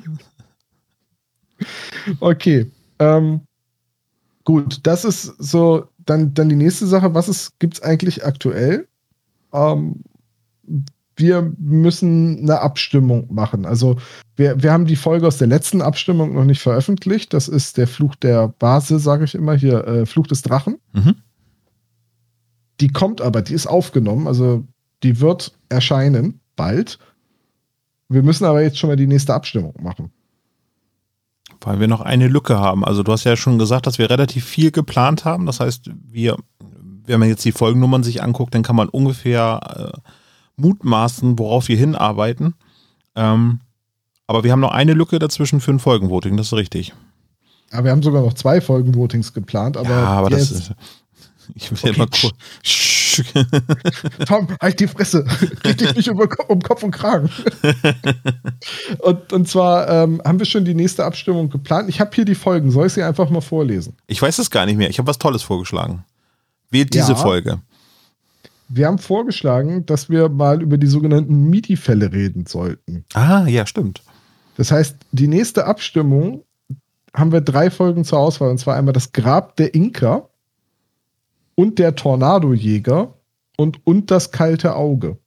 Okay. 2.19 2.71
Ähm, 2.99 3.41
gut, 4.43 4.79
das 4.83 5.05
ist 5.05 5.23
so, 5.39 5.87
dann, 6.05 6.33
dann 6.33 6.49
die 6.49 6.55
nächste 6.55 6.87
Sache, 6.87 7.13
was 7.13 7.53
gibt 7.59 7.75
es 7.75 7.83
eigentlich 7.83 8.25
aktuell? 8.25 8.87
Ähm, 9.53 10.03
wir 11.17 11.53
müssen 11.59 12.39
eine 12.39 12.59
Abstimmung 12.59 13.33
machen. 13.33 13.65
Also 13.65 13.97
wir, 14.35 14.61
wir 14.61 14.71
haben 14.71 14.85
die 14.85 14.97
Folge 14.97 15.27
aus 15.27 15.37
der 15.37 15.47
letzten 15.47 15.81
Abstimmung 15.81 16.33
noch 16.33 16.43
nicht 16.43 16.61
veröffentlicht. 16.61 17.33
Das 17.33 17.47
ist 17.47 17.77
der 17.77 17.87
Fluch 17.87 18.15
der 18.15 18.49
Base, 18.49 18.99
sage 18.99 19.23
ich 19.23 19.35
immer 19.35 19.55
hier, 19.55 19.85
äh, 19.87 20.05
Fluch 20.05 20.27
des 20.27 20.41
Drachen. 20.41 20.77
Mhm. 20.93 21.15
Die 22.81 22.89
kommt 22.89 23.21
aber, 23.21 23.41
die 23.41 23.53
ist 23.53 23.67
aufgenommen, 23.67 24.27
also 24.27 24.65
die 25.03 25.21
wird 25.21 25.57
erscheinen 25.69 26.41
bald. 26.57 26.99
Wir 28.09 28.21
müssen 28.21 28.43
aber 28.43 28.61
jetzt 28.61 28.77
schon 28.77 28.89
mal 28.89 28.97
die 28.97 29.07
nächste 29.07 29.33
Abstimmung 29.33 29.73
machen. 29.81 30.11
Weil 31.65 31.79
wir 31.79 31.87
noch 31.87 32.01
eine 32.01 32.27
Lücke 32.27 32.59
haben. 32.59 32.85
Also 32.85 33.03
du 33.03 33.11
hast 33.11 33.23
ja 33.23 33.35
schon 33.35 33.57
gesagt, 33.57 33.87
dass 33.87 33.97
wir 33.97 34.09
relativ 34.09 34.45
viel 34.45 34.71
geplant 34.71 35.25
haben. 35.25 35.45
Das 35.45 35.59
heißt, 35.59 35.89
wir, 36.07 36.37
wenn 37.05 37.19
man 37.19 37.27
jetzt 37.27 37.43
die 37.43 37.51
Folgennummern 37.51 38.03
sich 38.03 38.21
anguckt, 38.21 38.53
dann 38.53 38.63
kann 38.63 38.75
man 38.75 38.87
ungefähr 38.87 39.93
äh, 39.95 39.99
mutmaßen, 40.57 41.37
worauf 41.39 41.67
wir 41.67 41.75
hinarbeiten. 41.77 42.53
Ähm, 43.15 43.61
aber 44.27 44.43
wir 44.43 44.51
haben 44.51 44.59
noch 44.59 44.71
eine 44.71 44.93
Lücke 44.93 45.19
dazwischen 45.19 45.59
für 45.59 45.71
ein 45.71 45.79
Folgenvoting, 45.79 46.37
das 46.37 46.47
ist 46.47 46.53
richtig. 46.53 46.93
Ja, 47.71 47.83
wir 47.83 47.91
haben 47.91 48.03
sogar 48.03 48.21
noch 48.21 48.33
zwei 48.33 48.61
Folgenvotings 48.61 49.33
geplant, 49.33 49.77
aber. 49.77 49.89
Ja, 49.89 50.05
aber 50.05 50.29
das 50.29 50.51
ist. 50.51 50.71
Ich 51.53 51.69
will 51.69 51.91
okay. 51.91 51.99
mal 51.99 52.07
kurz. 52.07 52.33
Tom, 54.27 54.47
halt 54.61 54.79
die 54.79 54.87
Fresse. 54.87 55.25
Richtig 55.63 55.95
nicht 55.95 56.09
um, 56.09 56.19
um 56.47 56.61
Kopf 56.61 56.83
und 56.83 56.91
Kragen. 56.91 57.29
und, 58.99 59.33
und 59.33 59.47
zwar 59.47 59.89
ähm, 59.89 60.21
haben 60.23 60.39
wir 60.39 60.45
schon 60.45 60.65
die 60.65 60.73
nächste 60.73 61.05
Abstimmung 61.05 61.49
geplant. 61.49 61.89
Ich 61.89 61.99
habe 61.99 62.11
hier 62.13 62.25
die 62.25 62.35
Folgen. 62.35 62.71
Soll 62.71 62.87
ich 62.87 62.93
sie 62.93 63.03
einfach 63.03 63.29
mal 63.29 63.41
vorlesen? 63.41 63.95
Ich 64.07 64.21
weiß 64.21 64.39
es 64.39 64.49
gar 64.49 64.65
nicht 64.65 64.77
mehr. 64.77 64.89
Ich 64.89 64.97
habe 64.99 65.07
was 65.07 65.17
Tolles 65.17 65.43
vorgeschlagen. 65.43 66.03
Wählt 66.69 66.93
diese 66.93 67.13
ja. 67.13 67.15
Folge. 67.15 67.61
Wir 68.67 68.87
haben 68.87 68.97
vorgeschlagen, 68.97 69.85
dass 69.85 70.09
wir 70.09 70.29
mal 70.29 70.61
über 70.61 70.77
die 70.77 70.87
sogenannten 70.87 71.49
MIDI-Fälle 71.49 72.11
reden 72.11 72.45
sollten. 72.47 73.05
Ah, 73.13 73.45
ja, 73.47 73.65
stimmt. 73.65 74.01
Das 74.57 74.71
heißt, 74.71 74.97
die 75.11 75.27
nächste 75.27 75.65
Abstimmung 75.65 76.43
haben 77.13 77.31
wir 77.31 77.41
drei 77.41 77.69
Folgen 77.69 78.03
zur 78.03 78.19
Auswahl. 78.19 78.49
Und 78.49 78.57
zwar 78.57 78.75
einmal 78.75 78.93
das 78.93 79.11
Grab 79.11 79.55
der 79.55 79.73
Inka 79.73 80.27
und 81.55 81.79
der 81.79 81.95
Tornadojäger 81.95 83.13
und, 83.57 83.85
und 83.85 84.11
das 84.11 84.31
kalte 84.31 84.75
Auge. 84.75 85.17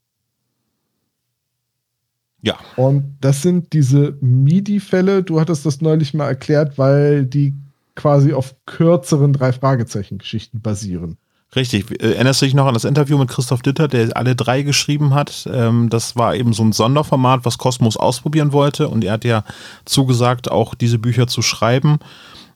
Ja. 2.43 2.57
Und 2.77 3.17
das 3.21 3.43
sind 3.43 3.73
diese 3.73 4.17
MIDI-Fälle. 4.21 5.23
Du 5.23 5.41
hattest 5.41 5.67
das 5.67 5.81
neulich 5.81 6.15
mal 6.15 6.29
erklärt, 6.29 6.79
weil 6.79 7.27
die 7.27 7.55
quasi 7.97 8.33
auf 8.33 8.55
kürzeren 8.65 9.33
drei 9.33 9.53
Fragezeichen-Geschichten 9.53 10.61
basieren. 10.61 11.19
Richtig. 11.57 12.01
Erinnerst 12.01 12.43
du 12.43 12.47
dich 12.47 12.55
noch 12.55 12.67
an 12.67 12.75
das 12.75 12.85
Interview 12.85 13.17
mit 13.17 13.29
Christoph 13.29 13.63
Ditter, 13.63 13.89
der 13.89 14.17
alle 14.17 14.37
drei 14.37 14.63
geschrieben 14.63 15.15
hat? 15.15 15.49
Ähm, 15.51 15.89
das 15.89 16.15
war 16.15 16.37
eben 16.37 16.53
so 16.53 16.63
ein 16.63 16.73
Sonderformat, 16.73 17.45
was 17.45 17.59
Kosmos 17.59 17.97
ausprobieren 17.97 18.53
wollte. 18.53 18.89
Und 18.89 19.03
er 19.03 19.15
hat 19.15 19.25
ja 19.25 19.45
zugesagt, 19.85 20.51
auch 20.51 20.75
diese 20.75 20.99
Bücher 20.99 21.27
zu 21.27 21.41
schreiben. 21.43 21.99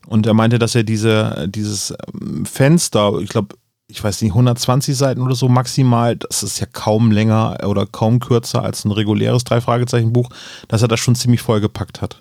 Und 0.07 0.27
er 0.27 0.33
meinte, 0.33 0.59
dass 0.59 0.75
er 0.75 0.83
diese, 0.83 1.47
dieses 1.49 1.93
ähm, 2.13 2.45
Fenster, 2.45 3.19
ich 3.19 3.29
glaube, 3.29 3.55
ich 3.87 4.03
weiß 4.03 4.21
nicht, 4.21 4.31
120 4.31 4.95
Seiten 4.95 5.21
oder 5.21 5.35
so 5.35 5.49
maximal, 5.49 6.15
das 6.15 6.43
ist 6.43 6.59
ja 6.59 6.65
kaum 6.71 7.11
länger 7.11 7.57
oder 7.65 7.85
kaum 7.85 8.19
kürzer 8.19 8.63
als 8.63 8.85
ein 8.85 8.91
reguläres 8.91 9.43
Drei-Fragezeichen-Buch, 9.43 10.29
dass 10.67 10.81
er 10.81 10.87
das 10.87 10.99
schon 10.99 11.15
ziemlich 11.15 11.41
vollgepackt 11.41 12.01
hat. 12.01 12.19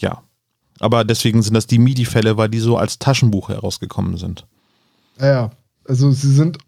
Ja. 0.00 0.22
Aber 0.78 1.04
deswegen 1.04 1.42
sind 1.42 1.54
das 1.54 1.66
die 1.66 1.78
MIDI-Fälle, 1.78 2.36
weil 2.36 2.50
die 2.50 2.58
so 2.58 2.76
als 2.76 2.98
Taschenbuch 2.98 3.48
herausgekommen 3.48 4.18
sind. 4.18 4.46
Ja. 5.18 5.50
Also 5.88 6.10
sie 6.10 6.32
sind, 6.32 6.58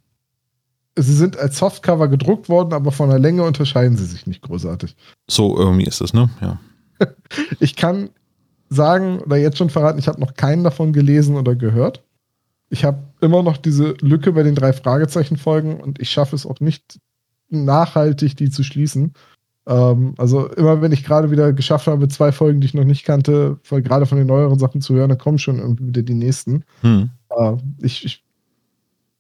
sie 0.97 1.15
sind 1.15 1.37
als 1.39 1.59
Softcover 1.59 2.09
gedruckt 2.09 2.49
worden, 2.49 2.73
aber 2.73 2.93
von 2.93 3.11
der 3.11 3.19
Länge 3.19 3.43
unterscheiden 3.43 3.99
sie 3.99 4.07
sich 4.07 4.27
nicht 4.27 4.43
großartig. 4.43 4.97
So 5.29 5.57
irgendwie 5.59 5.85
ist 5.85 6.01
es, 6.01 6.15
ne? 6.15 6.31
Ja. 6.41 6.59
ich 7.61 7.77
kann 7.77 8.11
sagen 8.71 9.21
oder 9.21 9.37
jetzt 9.37 9.59
schon 9.59 9.71
verraten, 9.71 9.99
ich 9.99 10.09
habe 10.09 10.21
noch 10.21 10.35
keinen 10.35 10.65
davon 10.65 10.93
gelesen 10.93 11.37
oder 11.37 11.55
gehört. 11.55 12.03
Ich 12.71 12.85
habe 12.85 13.03
immer 13.21 13.43
noch 13.43 13.57
diese 13.57 13.95
Lücke 14.01 14.33
bei 14.33 14.43
den 14.43 14.55
drei 14.55 14.73
Fragezeichen-Folgen 14.73 15.81
und 15.81 16.01
ich 16.01 16.11
schaffe 16.11 16.37
es 16.37 16.47
auch 16.47 16.61
nicht 16.61 17.01
nachhaltig, 17.51 18.37
die 18.37 18.51
zu 18.51 18.63
schließen. 18.63 19.15
Ähm, 19.67 20.15
also 20.19 20.49
immer 20.49 20.81
wenn 20.81 20.93
ich 20.93 21.05
gerade 21.05 21.31
wieder 21.31 21.53
geschafft 21.53 21.87
habe, 21.87 22.09
zwei 22.09 22.33
Folgen, 22.33 22.61
die 22.61 22.67
ich 22.67 22.75
noch 22.75 22.85
nicht 22.85 23.05
kannte, 23.05 23.59
gerade 23.69 24.07
von 24.07 24.19
den 24.19 24.27
neueren 24.27 24.59
Sachen 24.59 24.81
zu 24.81 24.95
hören, 24.95 25.11
dann 25.11 25.19
kommen 25.19 25.39
schon 25.39 25.59
irgendwie 25.59 25.87
wieder 25.87 26.03
die 26.03 26.15
nächsten. 26.15 26.65
Hm. 26.81 27.11
Äh, 27.31 27.57
ich, 27.83 28.05
ich 28.05 28.25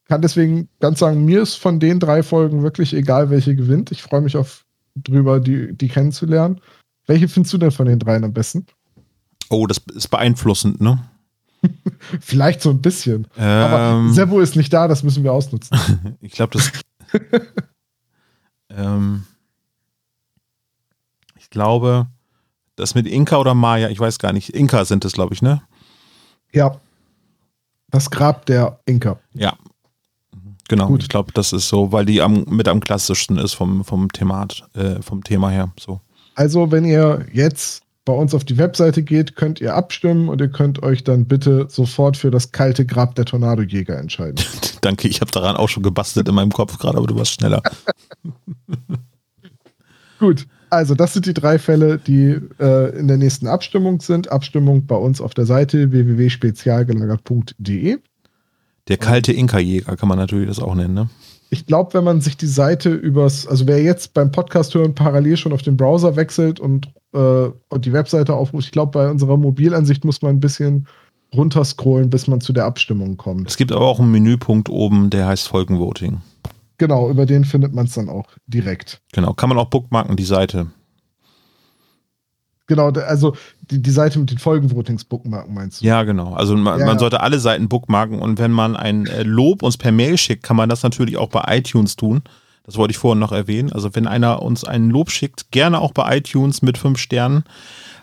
kann 0.06 0.22
deswegen 0.22 0.68
ganz 0.80 0.98
sagen, 0.98 1.24
mir 1.24 1.42
ist 1.42 1.56
von 1.56 1.80
den 1.80 2.00
drei 2.00 2.22
Folgen 2.22 2.62
wirklich 2.62 2.94
egal, 2.94 3.30
welche 3.30 3.54
gewinnt. 3.54 3.92
Ich 3.92 4.02
freue 4.02 4.22
mich 4.22 4.36
auf 4.36 4.64
drüber, 4.94 5.38
die, 5.38 5.76
die 5.76 5.88
kennenzulernen. 5.88 6.60
Welche 7.06 7.28
findest 7.28 7.52
du 7.54 7.58
denn 7.58 7.70
von 7.70 7.86
den 7.86 7.98
dreien 7.98 8.24
am 8.24 8.32
besten? 8.32 8.66
Oh, 9.50 9.66
das 9.66 9.78
ist 9.94 10.08
beeinflussend, 10.08 10.80
ne? 10.80 11.02
Vielleicht 12.20 12.62
so 12.62 12.70
ein 12.70 12.80
bisschen. 12.80 13.26
Ähm, 13.36 13.44
Aber 13.44 14.12
Sebo 14.12 14.40
ist 14.40 14.56
nicht 14.56 14.72
da, 14.72 14.88
das 14.88 15.02
müssen 15.02 15.24
wir 15.24 15.32
ausnutzen. 15.32 15.78
ich 16.20 16.32
glaube, 16.32 16.58
das. 16.58 16.72
ähm, 18.70 19.24
ich 21.38 21.50
glaube, 21.50 22.06
das 22.76 22.94
mit 22.94 23.06
Inka 23.06 23.38
oder 23.38 23.54
Maya, 23.54 23.88
ich 23.88 23.98
weiß 23.98 24.18
gar 24.18 24.32
nicht. 24.32 24.50
Inka 24.50 24.84
sind 24.84 25.04
es, 25.04 25.12
glaube 25.12 25.34
ich, 25.34 25.42
ne? 25.42 25.62
Ja. 26.52 26.80
Das 27.90 28.10
Grab 28.10 28.44
der 28.46 28.80
Inka. 28.84 29.18
Ja, 29.32 29.56
Genau, 30.68 30.88
Gut. 30.88 31.02
ich 31.02 31.08
glaube, 31.08 31.32
das 31.32 31.52
ist 31.54 31.68
so, 31.68 31.92
weil 31.92 32.04
die 32.04 32.20
am, 32.20 32.44
mit 32.44 32.68
am 32.68 32.80
klassischsten 32.80 33.38
ist 33.38 33.54
vom, 33.54 33.84
vom, 33.84 34.12
Themat, 34.12 34.68
äh, 34.74 35.00
vom 35.00 35.24
Thema 35.24 35.48
her. 35.48 35.72
So. 35.80 36.00
Also, 36.34 36.70
wenn 36.70 36.84
ihr 36.84 37.26
jetzt 37.32 37.82
bei 38.08 38.14
uns 38.14 38.34
auf 38.34 38.42
die 38.42 38.56
Webseite 38.56 39.02
geht, 39.02 39.36
könnt 39.36 39.60
ihr 39.60 39.74
abstimmen 39.74 40.30
und 40.30 40.40
ihr 40.40 40.48
könnt 40.48 40.82
euch 40.82 41.04
dann 41.04 41.26
bitte 41.26 41.66
sofort 41.68 42.16
für 42.16 42.30
das 42.30 42.52
kalte 42.52 42.86
Grab 42.86 43.14
der 43.16 43.26
Tornadojäger 43.26 43.98
entscheiden. 43.98 44.42
Danke, 44.80 45.08
ich 45.08 45.20
habe 45.20 45.30
daran 45.30 45.56
auch 45.56 45.68
schon 45.68 45.82
gebastelt 45.82 46.26
in 46.26 46.34
meinem 46.34 46.50
Kopf 46.50 46.78
gerade, 46.78 46.96
aber 46.96 47.06
du 47.06 47.16
warst 47.16 47.32
schneller. 47.32 47.62
Gut, 50.18 50.46
also 50.70 50.94
das 50.94 51.12
sind 51.12 51.26
die 51.26 51.34
drei 51.34 51.58
Fälle, 51.58 51.98
die 51.98 52.38
äh, 52.58 52.98
in 52.98 53.08
der 53.08 53.18
nächsten 53.18 53.46
Abstimmung 53.46 54.00
sind. 54.00 54.32
Abstimmung 54.32 54.86
bei 54.86 54.96
uns 54.96 55.20
auf 55.20 55.34
der 55.34 55.44
Seite 55.44 55.92
www.spezialgelagert.de. 55.92 57.98
Der 58.88 58.96
kalte 58.96 59.34
Inka-Jäger 59.34 59.98
kann 59.98 60.08
man 60.08 60.16
natürlich 60.16 60.48
das 60.48 60.60
auch 60.60 60.74
nennen, 60.74 60.94
ne? 60.94 61.10
Ich 61.50 61.66
glaube, 61.66 61.94
wenn 61.94 62.04
man 62.04 62.20
sich 62.20 62.36
die 62.36 62.46
Seite 62.46 62.90
übers, 62.90 63.46
also 63.46 63.66
wer 63.66 63.82
jetzt 63.82 64.12
beim 64.14 64.30
Podcast 64.30 64.74
hören 64.74 64.94
parallel 64.94 65.36
schon 65.36 65.52
auf 65.52 65.62
den 65.62 65.76
Browser 65.76 66.16
wechselt 66.16 66.60
und, 66.60 66.88
äh, 67.14 67.18
und 67.18 67.84
die 67.84 67.92
Webseite 67.92 68.34
aufruft, 68.34 68.66
ich 68.66 68.72
glaube, 68.72 68.92
bei 68.92 69.10
unserer 69.10 69.36
Mobilansicht 69.36 70.04
muss 70.04 70.20
man 70.20 70.36
ein 70.36 70.40
bisschen 70.40 70.86
runterscrollen, 71.34 72.10
bis 72.10 72.26
man 72.26 72.40
zu 72.40 72.52
der 72.52 72.64
Abstimmung 72.64 73.16
kommt. 73.16 73.48
Es 73.48 73.56
gibt 73.56 73.72
aber 73.72 73.86
auch 73.86 74.00
einen 74.00 74.10
Menüpunkt 74.10 74.68
oben, 74.68 75.10
der 75.10 75.26
heißt 75.26 75.48
Folgenvoting. 75.48 76.20
Genau, 76.78 77.10
über 77.10 77.26
den 77.26 77.44
findet 77.44 77.74
man 77.74 77.86
es 77.86 77.94
dann 77.94 78.08
auch 78.08 78.26
direkt. 78.46 79.00
Genau, 79.12 79.34
kann 79.34 79.48
man 79.48 79.58
auch 79.58 79.68
bookmarken, 79.68 80.16
die 80.16 80.24
Seite. 80.24 80.68
Genau, 82.68 82.90
also 82.90 83.34
die, 83.70 83.82
die 83.82 83.90
Seite 83.90 84.18
mit 84.18 84.30
den 84.30 84.38
Folgenvotings 84.38 85.04
bookmarken 85.04 85.54
meinst 85.54 85.80
du? 85.80 85.86
Ja, 85.86 86.02
genau. 86.04 86.34
Also 86.34 86.54
man, 86.54 86.78
ja, 86.78 86.86
man 86.86 86.98
sollte 86.98 87.20
alle 87.20 87.38
Seiten 87.40 87.68
bookmarken 87.68 88.20
und 88.20 88.38
wenn 88.38 88.52
man 88.52 88.76
ein 88.76 89.06
äh, 89.06 89.22
Lob 89.22 89.62
uns 89.62 89.78
per 89.78 89.90
Mail 89.90 90.18
schickt, 90.18 90.42
kann 90.42 90.56
man 90.56 90.68
das 90.68 90.82
natürlich 90.82 91.16
auch 91.16 91.30
bei 91.30 91.44
iTunes 91.56 91.96
tun. 91.96 92.22
Das 92.64 92.76
wollte 92.76 92.92
ich 92.92 92.98
vorhin 92.98 93.18
noch 93.18 93.32
erwähnen. 93.32 93.72
Also 93.72 93.94
wenn 93.94 94.06
einer 94.06 94.42
uns 94.42 94.64
einen 94.64 94.90
Lob 94.90 95.10
schickt, 95.10 95.50
gerne 95.50 95.80
auch 95.80 95.92
bei 95.92 96.18
iTunes 96.18 96.60
mit 96.60 96.76
fünf 96.76 96.98
Sternen, 96.98 97.44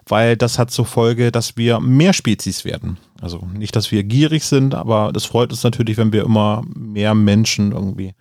weil 0.08 0.36
das 0.36 0.58
hat 0.58 0.72
zur 0.72 0.86
Folge, 0.86 1.32
dass 1.32 1.58
wir 1.58 1.80
mehr 1.80 2.14
Spezies 2.14 2.66
werden. 2.66 2.98
Also 3.22 3.48
nicht, 3.54 3.76
dass 3.76 3.92
wir 3.92 4.04
gierig 4.04 4.46
sind, 4.46 4.74
aber 4.74 5.12
das 5.14 5.26
freut 5.26 5.52
uns 5.52 5.64
natürlich, 5.64 5.98
wenn 5.98 6.12
wir 6.12 6.24
immer 6.24 6.64
mehr 6.74 7.14
Menschen 7.14 7.72
irgendwie 7.72 8.16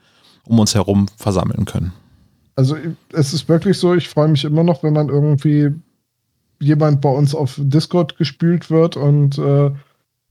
um 0.45 0.59
uns 0.59 0.75
herum 0.75 1.07
versammeln 1.17 1.65
können. 1.65 1.95
Also 2.55 2.77
es 3.13 3.33
ist 3.33 3.49
wirklich 3.49 3.79
so, 3.79 3.95
ich 3.95 4.11
freue 4.11 4.29
mich 4.29 4.45
immer 4.45 4.63
noch, 4.63 4.83
wenn 4.83 4.93
man 4.93 5.09
irgendwie 5.09 5.71
jemand 6.65 7.01
bei 7.01 7.11
uns 7.11 7.35
auf 7.35 7.55
Discord 7.59 8.17
gespült 8.17 8.71
wird 8.71 8.97
und 8.97 9.39
äh, 9.39 9.71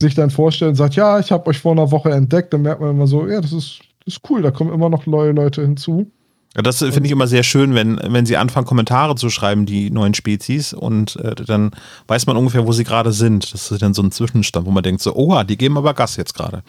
sich 0.00 0.14
dann 0.14 0.30
vorstellt 0.30 0.70
und 0.70 0.74
sagt, 0.76 0.96
ja, 0.96 1.18
ich 1.18 1.32
habe 1.32 1.48
euch 1.48 1.58
vor 1.58 1.72
einer 1.72 1.90
Woche 1.90 2.10
entdeckt, 2.10 2.52
dann 2.52 2.62
merkt 2.62 2.80
man 2.80 2.90
immer 2.90 3.06
so, 3.06 3.26
ja, 3.26 3.40
das 3.40 3.52
ist, 3.52 3.80
das 4.04 4.16
ist 4.16 4.20
cool, 4.28 4.42
da 4.42 4.50
kommen 4.50 4.72
immer 4.72 4.88
noch 4.88 5.06
neue 5.06 5.32
Leute 5.32 5.62
hinzu. 5.62 6.10
Ja, 6.56 6.62
das 6.62 6.78
finde 6.78 7.06
ich 7.06 7.10
immer 7.10 7.26
sehr 7.26 7.42
schön, 7.42 7.74
wenn, 7.74 7.98
wenn 8.06 8.26
sie 8.26 8.36
anfangen, 8.36 8.66
Kommentare 8.66 9.16
zu 9.16 9.28
schreiben, 9.28 9.66
die 9.66 9.90
neuen 9.90 10.14
Spezies, 10.14 10.72
und 10.72 11.16
äh, 11.16 11.34
dann 11.34 11.72
weiß 12.06 12.26
man 12.26 12.36
ungefähr, 12.36 12.64
wo 12.64 12.70
sie 12.70 12.84
gerade 12.84 13.12
sind. 13.12 13.52
Das 13.52 13.72
ist 13.72 13.82
dann 13.82 13.94
so 13.94 14.02
ein 14.02 14.12
Zwischenstand, 14.12 14.64
wo 14.64 14.70
man 14.70 14.84
denkt 14.84 15.02
so, 15.02 15.16
oha, 15.16 15.42
die 15.42 15.56
geben 15.56 15.76
aber 15.76 15.94
Gas 15.94 16.16
jetzt 16.16 16.34
gerade. 16.34 16.62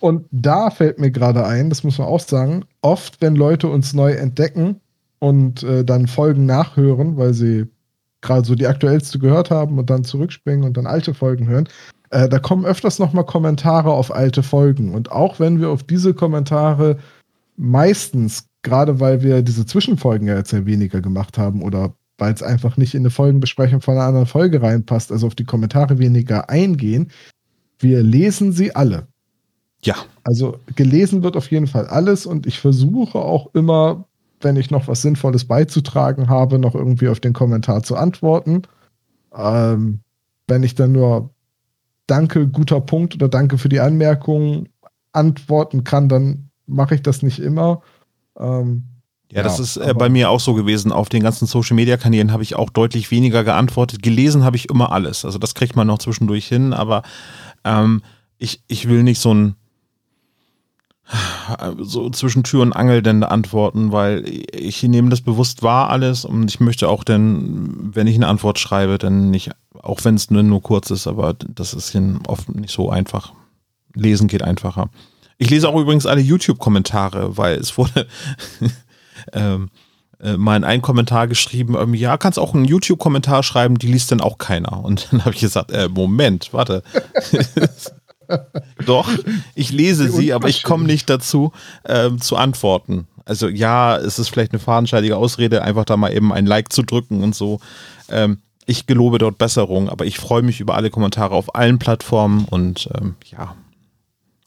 Und 0.00 0.24
da 0.32 0.70
fällt 0.70 0.98
mir 0.98 1.12
gerade 1.12 1.46
ein, 1.46 1.68
das 1.68 1.84
muss 1.84 1.98
man 1.98 2.08
auch 2.08 2.20
sagen, 2.20 2.64
oft, 2.80 3.18
wenn 3.20 3.36
Leute 3.36 3.68
uns 3.68 3.94
neu 3.94 4.12
entdecken 4.12 4.80
und 5.20 5.62
äh, 5.62 5.84
dann 5.84 6.08
Folgen 6.08 6.44
nachhören, 6.44 7.16
weil 7.16 7.32
sie 7.34 7.68
gerade 8.22 8.46
so 8.46 8.54
die 8.54 8.66
aktuellste 8.66 9.18
gehört 9.18 9.50
haben 9.50 9.78
und 9.78 9.90
dann 9.90 10.04
zurückspringen 10.04 10.64
und 10.64 10.76
dann 10.76 10.86
alte 10.86 11.12
Folgen 11.12 11.46
hören, 11.46 11.68
äh, 12.10 12.28
da 12.28 12.38
kommen 12.38 12.64
öfters 12.64 12.98
nochmal 12.98 13.26
Kommentare 13.26 13.90
auf 13.92 14.14
alte 14.14 14.42
Folgen. 14.42 14.94
Und 14.94 15.12
auch 15.12 15.38
wenn 15.38 15.60
wir 15.60 15.70
auf 15.70 15.82
diese 15.82 16.14
Kommentare 16.14 16.98
meistens 17.56 18.46
gerade 18.62 19.00
weil 19.00 19.22
wir 19.22 19.42
diese 19.42 19.66
Zwischenfolgen 19.66 20.28
ja 20.28 20.36
jetzt 20.36 20.50
sehr 20.50 20.66
weniger 20.66 21.00
gemacht 21.00 21.36
haben 21.36 21.62
oder 21.62 21.94
weil 22.18 22.32
es 22.32 22.42
einfach 22.42 22.76
nicht 22.76 22.94
in 22.94 23.02
eine 23.02 23.10
Folgenbesprechung 23.10 23.80
von 23.80 23.94
einer 23.94 24.04
anderen 24.04 24.26
Folge 24.26 24.62
reinpasst, 24.62 25.10
also 25.10 25.26
auf 25.26 25.34
die 25.34 25.44
Kommentare 25.44 25.98
weniger 25.98 26.48
eingehen. 26.48 27.10
Wir 27.78 28.02
lesen 28.02 28.52
sie 28.52 28.76
alle. 28.76 29.08
Ja. 29.82 29.96
Also 30.22 30.60
gelesen 30.76 31.24
wird 31.24 31.36
auf 31.36 31.50
jeden 31.50 31.66
Fall 31.66 31.86
alles 31.86 32.26
und 32.26 32.46
ich 32.46 32.60
versuche 32.60 33.18
auch 33.18 33.52
immer, 33.54 34.04
wenn 34.44 34.56
ich 34.56 34.70
noch 34.70 34.88
was 34.88 35.02
Sinnvolles 35.02 35.44
beizutragen 35.44 36.28
habe, 36.28 36.58
noch 36.58 36.74
irgendwie 36.74 37.08
auf 37.08 37.20
den 37.20 37.32
Kommentar 37.32 37.82
zu 37.82 37.96
antworten. 37.96 38.62
Ähm, 39.34 40.00
wenn 40.46 40.62
ich 40.62 40.74
dann 40.74 40.92
nur 40.92 41.30
Danke, 42.06 42.48
guter 42.48 42.80
Punkt 42.80 43.14
oder 43.14 43.28
Danke 43.28 43.58
für 43.58 43.68
die 43.68 43.80
Anmerkung 43.80 44.68
antworten 45.12 45.84
kann, 45.84 46.08
dann 46.08 46.50
mache 46.66 46.94
ich 46.96 47.02
das 47.02 47.22
nicht 47.22 47.38
immer. 47.38 47.82
Ähm, 48.38 48.84
ja, 49.30 49.42
das 49.42 49.58
ja, 49.58 49.64
ist 49.64 49.76
äh, 49.78 49.94
bei 49.94 50.08
mir 50.08 50.28
auch 50.28 50.40
so 50.40 50.52
gewesen. 50.52 50.92
Auf 50.92 51.08
den 51.08 51.22
ganzen 51.22 51.46
Social 51.46 51.74
Media 51.74 51.96
Kanälen 51.96 52.32
habe 52.32 52.42
ich 52.42 52.54
auch 52.54 52.68
deutlich 52.70 53.10
weniger 53.10 53.44
geantwortet. 53.44 54.02
Gelesen 54.02 54.44
habe 54.44 54.56
ich 54.56 54.68
immer 54.68 54.92
alles. 54.92 55.24
Also 55.24 55.38
das 55.38 55.54
kriegt 55.54 55.74
man 55.74 55.86
noch 55.86 55.98
zwischendurch 55.98 56.46
hin, 56.46 56.72
aber 56.74 57.02
ähm, 57.64 58.02
ich, 58.36 58.62
ich 58.66 58.88
will 58.88 59.02
nicht 59.02 59.20
so 59.20 59.32
ein 59.32 59.54
so 61.78 62.08
zwischen 62.10 62.44
Tür 62.44 62.62
und 62.62 62.72
Angel 62.72 63.02
denn 63.02 63.24
antworten, 63.24 63.92
weil 63.92 64.24
ich 64.26 64.82
nehme 64.82 65.10
das 65.10 65.20
bewusst 65.20 65.62
wahr 65.62 65.90
alles 65.90 66.24
und 66.24 66.50
ich 66.50 66.60
möchte 66.60 66.88
auch 66.88 67.04
dann, 67.04 67.94
wenn 67.94 68.06
ich 68.06 68.14
eine 68.14 68.28
Antwort 68.28 68.58
schreibe, 68.58 68.98
dann 68.98 69.30
nicht, 69.30 69.50
auch 69.74 70.02
wenn 70.04 70.14
es 70.14 70.30
nur, 70.30 70.42
nur 70.42 70.62
kurz 70.62 70.90
ist, 70.90 71.06
aber 71.06 71.34
das 71.34 71.74
ist 71.74 71.96
oft 72.26 72.54
nicht 72.54 72.72
so 72.72 72.90
einfach. 72.90 73.32
Lesen 73.94 74.28
geht 74.28 74.42
einfacher. 74.42 74.88
Ich 75.38 75.50
lese 75.50 75.68
auch 75.68 75.78
übrigens 75.78 76.06
alle 76.06 76.20
YouTube-Kommentare, 76.20 77.36
weil 77.36 77.56
es 77.56 77.76
wurde 77.76 78.06
ähm, 79.32 79.70
äh, 80.22 80.36
mal 80.36 80.56
in 80.56 80.64
einen 80.64 80.82
Kommentar 80.82 81.26
geschrieben, 81.26 81.76
ähm, 81.78 81.94
ja, 81.94 82.16
kannst 82.16 82.38
auch 82.38 82.54
einen 82.54 82.64
YouTube-Kommentar 82.64 83.42
schreiben, 83.42 83.76
die 83.76 83.88
liest 83.88 84.12
dann 84.12 84.20
auch 84.20 84.38
keiner. 84.38 84.84
Und 84.84 85.08
dann 85.10 85.24
habe 85.24 85.34
ich 85.34 85.40
gesagt, 85.40 85.72
äh, 85.72 85.88
Moment, 85.88 86.52
warte. 86.52 86.82
Doch, 88.86 89.10
ich 89.54 89.72
lese 89.72 90.10
sie, 90.10 90.32
aber 90.32 90.48
ich 90.48 90.62
komme 90.62 90.84
nicht 90.84 91.08
dazu, 91.08 91.52
ähm, 91.86 92.20
zu 92.20 92.36
antworten. 92.36 93.06
Also 93.24 93.48
ja, 93.48 93.96
es 93.96 94.18
ist 94.18 94.28
vielleicht 94.28 94.52
eine 94.52 94.58
fadenscheidige 94.58 95.16
Ausrede, 95.16 95.62
einfach 95.62 95.84
da 95.84 95.96
mal 95.96 96.12
eben 96.12 96.32
ein 96.32 96.46
Like 96.46 96.72
zu 96.72 96.82
drücken 96.82 97.22
und 97.22 97.34
so. 97.34 97.60
Ähm, 98.08 98.38
ich 98.66 98.86
gelobe 98.86 99.18
dort 99.18 99.38
Besserung, 99.38 99.88
aber 99.88 100.06
ich 100.06 100.18
freue 100.18 100.42
mich 100.42 100.60
über 100.60 100.74
alle 100.74 100.90
Kommentare 100.90 101.34
auf 101.34 101.54
allen 101.54 101.78
Plattformen 101.78 102.46
und 102.48 102.88
ähm, 102.94 103.14
ja. 103.30 103.54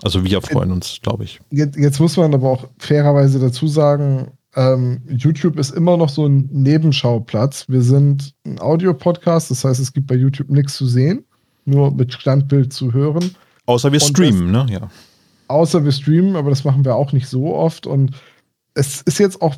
Also 0.03 0.25
wir 0.25 0.41
freuen 0.41 0.71
uns, 0.71 0.99
glaube 1.01 1.23
ich. 1.23 1.39
Jetzt, 1.51 1.77
jetzt, 1.77 1.99
muss 1.99 2.17
man 2.17 2.33
aber 2.33 2.49
auch 2.49 2.67
fairerweise 2.77 3.39
dazu 3.39 3.67
sagen, 3.67 4.31
ähm, 4.55 5.01
YouTube 5.07 5.57
ist 5.57 5.71
immer 5.71 5.97
noch 5.97 6.09
so 6.09 6.27
ein 6.27 6.49
Nebenschauplatz. 6.51 7.65
Wir 7.69 7.81
sind 7.81 8.33
ein 8.45 8.59
Audio-Podcast, 8.59 9.51
das 9.51 9.63
heißt, 9.63 9.79
es 9.79 9.93
gibt 9.93 10.07
bei 10.07 10.15
YouTube 10.15 10.49
nichts 10.49 10.75
zu 10.75 10.85
sehen, 10.85 11.25
nur 11.65 11.93
mit 11.93 12.13
Standbild 12.13 12.73
zu 12.73 12.93
hören. 12.93 13.35
Außer 13.65 13.91
wir 13.91 13.99
streamen, 13.99 14.53
das, 14.53 14.65
ne? 14.67 14.73
Ja. 14.73 14.89
Außer 15.47 15.83
wir 15.83 15.91
streamen, 15.91 16.35
aber 16.35 16.49
das 16.49 16.63
machen 16.63 16.85
wir 16.85 16.95
auch 16.95 17.11
nicht 17.11 17.27
so 17.27 17.55
oft. 17.55 17.87
Und 17.87 18.11
es 18.73 19.01
ist 19.01 19.19
jetzt 19.19 19.41
auch 19.41 19.55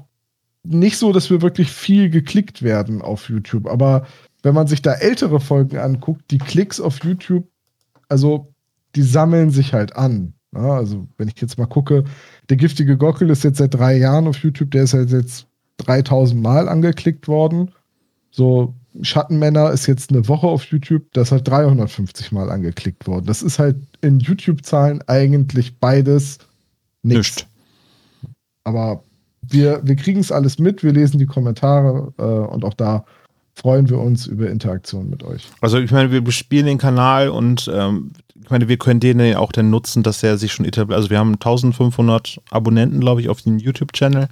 nicht 0.63 0.97
so, 0.97 1.13
dass 1.13 1.29
wir 1.29 1.41
wirklich 1.41 1.71
viel 1.71 2.09
geklickt 2.09 2.61
werden 2.61 3.01
auf 3.01 3.29
YouTube. 3.29 3.67
Aber 3.67 4.05
wenn 4.43 4.53
man 4.53 4.67
sich 4.67 4.81
da 4.81 4.93
ältere 4.93 5.39
Folgen 5.39 5.77
anguckt, 5.77 6.29
die 6.31 6.37
Klicks 6.37 6.79
auf 6.79 7.03
YouTube, 7.03 7.47
also 8.09 8.53
die 8.95 9.01
sammeln 9.01 9.49
sich 9.49 9.73
halt 9.73 9.95
an. 9.95 10.33
Ja, 10.53 10.75
also 10.75 11.07
wenn 11.17 11.27
ich 11.27 11.39
jetzt 11.41 11.57
mal 11.57 11.65
gucke, 11.65 12.05
der 12.49 12.57
giftige 12.57 12.97
Gockel 12.97 13.29
ist 13.29 13.43
jetzt 13.43 13.57
seit 13.57 13.73
drei 13.73 13.97
Jahren 13.97 14.27
auf 14.27 14.37
YouTube, 14.37 14.71
der 14.71 14.83
ist 14.83 14.93
halt 14.93 15.11
jetzt 15.11 15.47
3000 15.77 16.41
Mal 16.41 16.69
angeklickt 16.69 17.27
worden. 17.27 17.71
So 18.31 18.73
Schattenmänner 19.01 19.71
ist 19.71 19.87
jetzt 19.87 20.11
eine 20.11 20.27
Woche 20.27 20.47
auf 20.47 20.65
YouTube, 20.65 21.03
das 21.13 21.27
ist 21.27 21.31
halt 21.31 21.47
350 21.47 22.31
Mal 22.31 22.49
angeklickt 22.49 23.07
worden. 23.07 23.25
Das 23.25 23.41
ist 23.41 23.59
halt 23.59 23.77
in 24.01 24.19
YouTube-Zahlen 24.19 25.01
eigentlich 25.07 25.79
beides 25.79 26.39
nichts. 27.03 27.45
Aber 28.63 29.03
wir, 29.41 29.81
wir 29.83 29.95
kriegen 29.95 30.19
es 30.19 30.31
alles 30.31 30.59
mit, 30.59 30.83
wir 30.83 30.91
lesen 30.91 31.19
die 31.19 31.25
Kommentare 31.25 32.13
äh, 32.17 32.23
und 32.23 32.65
auch 32.65 32.73
da 32.73 33.05
freuen 33.55 33.89
wir 33.89 33.97
uns 33.97 34.27
über 34.27 34.49
Interaktion 34.49 35.09
mit 35.09 35.23
euch. 35.23 35.47
Also 35.61 35.79
ich 35.79 35.91
meine, 35.91 36.11
wir 36.11 36.21
bespielen 36.21 36.67
den 36.67 36.77
Kanal 36.77 37.29
und 37.29 37.69
ähm, 37.73 38.11
ich 38.41 38.49
meine, 38.49 38.67
wir 38.67 38.77
können 38.77 38.99
den 38.99 39.35
auch 39.35 39.51
dann 39.51 39.69
nutzen, 39.69 40.03
dass 40.03 40.21
er 40.21 40.37
sich 40.37 40.53
schon 40.53 40.65
etabliert. 40.65 40.97
Also 40.97 41.09
wir 41.09 41.17
haben 41.17 41.33
1500 41.33 42.39
Abonnenten, 42.51 42.99
glaube 42.99 43.21
ich, 43.21 43.29
auf 43.29 43.41
den 43.41 43.57
YouTube-Channel. 43.57 44.27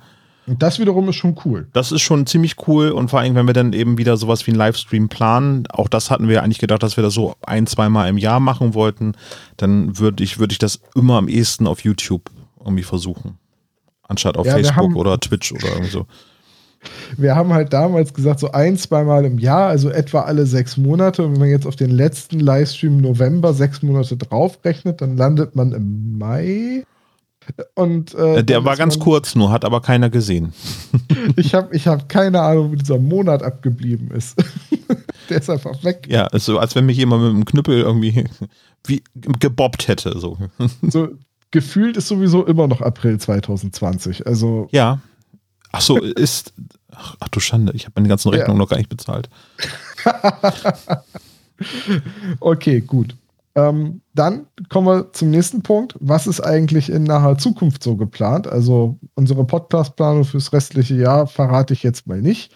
Und 0.47 0.61
das 0.61 0.79
wiederum 0.79 1.09
ist 1.09 1.15
schon 1.15 1.35
cool. 1.45 1.67
Das 1.73 1.91
ist 1.91 2.01
schon 2.01 2.27
ziemlich 2.27 2.67
cool 2.67 2.91
und 2.91 3.09
vor 3.09 3.19
allem, 3.19 3.33
wenn 3.35 3.47
wir 3.47 3.53
dann 3.53 3.73
eben 3.73 3.97
wieder 3.97 4.15
sowas 4.15 4.45
wie 4.45 4.51
einen 4.51 4.59
Livestream 4.59 5.09
planen, 5.09 5.65
auch 5.67 5.87
das 5.87 6.11
hatten 6.11 6.27
wir 6.27 6.43
eigentlich 6.43 6.59
gedacht, 6.59 6.83
dass 6.83 6.97
wir 6.97 7.03
das 7.03 7.13
so 7.13 7.35
ein, 7.45 7.65
zweimal 7.65 8.09
im 8.09 8.17
Jahr 8.17 8.39
machen 8.39 8.73
wollten, 8.73 9.13
dann 9.57 9.97
würde 9.97 10.23
ich, 10.23 10.37
würde 10.37 10.51
ich 10.51 10.59
das 10.59 10.81
immer 10.93 11.15
am 11.15 11.27
ehesten 11.27 11.65
auf 11.65 11.83
YouTube 11.83 12.29
irgendwie 12.59 12.83
versuchen. 12.83 13.37
Anstatt 14.07 14.37
auf 14.37 14.45
ja, 14.45 14.53
Facebook 14.53 14.95
oder 14.95 15.19
Twitch 15.19 15.51
oder 15.51 15.67
irgendwie 15.67 15.91
so. 15.91 16.05
Wir 17.17 17.35
haben 17.35 17.51
halt 17.53 17.73
damals 17.73 18.13
gesagt, 18.13 18.39
so 18.39 18.51
ein, 18.51 18.77
zweimal 18.77 19.25
im 19.25 19.39
Jahr, 19.39 19.67
also 19.67 19.89
etwa 19.89 20.21
alle 20.21 20.45
sechs 20.45 20.77
Monate. 20.77 21.23
Und 21.23 21.33
wenn 21.33 21.39
man 21.39 21.49
jetzt 21.49 21.65
auf 21.65 21.75
den 21.75 21.89
letzten 21.89 22.39
Livestream 22.39 22.97
November 22.97 23.55
sechs 23.55 23.81
Monate 23.81 24.17
draufrechnet, 24.17 25.01
dann 25.01 25.17
landet 25.17 25.55
man 25.55 25.71
im 25.71 26.19
Mai. 26.19 26.85
Und, 27.73 28.13
äh, 28.15 28.43
der 28.43 28.65
war 28.65 28.75
ganz 28.75 28.99
kurz 28.99 29.35
nur, 29.35 29.51
hat 29.51 29.65
aber 29.65 29.81
keiner 29.81 30.09
gesehen. 30.09 30.53
ich 31.35 31.53
habe 31.53 31.75
ich 31.75 31.87
hab 31.87 32.09
keine 32.09 32.41
Ahnung, 32.41 32.71
wie 32.71 32.77
dieser 32.77 32.99
Monat 32.99 33.43
abgeblieben 33.43 34.11
ist. 34.11 34.35
der 35.29 35.37
ist 35.37 35.49
einfach 35.49 35.83
weg. 35.83 36.07
Ja, 36.09 36.27
ist 36.27 36.45
so, 36.45 36.59
als 36.59 36.75
wenn 36.75 36.85
mich 36.85 36.97
jemand 36.97 37.23
mit 37.23 37.31
einem 37.31 37.45
Knüppel 37.45 37.81
irgendwie 37.81 38.25
wie 38.87 39.03
gebobbt 39.15 39.87
hätte. 39.87 40.17
So. 40.19 40.37
so 40.81 41.09
gefühlt 41.51 41.97
ist 41.97 42.07
sowieso 42.07 42.45
immer 42.45 42.67
noch 42.67 42.81
April 42.81 43.19
2020. 43.19 44.27
Also. 44.27 44.67
Ja. 44.71 44.99
Ach 45.71 45.81
so, 45.81 45.97
ist. 45.97 46.53
Ach, 46.91 47.15
ach 47.19 47.27
du 47.27 47.41
Schande, 47.41 47.73
ich 47.75 47.85
habe 47.85 47.93
meine 47.95 48.07
ganzen 48.07 48.29
Rechnungen 48.29 48.57
ja. 48.57 48.63
noch 48.63 48.69
gar 48.69 48.77
nicht 48.77 48.89
bezahlt. 48.89 49.29
okay, 52.39 52.79
gut. 52.79 53.15
Ähm, 53.55 54.01
dann 54.13 54.47
kommen 54.67 54.87
wir 54.87 55.13
zum 55.13 55.29
nächsten 55.29 55.61
Punkt. 55.61 55.95
Was 56.01 56.27
ist 56.27 56.41
eigentlich 56.41 56.89
in 56.89 57.03
naher 57.03 57.37
Zukunft 57.37 57.83
so 57.83 57.95
geplant? 57.95 58.47
Also 58.47 58.99
unsere 59.15 59.45
Podcast-Planung 59.45 60.25
fürs 60.25 60.51
restliche 60.51 60.95
Jahr 60.95 61.25
verrate 61.25 61.73
ich 61.73 61.81
jetzt 61.81 62.05
mal 62.05 62.21
nicht. 62.21 62.53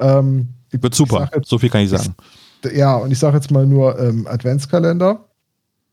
Ähm, 0.00 0.48
Wird 0.72 0.94
super, 0.94 1.30
jetzt, 1.32 1.48
so 1.48 1.58
viel 1.58 1.70
kann 1.70 1.82
ich 1.82 1.90
sagen. 1.90 2.14
Ich, 2.64 2.72
ja, 2.72 2.96
und 2.96 3.12
ich 3.12 3.18
sage 3.18 3.36
jetzt 3.36 3.50
mal 3.52 3.64
nur 3.64 3.98
ähm, 4.00 4.26
Adventskalender. 4.26 5.24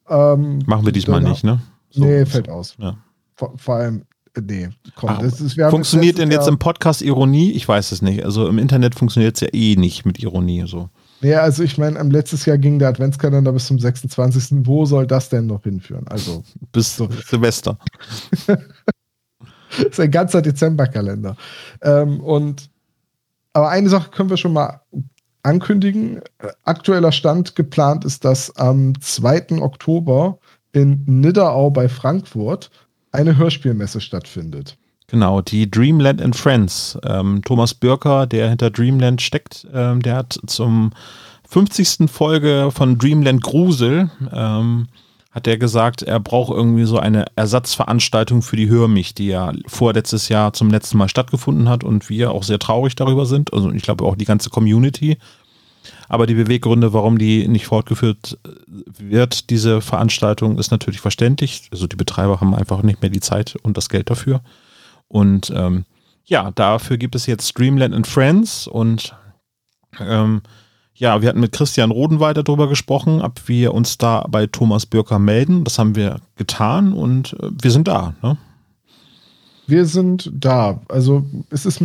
Ähm, 0.10 0.60
Machen 0.66 0.86
wir 0.86 0.92
diesmal 0.92 1.22
nicht, 1.22 1.44
ne? 1.44 1.62
So, 1.92 2.04
nee, 2.04 2.26
fällt 2.26 2.50
aus. 2.50 2.76
Ja. 2.80 2.98
Vor, 3.36 3.54
vor, 3.58 3.76
allem, 3.76 4.06
äh, 4.36 4.42
nee, 4.42 4.70
komm. 4.96 5.10
Ah, 5.10 5.22
ist, 5.22 5.56
funktioniert 5.70 6.18
denn 6.18 6.32
jetzt 6.32 6.48
im 6.48 6.58
Podcast 6.58 7.04
Ironie? 7.04 7.52
Ich 7.52 7.68
weiß 7.68 7.92
es 7.92 8.02
nicht. 8.02 8.26
Also 8.26 8.48
im 8.48 8.58
Internet 8.58 8.96
funktioniert 8.96 9.36
es 9.36 9.42
ja 9.42 9.50
eh 9.54 9.76
nicht 9.76 10.06
mit 10.06 10.20
Ironie. 10.20 10.64
So. 10.66 10.90
Ja, 11.22 11.42
also 11.42 11.64
ich 11.64 11.78
meine, 11.78 12.02
letztes 12.04 12.46
Jahr 12.46 12.58
ging 12.58 12.80
der 12.80 12.90
Adventskalender 12.90 13.52
bis 13.52 13.68
zum 13.68 13.80
26. 13.80 14.66
Wo 14.66 14.86
soll 14.86 15.08
das 15.08 15.30
denn 15.30 15.48
noch 15.48 15.64
hinführen? 15.64 16.08
Also 16.08 16.44
bis 16.72 16.96
so. 16.96 17.10
Silvester. 17.26 17.78
das 18.46 18.58
ist 19.90 20.00
ein 20.00 20.12
ganzer 20.12 20.42
Dezemberkalender. 20.42 21.36
Ähm, 21.82 22.20
und 22.22 22.70
aber 23.54 23.70
eine 23.70 23.90
Sache 23.90 24.12
können 24.12 24.30
wir 24.30 24.38
schon 24.38 24.54
mal 24.54 24.82
ankündigen. 25.42 26.22
Aktueller 26.64 27.12
Stand 27.12 27.56
geplant 27.56 28.06
ist, 28.06 28.24
dass 28.24 28.56
am 28.56 29.00
2. 29.02 29.62
Oktober 29.62 30.38
in 30.74 31.04
Nidderau 31.08 31.72
bei 31.72 31.90
Frankfurt 31.90 32.70
eine 33.12 33.38
Hörspielmesse 33.38 34.02
stattfindet. 34.02 34.78
Genau, 35.10 35.42
die 35.42 35.72
Dreamland 35.72 36.22
and 36.22 36.36
Friends. 36.36 36.98
Ähm, 37.06 37.42
Thomas 37.46 37.74
Bürker, 37.74 38.28
der 38.28 38.50
hinter 38.50 38.70
Dreamland 38.70 39.22
steckt, 39.22 39.66
ähm, 39.74 40.02
der 40.02 40.18
hat 40.18 40.38
zum 40.48 40.92
50. 41.48 42.10
Folge 42.12 42.70
von 42.74 42.98
Dreamland 42.98 43.42
Grusel, 43.42 44.12
ähm, 44.34 44.90
hat 45.32 45.48
er 45.48 45.58
gesagt, 45.58 46.02
er 46.02 46.20
braucht 46.20 46.52
irgendwie 46.52 46.84
so 46.84 47.00
eine 47.00 47.26
Ersatzveranstaltung 47.38 48.42
für 48.42 48.58
die 48.58 48.68
Hörmich, 48.68 49.14
die 49.16 49.28
ja 49.28 49.54
vorletztes 49.66 50.28
Jahr 50.28 50.52
zum 50.52 50.70
letzten 50.70 50.98
Mal 50.98 51.08
stattgefunden 51.08 51.70
hat 51.70 51.86
und 51.86 52.10
wir 52.10 52.32
auch 52.32 52.44
sehr 52.44 52.60
traurig 52.60 52.96
darüber 52.96 53.26
sind. 53.26 53.54
Also 53.54 53.72
ich 53.72 53.84
glaube 53.84 54.04
auch 54.04 54.18
die 54.18 54.26
ganze 54.26 54.50
Community. 54.50 55.18
Aber 56.10 56.28
die 56.28 56.34
Beweggründe, 56.34 56.92
warum 56.92 57.18
die 57.18 57.48
nicht 57.48 57.68
fortgeführt 57.68 58.38
wird, 59.00 59.50
diese 59.52 59.80
Veranstaltung, 59.80 60.58
ist 60.58 60.72
natürlich 60.72 61.00
verständlich. 61.00 61.70
Also 61.72 61.88
die 61.88 61.96
Betreiber 61.96 62.42
haben 62.42 62.56
einfach 62.56 62.82
nicht 62.82 63.02
mehr 63.02 63.12
die 63.12 63.20
Zeit 63.22 63.58
und 63.62 63.78
das 63.78 63.88
Geld 63.88 64.10
dafür. 64.10 64.42
Und 65.08 65.52
ähm, 65.56 65.86
ja, 66.26 66.52
dafür 66.52 66.98
gibt 66.98 67.16
es 67.16 67.26
jetzt 67.26 67.48
Streamland 67.48 67.96
and 67.96 68.08
Friends 68.08 68.68
und 68.68 69.16
ähm, 70.00 70.42
ja, 70.94 71.22
wir 71.22 71.30
hatten 71.30 71.40
mit 71.40 71.52
Christian 71.52 71.92
Rodenweider 71.92 72.44
darüber 72.44 72.68
gesprochen, 72.68 73.22
ob 73.22 73.48
wir 73.48 73.74
uns 73.74 73.98
da 73.98 74.26
bei 74.30 74.48
Thomas 74.48 74.86
Bürker 74.86 75.20
melden. 75.20 75.64
Das 75.64 75.78
haben 75.78 75.96
wir 75.96 76.22
getan 76.36 76.94
und 76.94 77.34
äh, 77.34 77.50
wir 77.62 77.72
sind 77.72 77.88
da. 77.88 78.16
Ne? 78.22 78.38
wir 79.68 79.86
sind 79.86 80.32
da. 80.34 80.82
Also 80.88 81.26
es 81.52 81.66
ist 81.66 81.84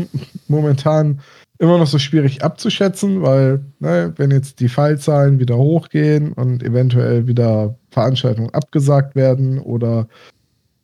momentan 0.48 1.20
immer 1.58 1.78
noch 1.78 1.86
so 1.86 1.98
schwierig 1.98 2.42
abzuschätzen, 2.42 3.22
weil 3.22 3.64
ne, 3.80 4.14
wenn 4.16 4.30
jetzt 4.30 4.60
die 4.60 4.68
Fallzahlen 4.68 5.38
wieder 5.38 5.58
hochgehen 5.58 6.32
und 6.32 6.62
eventuell 6.62 7.26
wieder 7.26 7.76
Veranstaltungen 7.90 8.50
abgesagt 8.50 9.14
werden 9.14 9.58
oder 9.58 10.08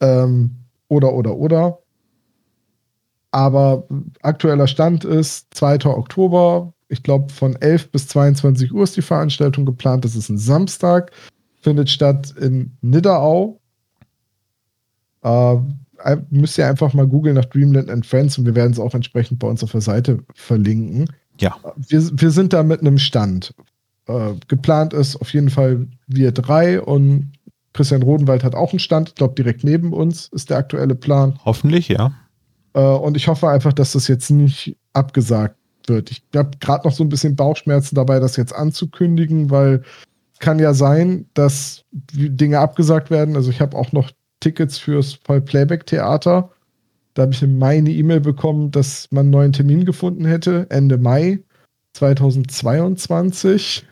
ähm, 0.01 0.51
oder 0.89 1.14
oder 1.14 1.36
oder. 1.36 1.78
Aber 3.31 3.87
aktueller 4.22 4.66
Stand 4.66 5.05
ist 5.05 5.53
2. 5.55 5.87
Oktober. 5.87 6.72
Ich 6.89 7.03
glaube, 7.03 7.33
von 7.33 7.57
11 7.57 7.91
bis 7.91 8.09
22 8.09 8.72
Uhr 8.72 8.85
ist 8.85 8.97
die 8.97 9.03
Veranstaltung 9.03 9.66
geplant. 9.66 10.05
Das 10.05 10.16
ist 10.16 10.29
ein 10.31 10.39
Samstag. 10.39 11.12
Findet 11.61 11.91
statt 11.91 12.35
in 12.41 12.76
Nidderau. 12.81 13.61
Äh, 15.22 15.57
müsst 16.31 16.57
ihr 16.59 16.66
einfach 16.66 16.95
mal 16.95 17.07
googeln 17.07 17.35
nach 17.35 17.45
Dreamland 17.47 17.91
and 17.91 18.07
Friends 18.07 18.39
und 18.39 18.47
wir 18.47 18.55
werden 18.55 18.72
es 18.72 18.79
auch 18.79 18.95
entsprechend 18.95 19.41
bei 19.41 19.49
uns 19.49 19.64
auf 19.64 19.72
der 19.72 19.81
Seite 19.81 20.20
verlinken. 20.35 21.11
Ja. 21.41 21.57
Wir, 21.76 22.03
wir 22.12 22.31
sind 22.31 22.53
da 22.53 22.62
mit 22.62 22.81
einem 22.81 22.99
Stand. 22.99 23.55
Äh, 24.07 24.35
geplant 24.47 24.95
ist 24.95 25.16
auf 25.16 25.33
jeden 25.33 25.51
Fall 25.51 25.87
wir 26.07 26.33
drei 26.33 26.81
und 26.81 27.33
Christian 27.72 28.03
Rodenwald 28.03 28.43
hat 28.43 28.55
auch 28.55 28.72
einen 28.72 28.79
Stand. 28.79 29.11
Ich 29.11 29.14
glaube, 29.16 29.35
direkt 29.35 29.62
neben 29.64 29.93
uns 29.93 30.29
ist 30.29 30.51
der 30.51 30.57
aktuelle 30.57 30.95
Plan. 30.95 31.39
Hoffentlich, 31.45 31.89
ja. 31.89 32.12
Äh, 32.75 32.81
und 32.81 33.16
ich 33.16 33.29
hoffe 33.29 33.49
einfach, 33.49 33.73
dass 33.73 33.93
das 33.93 34.09
jetzt 34.09 34.31
nicht 34.31 34.77
abgesagt 34.93 35.57
wird. 35.87 36.11
Ich 36.11 36.23
habe 36.35 36.51
gerade 36.61 36.87
noch 36.87 36.95
so 36.95 37.05
ein 37.05 37.09
bisschen 37.09 37.37
Bauchschmerzen 37.37 37.95
dabei, 37.95 38.21
das 38.21 38.37
jetzt 38.37 38.55
anzukündigen, 38.55 39.51
weil 39.51 39.83
kann 40.39 40.59
ja 40.59 40.75
sein, 40.75 41.27
dass 41.35 41.85
Dinge 41.91 42.61
abgesagt 42.61 43.11
werden. 43.11 43.37
Also 43.37 43.51
ich 43.51 43.61
habe 43.61 43.77
auch 43.77 43.93
noch 43.93 44.11
Tickets 44.41 44.79
fürs 44.79 45.14
Voll-Playback-Theater. 45.25 46.51
Da 47.14 47.23
habe 47.23 47.33
ich 47.33 47.43
im 47.43 47.61
eine 47.62 47.91
E-Mail 47.91 48.21
bekommen, 48.21 48.71
dass 48.71 49.09
man 49.11 49.23
einen 49.23 49.31
neuen 49.31 49.53
Termin 49.53 49.85
gefunden 49.85 50.25
hätte, 50.25 50.66
Ende 50.71 50.99
Mai 50.99 51.41
2022. 51.95 53.85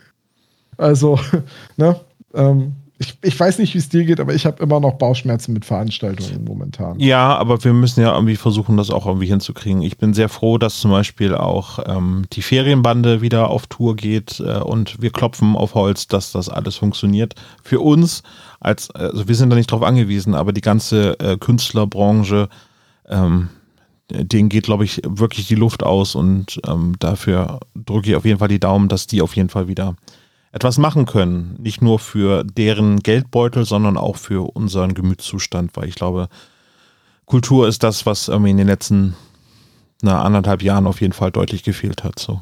Also, 0.77 1.19
ne, 1.77 2.01
ähm, 2.35 2.77
ich, 2.99 3.19
ich 3.21 3.39
weiß 3.39 3.59
nicht, 3.59 3.75
wie 3.75 3.79
es 3.79 3.91
dir 3.91 4.05
geht, 4.05 4.21
aber 4.21 4.35
ich 4.35 4.47
habe 4.47 4.63
immer 4.63 4.81
noch 4.81 4.95
Bauchschmerzen 4.95 5.53
mit 5.53 5.67
Veranstaltungen 5.67 6.45
momentan. 6.45 6.99
Ja, 6.99 7.37
aber 7.37 7.63
wir 7.63 7.75
müssen 7.75 8.01
ja 8.01 8.15
irgendwie 8.15 8.37
versuchen, 8.37 8.79
das 8.79 8.91
auch 8.91 9.07
irgendwie 9.07 9.27
hinzukriegen. 9.27 9.83
Ich 9.83 9.99
bin 9.99 10.15
sehr 10.15 10.31
froh, 10.31 10.57
dass 10.57 10.81
zum 10.81 10.93
Beispiel 10.93 11.35
auch 11.35 11.79
ähm, 11.85 12.25
die 12.33 12.41
Ferienbande 12.41 13.21
wieder 13.21 13.51
auf 13.51 13.67
Tour 13.67 13.97
geht 13.97 14.41
äh, 14.41 14.61
und 14.61 15.03
wir 15.03 15.11
klopfen 15.11 15.57
auf 15.57 15.75
Holz, 15.75 16.07
dass 16.09 16.33
das 16.33 16.49
alles 16.49 16.77
funktioniert. 16.77 17.35
Für 17.63 17.81
uns, 17.81 18.23
als, 18.61 18.91
also 18.93 19.29
wir 19.29 19.35
sind 19.35 19.51
da 19.51 19.57
nicht 19.57 19.71
drauf 19.71 19.83
angewiesen, 19.83 20.35
aber 20.35 20.55
die 20.55 20.63
ganze 20.63 21.21
äh, 21.21 21.37
Künstlerbranche, 21.37 22.49
ähm, 23.09 23.51
denen 24.11 24.49
geht, 24.49 24.65
glaube 24.65 24.85
ich, 24.85 25.03
wirklich 25.05 25.49
die 25.49 25.55
Luft 25.55 25.83
aus 25.83 26.15
und 26.15 26.61
ähm, 26.67 26.95
dafür 26.99 27.61
drücke 27.75 28.11
ich 28.11 28.17
auf 28.17 28.25
jeden 28.25 28.39
Fall 28.39 28.49
die 28.49 28.61
Daumen, 28.61 28.89
dass 28.89 29.07
die 29.07 29.21
auf 29.21 29.37
jeden 29.37 29.51
Fall 29.51 29.69
wieder 29.69 29.97
etwas 30.57 30.79
machen 30.79 31.05
können. 31.05 31.55
Nicht 31.59 31.83
nur 31.83 31.99
für 31.99 32.43
deren 32.43 33.01
Geldbeutel, 33.01 33.67
sondern 33.67 33.99
auch 33.99 34.17
für 34.17 34.57
unseren 34.57 34.95
Gemütszustand, 34.95 35.77
weil 35.77 35.87
ich 35.87 35.97
glaube, 35.97 36.29
Kultur 37.27 37.69
ist 37.69 37.83
das, 37.83 38.07
was 38.07 38.29
irgendwie 38.29 38.53
in 38.53 38.57
den 38.57 38.67
letzten 38.67 39.15
na, 40.01 40.23
anderthalb 40.23 40.63
Jahren 40.63 40.87
auf 40.87 41.03
jeden 41.03 41.13
Fall 41.13 41.31
deutlich 41.31 41.63
gefehlt 41.63 42.05
hat. 42.05 42.19
So. 42.19 42.41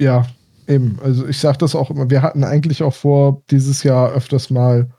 Ja, 0.00 0.26
eben. 0.66 0.98
Also 1.04 1.24
ich 1.24 1.38
sage 1.38 1.58
das 1.58 1.76
auch 1.76 1.90
immer, 1.90 2.10
wir 2.10 2.22
hatten 2.22 2.42
eigentlich 2.42 2.82
auch 2.82 2.94
vor, 2.94 3.42
dieses 3.52 3.84
Jahr 3.84 4.10
öfters 4.10 4.50
mal 4.50 4.90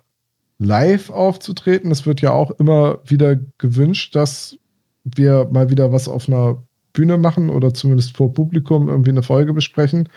live 0.58 1.10
aufzutreten. 1.10 1.92
Es 1.92 2.06
wird 2.06 2.22
ja 2.22 2.32
auch 2.32 2.52
immer 2.52 3.00
wieder 3.04 3.36
gewünscht, 3.58 4.16
dass 4.16 4.58
wir 5.04 5.50
mal 5.52 5.70
wieder 5.70 5.92
was 5.92 6.08
auf 6.08 6.30
einer 6.30 6.64
Bühne 6.94 7.18
machen 7.18 7.50
oder 7.50 7.74
zumindest 7.74 8.16
vor 8.16 8.34
Publikum 8.34 8.88
irgendwie 8.88 9.10
eine 9.10 9.24
Folge 9.24 9.54
besprechen 9.54 10.08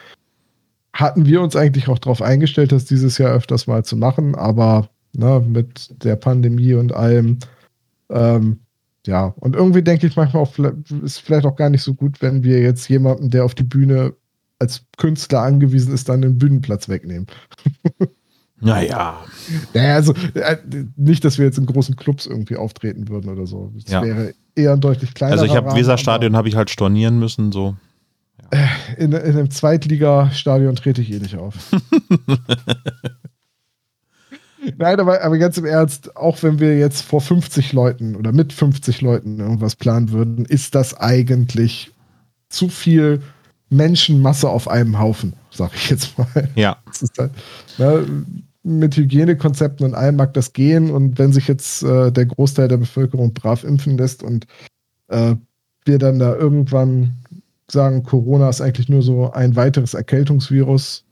hatten 0.92 1.26
wir 1.26 1.42
uns 1.42 1.56
eigentlich 1.56 1.88
auch 1.88 1.98
darauf 1.98 2.22
eingestellt, 2.22 2.72
das 2.72 2.84
dieses 2.84 3.18
Jahr 3.18 3.32
öfters 3.32 3.66
mal 3.66 3.84
zu 3.84 3.96
machen, 3.96 4.34
aber 4.34 4.88
ne, 5.12 5.44
mit 5.46 6.02
der 6.02 6.16
Pandemie 6.16 6.74
und 6.74 6.92
allem, 6.92 7.38
ähm, 8.10 8.60
ja, 9.06 9.34
und 9.36 9.54
irgendwie 9.54 9.82
denke 9.82 10.06
ich 10.06 10.16
manchmal 10.16 10.42
auch, 10.42 10.52
ist 11.02 11.20
vielleicht 11.20 11.46
auch 11.46 11.56
gar 11.56 11.70
nicht 11.70 11.82
so 11.82 11.94
gut, 11.94 12.20
wenn 12.20 12.42
wir 12.42 12.60
jetzt 12.60 12.88
jemanden, 12.88 13.30
der 13.30 13.44
auf 13.44 13.54
die 13.54 13.64
Bühne 13.64 14.14
als 14.58 14.84
Künstler 14.96 15.42
angewiesen 15.42 15.94
ist, 15.94 16.08
dann 16.08 16.22
den 16.22 16.38
Bühnenplatz 16.38 16.88
wegnehmen. 16.88 17.26
Naja. 18.60 19.24
Naja, 19.72 19.94
also 19.94 20.14
äh, 20.34 20.56
nicht, 20.96 21.24
dass 21.24 21.38
wir 21.38 21.44
jetzt 21.44 21.58
in 21.58 21.66
großen 21.66 21.94
Clubs 21.94 22.26
irgendwie 22.26 22.56
auftreten 22.56 23.08
würden 23.08 23.30
oder 23.30 23.46
so. 23.46 23.70
Das 23.74 23.90
ja. 23.90 24.02
wäre 24.02 24.34
eher 24.56 24.72
ein 24.72 24.80
deutlich 24.80 25.14
kleiner. 25.14 25.32
Also 25.32 25.44
ich 25.44 25.54
habe 25.54 25.74
Weserstadion 25.76 26.36
habe 26.36 26.48
ich 26.48 26.56
halt 26.56 26.68
stornieren 26.68 27.20
müssen, 27.20 27.52
so. 27.52 27.76
Äh, 28.50 28.66
in, 28.96 29.12
in 29.12 29.36
einem 29.36 29.50
Zweitligastadion 29.50 30.76
trete 30.76 31.02
ich 31.02 31.12
eh 31.12 31.18
nicht 31.18 31.36
auf. 31.36 31.54
Nein, 34.76 35.00
aber, 35.00 35.22
aber 35.22 35.38
ganz 35.38 35.56
im 35.56 35.64
Ernst, 35.64 36.16
auch 36.16 36.42
wenn 36.42 36.58
wir 36.58 36.78
jetzt 36.78 37.02
vor 37.02 37.20
50 37.20 37.72
Leuten 37.72 38.16
oder 38.16 38.32
mit 38.32 38.52
50 38.52 39.00
Leuten 39.00 39.38
irgendwas 39.38 39.76
planen 39.76 40.10
würden, 40.10 40.44
ist 40.44 40.74
das 40.74 40.94
eigentlich 40.98 41.92
zu 42.48 42.68
viel 42.68 43.22
Menschenmasse 43.70 44.48
auf 44.48 44.68
einem 44.68 44.98
Haufen, 44.98 45.34
sag 45.50 45.74
ich 45.74 45.90
jetzt 45.90 46.18
mal. 46.18 46.48
Ja. 46.54 46.78
Halt, 47.18 47.32
ne, 47.78 48.06
mit 48.62 48.96
Hygienekonzepten 48.96 49.86
und 49.86 49.94
allem 49.94 50.16
mag 50.16 50.34
das 50.34 50.52
gehen 50.52 50.90
und 50.90 51.18
wenn 51.18 51.32
sich 51.32 51.48
jetzt 51.48 51.82
äh, 51.82 52.10
der 52.10 52.26
Großteil 52.26 52.68
der 52.68 52.76
Bevölkerung 52.78 53.32
brav 53.32 53.64
impfen 53.64 53.96
lässt 53.96 54.22
und 54.22 54.46
äh, 55.08 55.34
wir 55.84 55.98
dann 55.98 56.18
da 56.18 56.34
irgendwann 56.34 57.14
sagen, 57.70 58.02
Corona 58.02 58.48
ist 58.48 58.60
eigentlich 58.60 58.88
nur 58.88 59.02
so 59.02 59.30
ein 59.32 59.56
weiteres 59.56 59.94
Erkältungsvirus, 59.94 61.04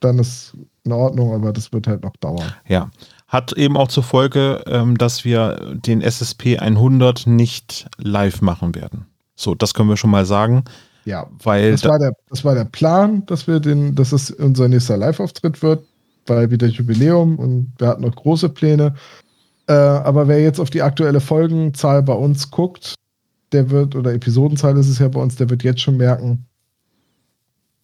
dann 0.00 0.18
ist 0.18 0.54
in 0.84 0.92
Ordnung, 0.92 1.32
aber 1.32 1.52
das 1.52 1.72
wird 1.72 1.86
halt 1.86 2.02
noch 2.02 2.16
dauern. 2.16 2.52
Ja. 2.66 2.90
Hat 3.28 3.52
eben 3.54 3.76
auch 3.76 3.88
zur 3.88 4.02
Folge, 4.02 4.62
ähm, 4.66 4.98
dass 4.98 5.24
wir 5.24 5.74
den 5.74 6.02
SSP 6.02 6.58
100 6.58 7.26
nicht 7.26 7.86
live 7.96 8.42
machen 8.42 8.74
werden. 8.74 9.06
So, 9.34 9.54
das 9.54 9.72
können 9.72 9.88
wir 9.88 9.96
schon 9.96 10.10
mal 10.10 10.26
sagen. 10.26 10.64
Ja, 11.04 11.26
weil 11.42 11.72
das, 11.72 11.84
war 11.84 11.98
der, 11.98 12.12
das 12.28 12.44
war 12.44 12.54
der 12.54 12.64
Plan, 12.64 13.24
dass 13.26 13.46
wir 13.46 13.58
den, 13.58 13.94
dass 13.94 14.12
es 14.12 14.30
unser 14.30 14.68
nächster 14.68 14.96
Live-Auftritt 14.96 15.62
wird, 15.62 15.84
weil 16.26 16.50
wieder 16.50 16.66
Jubiläum 16.66 17.38
und 17.38 17.72
wir 17.78 17.88
hatten 17.88 18.02
noch 18.02 18.14
große 18.14 18.50
Pläne. 18.50 18.94
Äh, 19.66 19.72
aber 19.72 20.28
wer 20.28 20.40
jetzt 20.40 20.60
auf 20.60 20.70
die 20.70 20.82
aktuelle 20.82 21.20
Folgenzahl 21.20 22.02
bei 22.02 22.12
uns 22.12 22.50
guckt, 22.50 22.94
der 23.52 23.70
wird, 23.70 23.94
oder 23.94 24.12
Episodenzahl 24.12 24.76
ist 24.78 24.88
es 24.88 24.98
ja 24.98 25.08
bei 25.08 25.20
uns, 25.20 25.36
der 25.36 25.50
wird 25.50 25.62
jetzt 25.62 25.80
schon 25.80 25.96
merken, 25.96 26.46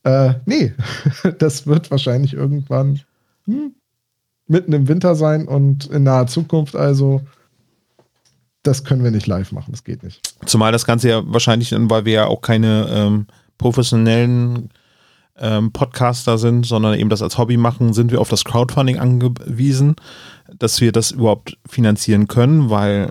äh, 0.05 0.35
nee, 0.47 0.73
das 1.39 1.67
wird 1.67 1.91
wahrscheinlich 1.91 2.35
irgendwann 2.35 3.01
hm, 3.45 3.75
mitten 4.47 4.73
im 4.73 4.89
Winter 4.89 5.15
sein 5.15 5.47
und 5.47 5.87
in 5.87 6.05
naher 6.05 6.27
Zukunft 6.27 6.77
also. 6.77 7.23
Das 8.65 8.85
können 8.85 9.05
wir 9.05 9.13
nicht 9.13 9.27
live 9.27 9.53
machen, 9.53 9.71
das 9.71 9.85
geht 9.85 10.03
nicht. 10.03 10.35
Zumal 10.45 10.73
das 10.73 10.85
Ganze 10.85 11.09
ja 11.09 11.23
wahrscheinlich, 11.25 11.73
weil 11.73 12.05
wir 12.05 12.13
ja 12.13 12.27
auch 12.27 12.43
keine 12.43 12.89
ähm, 12.91 13.27
professionellen 13.57 14.71
ähm, 15.39 15.73
Podcaster 15.73 16.39
sind, 16.39 16.67
sondern 16.67 16.99
eben 16.99 17.09
das 17.09 17.23
als 17.23 17.39
Hobby 17.39 17.57
machen, 17.57 17.93
sind 17.93 18.11
wir 18.11 18.21
auf 18.21 18.29
das 18.29 18.45
Crowdfunding 18.45 18.99
angewiesen, 18.99 19.97
dass 20.59 20.81
wir 20.81 20.93
das 20.93 21.13
überhaupt 21.13 21.57
finanzieren 21.67 22.27
können, 22.27 22.69
weil 22.69 23.11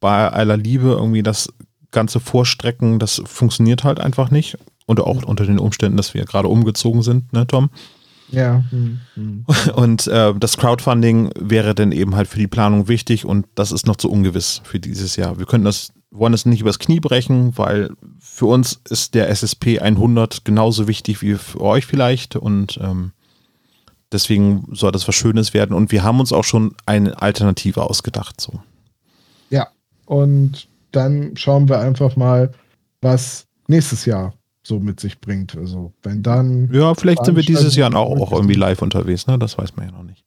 bei 0.00 0.30
aller 0.30 0.56
Liebe 0.56 0.88
irgendwie 0.88 1.22
das 1.22 1.48
ganze 1.90 2.20
Vorstrecken, 2.20 2.98
das 2.98 3.22
funktioniert 3.24 3.84
halt 3.84 4.00
einfach 4.00 4.30
nicht. 4.30 4.58
Und 4.86 5.00
auch 5.00 5.24
unter 5.24 5.46
den 5.46 5.58
Umständen, 5.58 5.96
dass 5.96 6.14
wir 6.14 6.24
gerade 6.24 6.48
umgezogen 6.48 7.02
sind, 7.02 7.32
ne, 7.32 7.46
Tom? 7.46 7.70
Ja. 8.30 8.64
Hm, 8.70 9.00
hm. 9.14 9.44
Und 9.74 10.06
äh, 10.06 10.34
das 10.38 10.56
Crowdfunding 10.56 11.30
wäre 11.38 11.74
dann 11.74 11.92
eben 11.92 12.16
halt 12.16 12.28
für 12.28 12.38
die 12.38 12.46
Planung 12.46 12.88
wichtig 12.88 13.24
und 13.24 13.46
das 13.54 13.72
ist 13.72 13.86
noch 13.86 13.96
zu 13.96 14.10
ungewiss 14.10 14.60
für 14.64 14.80
dieses 14.80 15.16
Jahr. 15.16 15.38
Wir 15.38 15.46
können 15.46 15.64
das, 15.64 15.92
wollen 16.10 16.34
es 16.34 16.46
nicht 16.46 16.60
übers 16.60 16.78
Knie 16.78 17.00
brechen, 17.00 17.56
weil 17.56 17.90
für 18.18 18.46
uns 18.46 18.80
ist 18.88 19.14
der 19.14 19.28
SSP 19.28 19.80
100 19.80 20.44
genauso 20.44 20.88
wichtig 20.88 21.22
wie 21.22 21.34
für 21.34 21.60
euch 21.60 21.86
vielleicht 21.86 22.36
und 22.36 22.78
ähm, 22.82 23.12
deswegen 24.12 24.68
soll 24.72 24.92
das 24.92 25.06
was 25.06 25.14
Schönes 25.14 25.54
werden 25.54 25.74
und 25.74 25.92
wir 25.92 26.02
haben 26.02 26.20
uns 26.20 26.32
auch 26.32 26.44
schon 26.44 26.74
eine 26.84 27.20
Alternative 27.20 27.82
ausgedacht. 27.82 28.40
So. 28.40 28.60
Und 30.06 30.68
dann 30.92 31.36
schauen 31.36 31.68
wir 31.68 31.80
einfach 31.80 32.16
mal, 32.16 32.52
was 33.02 33.46
nächstes 33.68 34.06
Jahr 34.06 34.32
so 34.62 34.80
mit 34.80 34.98
sich 34.98 35.20
bringt. 35.20 35.56
Also 35.56 35.92
wenn 36.02 36.22
dann. 36.22 36.70
Ja, 36.72 36.94
vielleicht 36.94 37.24
sind 37.24 37.36
wir 37.36 37.42
dieses 37.42 37.76
Jahr 37.76 37.94
auch, 37.94 38.20
auch 38.20 38.32
irgendwie 38.32 38.54
live 38.54 38.82
unterwegs, 38.82 39.26
ne? 39.26 39.38
Das 39.38 39.56
weiß 39.58 39.76
man 39.76 39.86
ja 39.86 39.92
noch 39.92 40.02
nicht. 40.02 40.24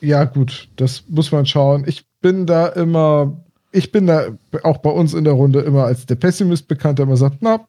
Ja, 0.00 0.24
gut, 0.24 0.68
das 0.76 1.04
muss 1.08 1.30
man 1.30 1.46
schauen. 1.46 1.84
Ich 1.86 2.04
bin 2.20 2.46
da 2.46 2.66
immer, 2.68 3.36
ich 3.70 3.92
bin 3.92 4.06
da 4.06 4.26
auch 4.64 4.78
bei 4.78 4.90
uns 4.90 5.14
in 5.14 5.24
der 5.24 5.34
Runde 5.34 5.60
immer 5.60 5.84
als 5.84 6.06
der 6.06 6.16
Pessimist 6.16 6.68
bekannt, 6.68 6.98
der 6.98 7.06
immer 7.06 7.16
sagt, 7.16 7.38
na, 7.40 7.66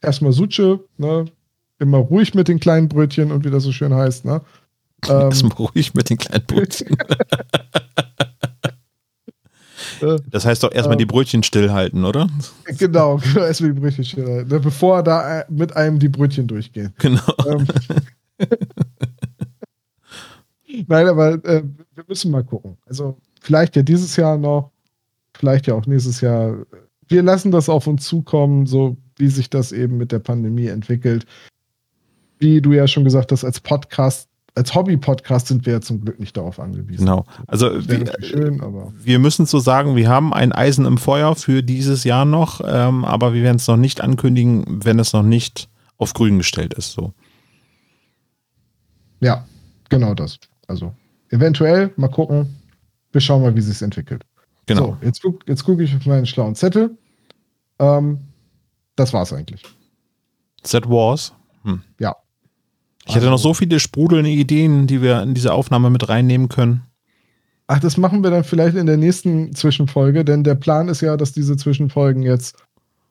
erstmal 0.00 0.32
Suche, 0.32 0.80
ne? 0.96 1.26
Immer 1.80 1.98
ruhig 1.98 2.34
mit 2.34 2.48
den 2.48 2.60
kleinen 2.60 2.88
Brötchen 2.88 3.32
und 3.32 3.44
wie 3.44 3.50
das 3.50 3.64
so 3.64 3.72
schön 3.72 3.94
heißt, 3.94 4.24
ne? 4.24 4.40
Ähm, 5.06 5.20
erstmal 5.20 5.52
ruhig 5.58 5.92
mit 5.92 6.08
den 6.08 6.16
kleinen 6.16 6.46
Brötchen. 6.46 6.96
Das 10.30 10.44
heißt 10.44 10.62
doch 10.62 10.72
erstmal 10.72 10.94
Ähm. 10.94 10.98
die 10.98 11.06
Brötchen 11.06 11.42
stillhalten, 11.42 12.04
oder? 12.04 12.28
Genau, 12.78 13.16
genau, 13.34 13.44
erstmal 13.44 13.72
die 13.72 13.80
Brötchen 13.80 14.04
stellen. 14.04 14.48
Ne, 14.48 14.60
Bevor 14.60 15.02
da 15.02 15.40
äh, 15.40 15.44
mit 15.48 15.76
einem 15.76 15.98
die 15.98 16.08
Brötchen 16.08 16.46
durchgehen. 16.46 16.92
Genau. 16.98 17.20
Ähm, 17.46 17.66
Nein, 20.88 21.06
aber 21.08 21.44
äh, 21.44 21.62
wir 21.94 22.04
müssen 22.08 22.30
mal 22.30 22.44
gucken. 22.44 22.76
Also 22.86 23.18
vielleicht 23.40 23.76
ja 23.76 23.82
dieses 23.82 24.16
Jahr 24.16 24.36
noch, 24.38 24.72
vielleicht 25.36 25.66
ja 25.66 25.74
auch 25.74 25.86
nächstes 25.86 26.20
Jahr. 26.20 26.56
Wir 27.06 27.22
lassen 27.22 27.50
das 27.50 27.68
auf 27.68 27.86
uns 27.86 28.04
zukommen, 28.04 28.66
so 28.66 28.96
wie 29.16 29.28
sich 29.28 29.50
das 29.50 29.72
eben 29.72 29.96
mit 29.96 30.10
der 30.10 30.18
Pandemie 30.18 30.66
entwickelt. 30.66 31.26
Wie 32.38 32.60
du 32.60 32.72
ja 32.72 32.88
schon 32.88 33.04
gesagt 33.04 33.30
hast, 33.30 33.44
als 33.44 33.60
Podcast, 33.60 34.28
als 34.54 34.74
Hobby-Podcast 34.74 35.48
sind 35.48 35.66
wir 35.66 35.74
ja 35.74 35.80
zum 35.80 36.00
Glück 36.00 36.20
nicht 36.20 36.36
darauf 36.36 36.60
angewiesen. 36.60 37.06
Genau. 37.06 37.24
Also 37.46 37.70
wir, 37.88 38.12
schön, 38.20 38.62
wir 39.02 39.18
müssen 39.18 39.46
so 39.46 39.58
sagen, 39.58 39.96
wir 39.96 40.08
haben 40.08 40.32
ein 40.32 40.52
Eisen 40.52 40.84
im 40.86 40.96
Feuer 40.98 41.34
für 41.34 41.62
dieses 41.62 42.04
Jahr 42.04 42.24
noch, 42.24 42.60
ähm, 42.64 43.04
aber 43.04 43.34
wir 43.34 43.42
werden 43.42 43.56
es 43.56 43.66
noch 43.66 43.76
nicht 43.76 44.00
ankündigen, 44.00 44.84
wenn 44.84 44.98
es 44.98 45.12
noch 45.12 45.24
nicht 45.24 45.68
auf 45.98 46.14
grün 46.14 46.38
gestellt 46.38 46.74
ist. 46.74 46.92
So. 46.92 47.12
ja, 49.20 49.44
genau 49.88 50.14
das. 50.14 50.38
Also 50.68 50.94
eventuell 51.30 51.92
mal 51.96 52.08
gucken. 52.08 52.56
Wir 53.12 53.20
schauen 53.20 53.42
mal, 53.42 53.54
wie 53.54 53.60
sich 53.60 53.80
entwickelt. 53.82 54.24
Genau. 54.66 54.96
So, 55.00 55.06
jetzt 55.06 55.22
gucke 55.22 55.44
jetzt 55.46 55.64
guck 55.64 55.80
ich 55.80 55.94
auf 55.94 56.06
meinen 56.06 56.26
schlauen 56.26 56.54
Zettel. 56.54 56.96
Ähm, 57.78 58.20
das 58.96 59.12
war's 59.12 59.32
eigentlich. 59.32 59.62
That 60.62 60.88
was. 60.88 61.32
Hm. 61.62 61.82
Ja. 61.98 62.14
Ich 63.06 63.14
hätte 63.14 63.26
noch 63.26 63.38
so 63.38 63.54
viele 63.54 63.80
sprudelnde 63.80 64.30
Ideen, 64.30 64.86
die 64.86 65.02
wir 65.02 65.22
in 65.22 65.34
diese 65.34 65.52
Aufnahme 65.52 65.90
mit 65.90 66.08
reinnehmen 66.08 66.48
können. 66.48 66.82
Ach, 67.66 67.80
das 67.80 67.96
machen 67.96 68.22
wir 68.22 68.30
dann 68.30 68.44
vielleicht 68.44 68.76
in 68.76 68.86
der 68.86 68.96
nächsten 68.96 69.54
Zwischenfolge, 69.54 70.24
denn 70.24 70.44
der 70.44 70.54
Plan 70.54 70.88
ist 70.88 71.00
ja, 71.00 71.16
dass 71.16 71.32
diese 71.32 71.56
Zwischenfolgen 71.56 72.22
jetzt 72.22 72.56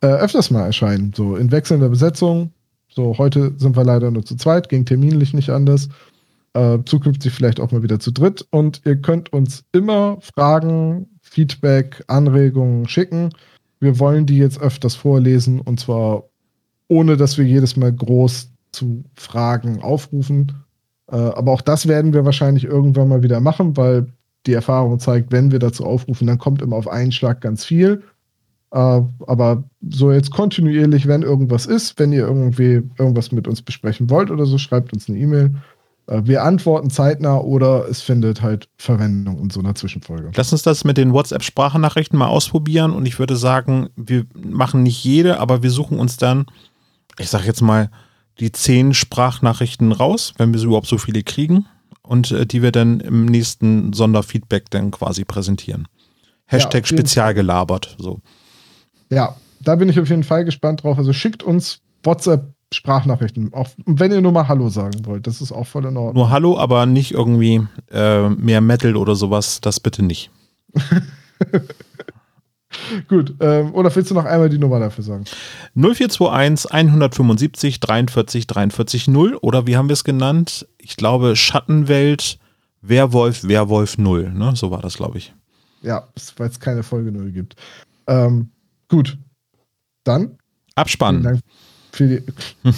äh, 0.01 0.07
öfters 0.07 0.51
mal 0.51 0.65
erscheinen. 0.65 1.13
So 1.15 1.35
in 1.35 1.51
wechselnder 1.51 1.89
Besetzung. 1.89 2.51
So, 2.89 3.17
heute 3.17 3.53
sind 3.57 3.75
wir 3.75 3.83
leider 3.83 4.11
nur 4.11 4.23
zu 4.23 4.35
zweit, 4.35 4.69
ging 4.69 4.85
terminlich 4.85 5.33
nicht 5.33 5.49
anders. 5.49 5.89
Äh, 6.53 6.79
zukünftig 6.85 7.33
vielleicht 7.33 7.59
auch 7.59 7.71
mal 7.71 7.81
wieder 7.81 7.99
zu 7.99 8.11
dritt. 8.11 8.45
Und 8.51 8.81
ihr 8.85 8.97
könnt 8.97 9.33
uns 9.33 9.63
immer 9.71 10.19
Fragen, 10.35 11.07
Feedback, 11.21 12.03
Anregungen 12.07 12.87
schicken. 12.87 13.29
Wir 13.79 13.97
wollen 13.97 14.27
die 14.27 14.37
jetzt 14.37 14.61
öfters 14.61 14.93
vorlesen 14.93 15.59
und 15.59 15.79
zwar 15.79 16.25
ohne, 16.87 17.17
dass 17.17 17.39
wir 17.39 17.45
jedes 17.45 17.75
Mal 17.75 17.91
groß 17.91 18.52
zu 18.73 19.05
Fragen 19.15 19.81
aufrufen. 19.81 20.63
Äh, 21.11 21.15
aber 21.15 21.51
auch 21.51 21.61
das 21.61 21.87
werden 21.87 22.13
wir 22.13 22.25
wahrscheinlich 22.25 22.65
irgendwann 22.65 23.07
mal 23.07 23.23
wieder 23.23 23.39
machen, 23.39 23.77
weil 23.77 24.07
die 24.45 24.53
Erfahrung 24.53 24.99
zeigt, 24.99 25.31
wenn 25.31 25.51
wir 25.51 25.59
dazu 25.59 25.85
aufrufen, 25.85 26.27
dann 26.27 26.37
kommt 26.37 26.61
immer 26.61 26.75
auf 26.75 26.87
einen 26.87 27.11
Schlag 27.11 27.41
ganz 27.41 27.63
viel. 27.63 28.03
Äh, 28.71 29.01
aber 29.27 29.63
so 29.89 30.11
jetzt 30.11 30.31
kontinuierlich, 30.31 31.07
wenn 31.07 31.21
irgendwas 31.21 31.65
ist, 31.65 31.99
wenn 31.99 32.11
ihr 32.11 32.27
irgendwie 32.27 32.81
irgendwas 32.97 33.31
mit 33.31 33.47
uns 33.47 33.61
besprechen 33.61 34.09
wollt 34.09 34.31
oder 34.31 34.45
so, 34.45 34.57
schreibt 34.57 34.93
uns 34.93 35.07
eine 35.07 35.19
E-Mail. 35.19 35.53
Äh, 36.07 36.21
wir 36.25 36.43
antworten 36.43 36.89
zeitnah 36.89 37.37
oder 37.37 37.87
es 37.87 38.01
findet 38.01 38.41
halt 38.41 38.67
Verwendung 38.77 39.39
in 39.39 39.49
so 39.49 39.59
einer 39.59 39.75
Zwischenfolge. 39.75 40.31
Lass 40.35 40.51
uns 40.51 40.63
das 40.63 40.83
mit 40.83 40.97
den 40.97 41.13
WhatsApp-Sprachnachrichten 41.13 42.17
mal 42.17 42.27
ausprobieren 42.27 42.91
und 42.91 43.05
ich 43.05 43.19
würde 43.19 43.35
sagen, 43.35 43.89
wir 43.95 44.25
machen 44.35 44.83
nicht 44.83 45.03
jede, 45.03 45.39
aber 45.39 45.63
wir 45.63 45.71
suchen 45.71 45.99
uns 45.99 46.17
dann, 46.17 46.45
ich 47.19 47.29
sag 47.29 47.45
jetzt 47.45 47.61
mal, 47.61 47.89
die 48.39 48.51
zehn 48.51 48.93
Sprachnachrichten 48.93 49.91
raus, 49.91 50.33
wenn 50.37 50.53
wir 50.53 50.59
so 50.59 50.67
überhaupt 50.67 50.87
so 50.87 50.97
viele 50.97 51.23
kriegen 51.23 51.65
und 52.01 52.31
äh, 52.31 52.45
die 52.45 52.61
wir 52.61 52.71
dann 52.71 52.99
im 52.99 53.25
nächsten 53.25 53.93
Sonderfeedback 53.93 54.69
dann 54.69 54.91
quasi 54.91 55.25
präsentieren. 55.25 55.87
Hashtag 56.45 56.83
auf 56.83 56.89
jeden 56.89 56.99
spezial 56.99 57.33
gelabert. 57.33 57.95
So. 57.97 58.21
Ja, 59.09 59.35
da 59.61 59.75
bin 59.75 59.89
ich 59.89 59.99
auf 59.99 60.09
jeden 60.09 60.23
Fall 60.23 60.45
gespannt 60.45 60.83
drauf. 60.83 60.97
Also 60.97 61.13
schickt 61.13 61.43
uns 61.43 61.79
WhatsApp-Sprachnachrichten, 62.03 63.53
auch 63.53 63.69
wenn 63.85 64.11
ihr 64.11 64.21
nur 64.21 64.31
mal 64.31 64.47
Hallo 64.47 64.69
sagen 64.69 65.05
wollt. 65.05 65.25
Das 65.27 65.41
ist 65.41 65.51
auch 65.51 65.65
voll 65.65 65.85
in 65.85 65.97
Ordnung. 65.97 66.15
Nur 66.15 66.29
Hallo, 66.29 66.57
aber 66.57 66.85
nicht 66.85 67.11
irgendwie 67.11 67.65
äh, 67.91 68.29
mehr 68.29 68.61
Metal 68.61 68.95
oder 68.95 69.15
sowas. 69.15 69.61
Das 69.61 69.79
bitte 69.79 70.03
nicht. 70.03 70.29
Gut, 73.07 73.33
ähm, 73.39 73.73
oder 73.73 73.93
willst 73.95 74.11
du 74.11 74.15
noch 74.15 74.25
einmal 74.25 74.49
die 74.49 74.57
Nummer 74.57 74.79
dafür 74.79 75.03
sagen? 75.03 75.25
0421 75.75 76.71
175 76.71 77.79
43 77.79 78.47
43 78.47 79.07
0 79.07 79.37
oder 79.41 79.67
wie 79.67 79.77
haben 79.77 79.89
wir 79.89 79.93
es 79.93 80.03
genannt? 80.03 80.67
Ich 80.77 80.97
glaube 80.97 81.35
Schattenwelt 81.35 82.37
Werwolf 82.81 83.47
Werwolf 83.47 83.97
0. 83.97 84.31
Ne? 84.33 84.53
So 84.55 84.71
war 84.71 84.81
das, 84.81 84.95
glaube 84.95 85.17
ich. 85.17 85.33
Ja, 85.81 86.07
weil 86.37 86.49
es 86.49 86.59
keine 86.59 86.83
Folge 86.83 87.11
0 87.11 87.31
gibt. 87.31 87.55
Ähm, 88.07 88.49
gut, 88.89 89.17
dann 90.03 90.21
vielen 90.21 90.37
Abspannen. 90.75 91.23
Dank 91.23 91.39
für 91.91 92.07
die, 92.07 92.23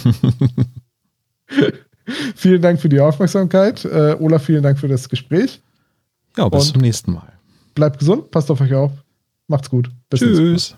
vielen 2.36 2.62
Dank 2.62 2.80
für 2.82 2.90
die 2.90 3.00
Aufmerksamkeit. 3.00 3.86
Äh, 3.86 4.16
Olaf, 4.20 4.44
vielen 4.44 4.64
Dank 4.64 4.80
für 4.80 4.88
das 4.88 5.08
Gespräch. 5.10 5.62
Ja, 6.38 6.50
bis 6.50 6.68
Und- 6.68 6.74
zum 6.74 6.82
nächsten 6.82 7.14
Mal. 7.14 7.32
Bleibt 7.74 8.00
gesund, 8.00 8.32
passt 8.32 8.50
auf 8.52 8.62
euch 8.62 8.74
auf. 8.74 8.92
Macht's 9.48 9.70
gut. 9.70 9.90
Bis. 10.10 10.20
Tschüss. 10.20 10.78